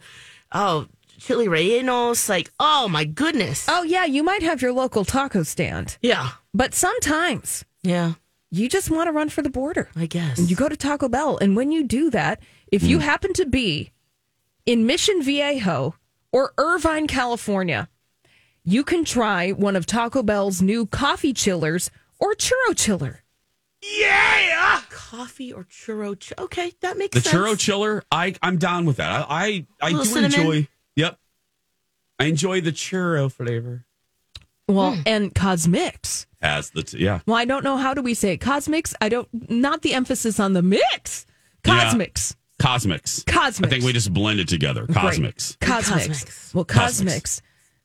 oh 0.51 0.87
chili 1.19 1.47
rellenos, 1.47 2.27
like 2.29 2.51
oh 2.59 2.87
my 2.87 3.05
goodness. 3.05 3.65
Oh 3.67 3.83
yeah, 3.83 4.05
you 4.05 4.23
might 4.23 4.43
have 4.43 4.61
your 4.61 4.73
local 4.73 5.05
taco 5.05 5.43
stand, 5.43 5.97
Yeah, 6.01 6.29
but 6.53 6.73
sometimes 6.73 7.65
yeah, 7.83 8.13
you 8.51 8.69
just 8.69 8.89
want 8.89 9.07
to 9.07 9.11
run 9.11 9.29
for 9.29 9.41
the 9.41 9.49
border. 9.49 9.89
I 9.95 10.05
guess. 10.05 10.49
You 10.49 10.55
go 10.55 10.69
to 10.69 10.77
Taco 10.77 11.09
Bell, 11.09 11.37
and 11.37 11.55
when 11.55 11.71
you 11.71 11.83
do 11.83 12.09
that, 12.11 12.41
if 12.71 12.83
you 12.83 12.99
mm. 12.99 13.01
happen 13.01 13.33
to 13.33 13.45
be 13.45 13.91
in 14.65 14.85
Mission 14.85 15.21
Viejo 15.21 15.95
or 16.31 16.53
Irvine, 16.57 17.07
California, 17.07 17.89
you 18.67 18.83
can 18.83 19.05
try 19.05 19.51
one 19.51 19.75
of 19.77 19.85
Taco 19.85 20.21
Bell's 20.21 20.61
new 20.61 20.85
coffee 20.85 21.31
chillers 21.33 21.89
or 22.19 22.33
churro 22.35 22.75
chiller. 22.75 23.23
yeah, 23.81 24.81
coffee 24.89 25.53
or 25.53 25.63
churro. 25.63 26.19
Ch- 26.19 26.33
okay, 26.37 26.73
that 26.81 26.97
makes 26.97 27.13
sense. 27.13 27.23
The 27.23 27.29
sense. 27.29 27.41
churro 27.43 27.57
chiller, 27.57 28.03
I, 28.11 28.35
I'm 28.41 28.57
down 28.57 28.85
with 28.85 28.97
that. 28.97 29.25
I, 29.29 29.65
I, 29.81 29.87
I 29.87 29.91
do 29.91 30.03
cinnamon. 30.05 30.39
enjoy. 30.39 30.67
Yep. 30.97 31.17
I 32.19 32.25
enjoy 32.25 32.61
the 32.61 32.71
churro 32.71 33.31
flavor. 33.31 33.85
Well, 34.67 34.95
Hmm. 34.95 35.01
and 35.05 35.33
CosMc's. 35.33 36.27
As 36.41 36.71
the, 36.71 36.83
t- 36.83 36.97
yeah. 37.03 37.21
Well, 37.25 37.37
I 37.37 37.45
don't 37.45 37.63
know 37.63 37.77
how 37.77 37.93
do 37.93 38.01
we 38.01 38.13
say 38.13 38.33
it. 38.33 38.41
CosMc's. 38.41 38.93
I 38.99 39.07
don't. 39.09 39.27
Not 39.49 39.81
the 39.81 39.93
emphasis 39.93 40.39
on 40.41 40.51
the 40.53 40.61
mix. 40.61 41.25
Yeah. 41.65 41.89
CosMc's. 41.91 42.35
CosMc's. 42.59 43.23
CosMc's. 43.23 43.61
I 43.63 43.67
think 43.69 43.83
we 43.85 43.93
just 43.93 44.11
blend 44.13 44.39
it 44.41 44.47
together. 44.49 44.85
CosMc's. 44.87 45.55
Great. 45.61 45.71
CosMc's. 45.71 46.07
CosMc's. 46.25 46.53
Well, 46.55 46.65
CosMc's, 46.65 47.41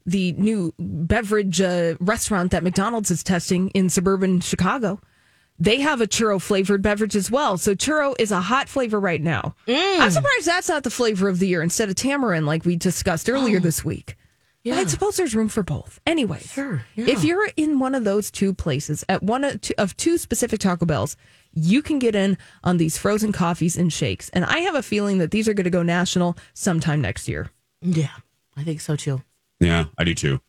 the 0.07 0.33
new 0.33 0.73
beverage 0.79 1.61
uh, 1.61 1.95
restaurant 2.01 2.51
that 2.53 2.63
McDonald's 2.63 3.11
is 3.11 3.23
testing 3.23 3.69
in 3.71 3.89
suburban 3.89 4.41
Chicago. 4.41 5.01
they 5.59 5.81
have 5.81 6.01
a 6.01 6.07
churro 6.07 6.41
flavored 6.41 6.83
beverage 6.83 7.15
as 7.15 7.31
well. 7.31 7.57
So 7.59 7.75
churro 7.75 8.15
is 8.19 8.33
a 8.33 8.41
hot 8.41 8.69
flavor 8.69 8.99
right 8.99 9.21
now. 9.21 9.55
I'm 9.69 10.11
surprised 10.11 10.47
that's 10.47 10.69
not 10.69 10.83
the 10.83 10.91
flavor 10.91 11.29
of 11.29 11.39
the 11.39 11.47
year 11.47 11.63
instead 11.63 11.89
of 11.89 11.95
tamarind, 11.95 12.47
like 12.47 12.65
we 12.65 12.75
discussed 12.77 13.29
earlier 13.31 13.61
this 13.61 13.85
week. 13.85 14.17
But 14.65 14.75
I 14.75 14.85
suppose 14.87 15.17
there's 15.17 15.35
room 15.35 15.49
for 15.49 15.63
both. 15.65 16.01
Anyway, 16.07 16.39
Sure, 16.41 16.85
yeah. 16.95 17.07
if 17.09 17.23
you're 17.25 17.49
in 17.57 17.79
one 17.81 17.95
of 17.97 18.05
those 18.05 18.31
two 18.31 18.55
places 18.55 19.05
at 19.09 19.23
one 19.23 19.43
of 19.45 19.61
two, 19.61 19.75
of 19.77 19.97
two 19.97 20.19
specific 20.19 20.61
Taco 20.61 20.87
Bells, 20.87 21.17
you 21.53 21.83
can 21.83 21.99
get 21.99 22.15
in 22.15 22.39
on 22.65 22.77
these 22.77 22.97
frozen 22.97 23.33
coffees 23.33 23.77
and 23.77 23.93
shakes. 23.93 24.29
And 24.31 24.45
I 24.45 24.61
have 24.61 24.75
a 24.77 24.83
feeling 24.83 25.19
that 25.19 25.33
these 25.33 25.49
are 25.49 25.55
going 25.55 25.65
to 25.65 25.71
go 25.71 25.83
national 25.83 26.37
sometime 26.55 27.01
next 27.01 27.29
year. 27.29 27.51
Yeah, 27.81 28.09
I 28.57 28.63
think 28.63 28.81
so 28.81 28.95
too. 28.97 29.23
Yeah, 29.63 29.87
I 29.97 30.05
do 30.05 30.15
too. 30.15 30.41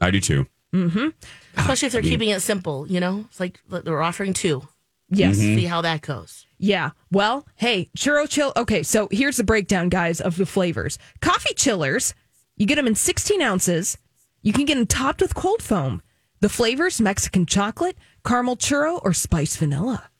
I 0.00 0.10
do 0.10 0.20
too. 0.20 0.46
Mm-hmm. 0.72 1.08
Especially 1.56 1.86
if 1.86 1.92
they're 1.92 2.02
keeping 2.02 2.30
it 2.30 2.40
simple, 2.40 2.86
you 2.88 2.98
know? 2.98 3.24
It's 3.28 3.38
like 3.38 3.60
they're 3.68 4.02
offering 4.02 4.32
two. 4.32 4.66
Yes. 5.08 5.36
See 5.36 5.66
how 5.66 5.82
that 5.82 6.00
goes. 6.00 6.46
Yeah. 6.58 6.90
Well, 7.12 7.46
hey, 7.56 7.90
churro 7.96 8.28
chill. 8.28 8.52
Okay, 8.56 8.82
so 8.82 9.08
here's 9.12 9.36
the 9.36 9.44
breakdown, 9.44 9.88
guys, 9.88 10.20
of 10.20 10.36
the 10.36 10.46
flavors. 10.46 10.98
Coffee 11.20 11.54
chillers, 11.54 12.14
you 12.56 12.66
get 12.66 12.74
them 12.76 12.88
in 12.88 12.96
16 12.96 13.40
ounces. 13.40 13.98
You 14.42 14.52
can 14.52 14.64
get 14.64 14.74
them 14.74 14.86
topped 14.86 15.20
with 15.20 15.34
cold 15.34 15.62
foam. 15.62 16.02
The 16.40 16.48
flavors 16.48 17.00
Mexican 17.00 17.46
chocolate, 17.46 17.96
caramel 18.26 18.56
churro, 18.56 19.00
or 19.04 19.12
spice 19.12 19.56
vanilla. 19.56 20.10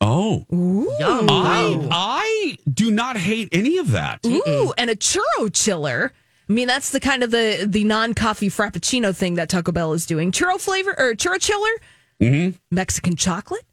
Oh, 0.00 0.46
Yum. 0.50 1.26
I 1.28 1.88
I 1.90 2.56
do 2.72 2.90
not 2.90 3.16
hate 3.16 3.48
any 3.52 3.78
of 3.78 3.90
that. 3.92 4.20
Ooh, 4.26 4.72
and 4.76 4.90
a 4.90 4.96
churro 4.96 5.52
chiller. 5.52 6.12
I 6.48 6.52
mean, 6.52 6.66
that's 6.66 6.90
the 6.90 7.00
kind 7.00 7.22
of 7.22 7.30
the 7.30 7.66
the 7.68 7.84
non 7.84 8.14
coffee 8.14 8.48
frappuccino 8.48 9.14
thing 9.14 9.34
that 9.34 9.48
Taco 9.48 9.70
Bell 9.72 9.92
is 9.92 10.06
doing. 10.06 10.32
Churro 10.32 10.58
flavor 10.60 10.94
or 10.98 11.14
churro 11.14 11.40
chiller, 11.40 11.70
Mm-hmm. 12.20 12.56
Mexican 12.70 13.16
chocolate, 13.16 13.64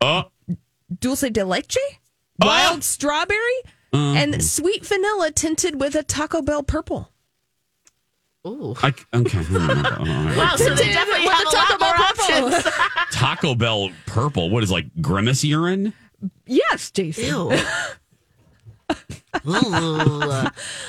Oh, 0.00 0.24
dulce 1.00 1.22
de 1.30 1.44
leche, 1.44 1.78
wild 2.38 2.84
strawberry, 2.84 3.38
and 3.92 4.42
sweet 4.44 4.84
vanilla 4.86 5.30
tinted 5.32 5.80
with 5.80 5.94
a 5.94 6.02
Taco 6.02 6.42
Bell 6.42 6.62
purple. 6.62 7.10
Ooh. 8.46 8.74
I, 8.82 8.88
okay. 9.14 9.38
Hmm, 9.38 10.36
Wow, 10.38 10.56
so 10.56 10.74
they 10.74 10.86
definitely 10.92 11.26
have 11.26 11.42
the 11.42 11.48
a 11.48 11.52
Taco 11.52 11.78
more 11.78 11.94
Bell 11.94 12.12
purple. 12.14 12.54
options. 12.54 12.74
Taco 13.12 13.54
Bell 13.54 13.90
purple. 14.06 14.48
What 14.50 14.62
is 14.62 14.70
like 14.70 14.86
grimace 15.00 15.44
urine? 15.44 15.92
Yes, 16.46 16.90
Jason. 16.90 17.58
Ew. 19.44 19.52
Ooh. 19.54 20.44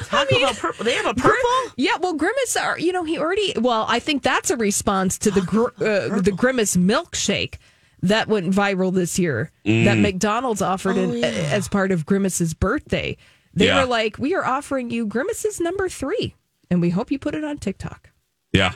Taco 0.06 0.40
Bell 0.40 0.54
purple. 0.54 0.86
They 0.86 0.94
have 0.96 1.06
a 1.06 1.14
purple? 1.14 1.74
Yeah, 1.78 1.98
well, 2.00 2.14
Grimace 2.14 2.58
are 2.58 2.78
you 2.80 2.92
know 2.92 3.04
he 3.04 3.18
already 3.18 3.54
well 3.60 3.86
I 3.88 4.00
think 4.00 4.24
that's 4.24 4.50
a 4.50 4.58
response 4.58 5.18
to 5.20 5.32
the 5.32 5.42
gr- 5.42 5.70
uh, 5.84 6.20
the 6.22 6.34
Grimace 6.36 6.76
milkshake 6.76 7.56
that 8.02 8.28
went 8.28 8.52
viral 8.54 8.94
this 8.94 9.20
year 9.20 9.52
that 9.64 9.98
McDonald's 9.98 10.62
offered 10.62 10.98
Oh, 10.98 11.02
in, 11.04 11.14
yeah. 11.18 11.28
as 11.28 11.68
part 11.68 11.92
of 11.92 12.06
Grimace's 12.06 12.54
birthday. 12.54 13.16
They 13.54 13.66
Yeah. 13.68 13.82
were 13.82 13.88
like, 13.88 14.18
"We 14.18 14.34
are 14.34 14.44
offering 14.46 14.90
you 14.90 15.06
Grimace's 15.06 15.60
number 15.60 15.88
three, 15.90 16.34
and 16.70 16.82
we 16.82 16.90
hope 16.90 17.12
you 17.12 17.20
put 17.20 17.36
it 17.36 17.44
on 17.44 17.58
TikTok." 17.58 18.10
Yeah, 18.54 18.74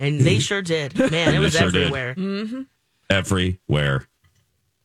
And 0.00 0.20
they 0.20 0.38
sure 0.40 0.62
did. 0.62 0.98
Man, 1.10 1.34
it 1.34 1.38
was 1.38 1.54
sure 1.56 1.70
did. 1.70 1.92
everywhere. 1.92 2.66
everywhere. 3.10 4.08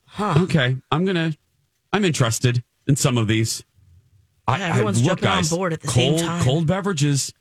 Huh. 0.05 0.35
Okay, 0.43 0.77
I'm 0.91 1.05
gonna. 1.05 1.33
I'm 1.91 2.05
interested 2.05 2.63
in 2.89 2.95
some 2.97 3.17
of 3.17 3.27
these. 3.27 3.63
I, 4.47 4.57
Yeah, 4.57 4.69
everyone's 4.71 4.97
I, 4.97 5.01
look, 5.01 5.07
jumping 5.09 5.27
on 5.29 5.37
guys, 5.37 5.49
board 5.51 5.71
at 5.73 5.81
the 5.81 5.87
cold, 5.87 6.19
same 6.19 6.27
time. 6.27 6.43
Cold 6.43 6.67
beverages. 6.67 7.33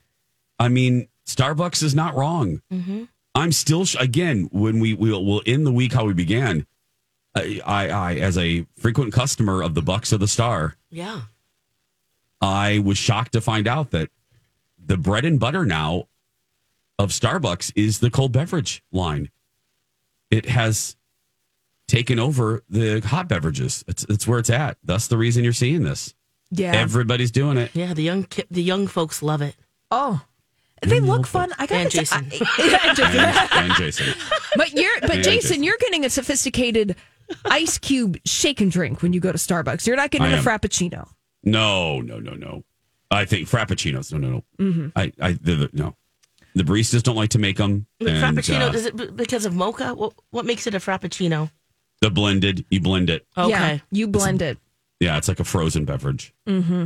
I 0.59 0.69
mean, 0.69 1.09
Starbucks 1.25 1.83
is 1.83 1.93
not 1.95 2.15
wrong. 2.15 2.61
Mm-hmm. 2.71 3.05
I'm 3.35 3.51
still 3.51 3.83
sh- 3.85 3.95
again 3.99 4.47
when 4.51 4.79
we 4.79 4.93
will 4.93 5.25
we'll 5.25 5.41
end 5.45 5.65
the 5.65 5.71
week 5.71 5.91
how 5.93 6.05
we 6.05 6.13
began. 6.13 6.65
I, 7.35 7.61
I, 7.65 7.89
I 7.89 8.15
as 8.15 8.37
a 8.37 8.65
frequent 8.77 9.11
customer 9.13 9.61
of 9.61 9.73
the 9.75 9.81
Bucks 9.81 10.11
of 10.11 10.19
the 10.19 10.27
Star, 10.27 10.75
Yeah. 10.89 11.21
I 12.41 12.79
was 12.79 12.97
shocked 12.97 13.33
to 13.33 13.41
find 13.41 13.67
out 13.67 13.91
that 13.91 14.09
the 14.83 14.97
bread 14.97 15.25
and 15.25 15.39
butter 15.39 15.65
now 15.65 16.07
of 16.97 17.09
Starbucks 17.11 17.71
is 17.75 17.99
the 17.99 18.09
cold 18.09 18.31
beverage 18.31 18.81
line. 18.91 19.29
It 20.31 20.45
has 20.45 20.95
taken 21.89 22.19
over 22.19 22.63
the 22.69 23.01
hot 23.01 23.27
beverages. 23.27 23.83
It's, 23.87 24.05
it's 24.07 24.25
where 24.27 24.39
it's 24.39 24.49
at. 24.49 24.77
That's 24.85 25.07
the 25.07 25.17
reason 25.17 25.43
you're 25.43 25.51
seeing 25.53 25.83
this. 25.83 26.13
Yeah. 26.51 26.71
Everybody's 26.73 27.31
doing 27.31 27.57
it. 27.57 27.71
Yeah, 27.73 27.93
the 27.93 28.03
young 28.03 28.23
ki- 28.23 28.45
the 28.49 28.63
young 28.63 28.87
folks 28.87 29.21
love 29.21 29.41
it. 29.41 29.55
oh, 29.91 30.21
they 30.81 31.01
look 31.01 31.27
fun. 31.27 31.51
I 31.59 31.65
got 31.65 31.81
And 31.81 31.91
to 31.91 31.97
Jason. 31.99 32.23
and 32.23 32.31
Jason. 32.31 33.19
And, 33.19 33.51
and 33.51 33.73
Jason. 33.73 34.13
But 34.55 34.71
you're 34.73 34.99
but 35.01 35.11
And 35.11 35.23
Jason, 35.23 35.41
Jason. 35.49 35.63
you're 35.63 35.77
getting 35.81 36.05
a 36.05 36.09
sophisticated 36.09 36.95
ice 37.45 37.77
cube 37.77 38.17
shake 38.25 38.61
and 38.61 38.71
drink 38.71 39.01
when 39.01 39.11
you 39.11 39.19
go 39.19 39.31
to 39.31 39.37
Starbucks. 39.37 39.85
You're 39.85 39.97
not 39.97 40.09
getting 40.11 40.27
I 40.27 40.31
a 40.31 40.37
am. 40.37 40.43
frappuccino. 40.43 41.09
No, 41.43 41.99
no, 42.01 42.19
no, 42.19 42.31
no. 42.33 42.63
I 43.11 43.25
think 43.25 43.49
frappuccinos. 43.49 44.11
No, 44.13 44.17
no, 44.19 44.29
no. 44.29 44.43
Mm-hmm. 44.59 44.87
I, 44.95 45.11
I, 45.21 45.31
the, 45.33 45.55
the, 45.55 45.69
no. 45.73 45.95
The 46.55 46.63
baristas 46.63 47.03
don't 47.03 47.15
like 47.15 47.29
to 47.31 47.39
make 47.39 47.57
them. 47.57 47.85
The 47.99 48.09
and, 48.11 48.37
frappuccino 48.37 48.69
uh, 48.69 48.73
is 48.73 48.85
it 48.87 49.15
because 49.15 49.45
of 49.45 49.53
mocha? 49.53 49.93
What 49.93 50.13
what 50.31 50.45
makes 50.45 50.65
it 50.65 50.73
a 50.73 50.79
frappuccino? 50.79 51.51
The 52.01 52.09
blended, 52.09 52.65
you 52.69 52.79
blend 52.81 53.09
it. 53.09 53.25
Okay. 53.37 53.49
Yeah, 53.49 53.77
you 53.91 54.07
blend 54.07 54.41
it. 54.41 54.57
Yeah, 54.99 55.17
it's 55.17 55.27
like 55.27 55.39
a 55.39 55.43
frozen 55.43 55.85
beverage. 55.85 56.33
Mm-hmm. 56.47 56.85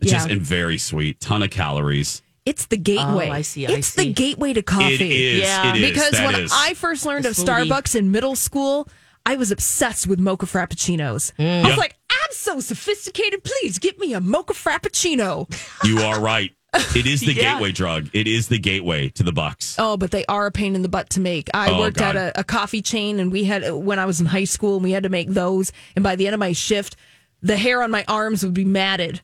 It's 0.00 0.10
just 0.12 0.26
Yeah. 0.28 0.34
and 0.34 0.42
very 0.42 0.78
sweet. 0.78 1.20
Ton 1.20 1.42
of 1.42 1.50
calories. 1.50 2.22
It's 2.46 2.66
the 2.66 2.76
gateway. 2.76 3.28
Oh, 3.30 3.32
I 3.32 3.42
see, 3.42 3.66
I 3.66 3.72
it's 3.72 3.94
the 3.94 4.02
see. 4.02 4.12
gateway 4.12 4.52
to 4.52 4.62
coffee. 4.62 4.94
It 4.94 5.00
is. 5.00 5.40
Yeah. 5.40 5.70
It 5.74 5.80
is. 5.82 5.90
because 5.90 6.10
That 6.12 6.26
when 6.32 6.40
is. 6.42 6.52
I 6.54 6.74
first 6.74 7.06
learned 7.06 7.24
The 7.24 7.30
of 7.30 7.36
smoothie. 7.36 7.66
Starbucks 7.68 7.94
in 7.96 8.10
middle 8.10 8.36
school, 8.36 8.86
I 9.24 9.36
was 9.36 9.50
obsessed 9.50 10.06
with 10.06 10.18
mocha 10.20 10.44
frappuccinos. 10.46 11.32
I 11.38 11.42
Yeah. 11.42 11.66
was 11.68 11.78
like, 11.78 11.96
I'm 12.10 12.32
so 12.32 12.60
sophisticated. 12.60 13.44
Please 13.44 13.78
get 13.78 13.98
me 13.98 14.12
a 14.12 14.20
mocha 14.20 14.52
frappuccino. 14.52 15.48
you 15.84 16.00
are 16.00 16.20
right. 16.20 16.52
It 16.96 17.06
is 17.06 17.20
the 17.20 17.32
Yeah. 17.34 17.54
gateway 17.54 17.72
drug. 17.72 18.08
It 18.12 18.26
is 18.28 18.48
the 18.48 18.58
gateway 18.58 19.08
to 19.10 19.22
the 19.22 19.32
Bucks. 19.32 19.76
Oh, 19.78 19.96
but 19.96 20.10
they 20.10 20.24
are 20.26 20.46
a 20.46 20.50
pain 20.52 20.74
in 20.74 20.82
the 20.82 20.88
butt 20.88 21.10
to 21.10 21.20
make. 21.20 21.48
I 21.54 21.70
Oh, 21.70 21.78
worked 21.80 21.96
God. 21.98 22.16
at 22.16 22.36
a, 22.36 22.40
a 22.40 22.44
coffee 22.44 22.82
chain, 22.82 23.18
and 23.20 23.30
we 23.32 23.44
had 23.44 23.70
when 23.72 23.98
I 23.98 24.06
was 24.06 24.20
in 24.20 24.26
high 24.26 24.44
school, 24.44 24.74
and 24.76 24.84
we 24.84 24.92
had 24.92 25.02
to 25.04 25.08
make 25.08 25.28
those. 25.28 25.72
And 25.96 26.02
by 26.02 26.16
the 26.16 26.26
end 26.26 26.34
of 26.34 26.40
my 26.40 26.52
shift, 26.52 26.96
the 27.42 27.56
hair 27.56 27.82
on 27.82 27.90
my 27.90 28.04
arms 28.08 28.42
would 28.44 28.54
be 28.54 28.64
matted 28.64 29.20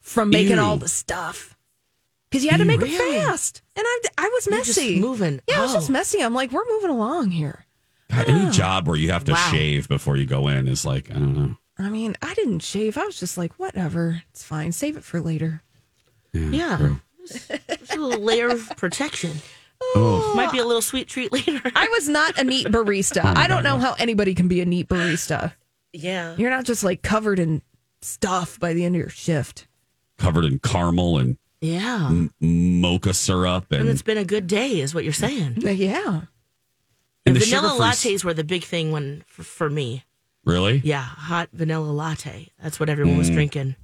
from 0.00 0.30
making 0.30 0.56
Ew. 0.56 0.62
all 0.62 0.76
the 0.76 0.88
stuff 0.88 1.56
because 2.30 2.44
you 2.44 2.50
had 2.50 2.58
to 2.58 2.64
make 2.64 2.80
Really? 2.80 2.94
it 3.16 3.24
fast. 3.24 3.62
And 3.76 3.84
I, 3.86 4.00
I 4.18 4.28
was 4.32 4.46
You're 4.46 4.58
just 4.64 4.78
messy. 4.78 5.00
moving. 5.00 5.40
Yeah, 5.48 5.58
I 5.58 5.62
was 5.62 5.72
Oh. 5.72 5.74
just 5.74 5.90
messy. 5.90 6.22
I'm 6.22 6.34
like, 6.34 6.52
we're 6.52 6.64
moving 6.70 6.90
along 6.90 7.30
here. 7.32 7.66
God, 8.10 8.28
any 8.28 8.50
job 8.50 8.86
where 8.86 8.96
you 8.96 9.10
have 9.12 9.24
to 9.24 9.32
Wow. 9.32 9.50
shave 9.50 9.86
before 9.88 10.16
you 10.16 10.24
go 10.24 10.48
in 10.48 10.66
is 10.66 10.84
like 10.86 11.10
I 11.10 11.14
don't 11.14 11.36
know. 11.36 11.56
I 11.78 11.90
mean, 11.90 12.16
I 12.22 12.34
didn't 12.34 12.60
shave. 12.60 12.96
I 12.98 13.04
was 13.04 13.20
just 13.20 13.36
like, 13.38 13.52
whatever, 13.58 14.22
it's 14.30 14.42
fine. 14.42 14.72
Save 14.72 14.96
it 14.96 15.04
for 15.04 15.20
later. 15.20 15.62
Yeah. 16.32 16.96
It's 17.30 17.94
a 17.94 17.98
little 17.98 18.20
layer 18.22 18.48
of 18.48 18.68
protection. 18.76 19.32
Oh, 19.94 20.32
Might 20.34 20.50
be 20.52 20.58
a 20.58 20.64
little 20.64 20.82
sweet 20.82 21.08
treat 21.08 21.32
later. 21.32 21.60
I 21.74 21.88
was 21.88 22.08
not 22.08 22.38
a 22.38 22.44
neat 22.44 22.66
barista. 22.66 23.24
I 23.24 23.46
don't 23.46 23.62
know 23.62 23.78
how 23.78 23.94
anybody 23.98 24.34
can 24.34 24.48
be 24.48 24.60
a 24.60 24.64
neat 24.66 24.88
barista. 24.88 25.52
yeah. 25.92 26.34
You're 26.36 26.50
not 26.50 26.64
just 26.64 26.82
like 26.84 27.02
covered 27.02 27.38
in 27.38 27.62
stuff 28.02 28.58
by 28.58 28.72
the 28.74 28.84
end 28.84 28.94
of 28.96 29.00
your 29.00 29.08
shift. 29.10 29.66
covered 30.18 30.44
in 30.44 30.58
caramel 30.58 31.18
and 31.18 31.36
Yeah. 31.60 32.06
m- 32.08 32.30
mocha 32.40 33.14
syrup 33.14 33.66
And 33.70 33.82
and 33.82 33.88
it's 33.90 34.02
been 34.02 34.18
a 34.18 34.24
good 34.24 34.46
day, 34.46 34.80
is 34.80 34.94
what 34.94 35.04
you're 35.04 35.12
saying. 35.12 35.56
Yeah. 35.62 36.22
and 37.26 37.36
the 37.36 37.40
vanilla 37.40 37.68
sugar-free- 37.70 37.84
lattes 38.14 38.24
were 38.24 38.34
the 38.34 38.44
big 38.44 38.64
thing 38.64 38.90
when 38.90 39.22
for, 39.26 39.42
for 39.44 39.70
me. 39.70 40.04
Really, 40.44 40.80
Yeah, 40.82 41.02
hot 41.02 41.50
vanilla 41.52 41.90
latte. 41.90 42.48
That's 42.62 42.80
what 42.80 42.88
everyone 42.88 43.14
Mm. 43.16 43.18
was 43.18 43.30
drinking. 43.30 43.76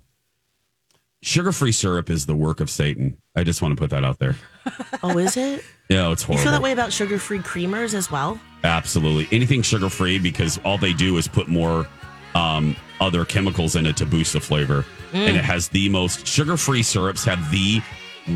Sugar-free 1.25 1.73
syrup 1.73 2.11
is 2.11 2.27
the 2.27 2.35
work 2.37 2.61
of 2.61 2.69
Satan. 2.71 3.17
I 3.35 3.45
just 3.45 3.63
want 3.63 3.75
to 3.75 3.81
put 3.81 3.91
that 3.91 4.05
out 4.05 4.19
there. 4.19 4.37
Oh, 5.03 5.19
is 5.19 5.37
it? 5.37 5.63
Yeah, 5.91 6.11
it's 6.13 6.23
horrible. 6.23 6.41
You 6.41 6.45
feel 6.45 6.53
that 6.53 6.63
way 6.63 6.73
about 6.73 6.91
sugar-free 6.91 7.41
creamers 7.41 7.93
as 7.93 8.11
well? 8.11 8.41
Absolutely. 8.63 9.29
Anything 9.37 9.61
sugar 9.61 9.91
free 9.91 10.19
because 10.19 10.59
all 10.65 10.79
they 10.79 10.95
do 10.95 11.19
is 11.19 11.29
put 11.29 11.47
more 11.49 11.87
um, 12.35 12.75
other 13.01 13.27
chemicals 13.27 13.77
in 13.77 13.85
it 13.85 13.95
to 13.99 14.07
boost 14.07 14.33
the 14.33 14.41
flavor. 14.41 14.87
Mm. 15.13 15.29
And 15.29 15.37
it 15.37 15.45
has 15.45 15.69
the 15.69 15.91
most 15.91 16.27
sugar 16.27 16.57
free 16.57 16.83
syrups 16.83 17.25
have 17.27 17.51
the 17.51 17.83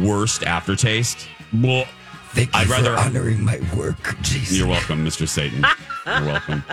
worst 0.03 0.43
aftertaste. 0.45 1.26
Well, 1.55 1.86
Thank 2.32 2.53
you 2.53 2.61
I'd 2.61 2.66
for 2.66 2.72
rather- 2.74 2.97
honoring 2.99 3.43
my 3.43 3.59
work, 3.74 4.16
Jason. 4.20 4.59
you're 4.59 4.66
welcome, 4.68 5.03
Mr. 5.07 5.26
Satan. 5.26 5.64
You're 6.05 6.26
welcome. 6.26 6.62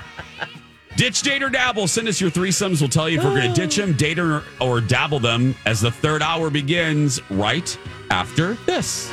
Ditch, 0.95 1.21
date, 1.21 1.43
or 1.43 1.49
dabble. 1.49 1.87
Send 1.87 2.07
us 2.07 2.21
your 2.21 2.31
threesomes. 2.31 2.79
We'll 2.79 2.89
tell 2.89 3.09
you 3.09 3.19
if 3.19 3.25
we're 3.25 3.35
going 3.35 3.53
to 3.53 3.61
ditch 3.61 3.75
them, 3.75 3.93
date, 3.93 4.17
or, 4.17 4.43
or 4.61 4.79
dabble 4.79 5.19
them 5.19 5.55
as 5.65 5.81
the 5.81 5.91
third 5.91 6.21
hour 6.21 6.49
begins 6.49 7.19
right 7.29 7.77
after 8.09 8.53
this. 8.65 9.11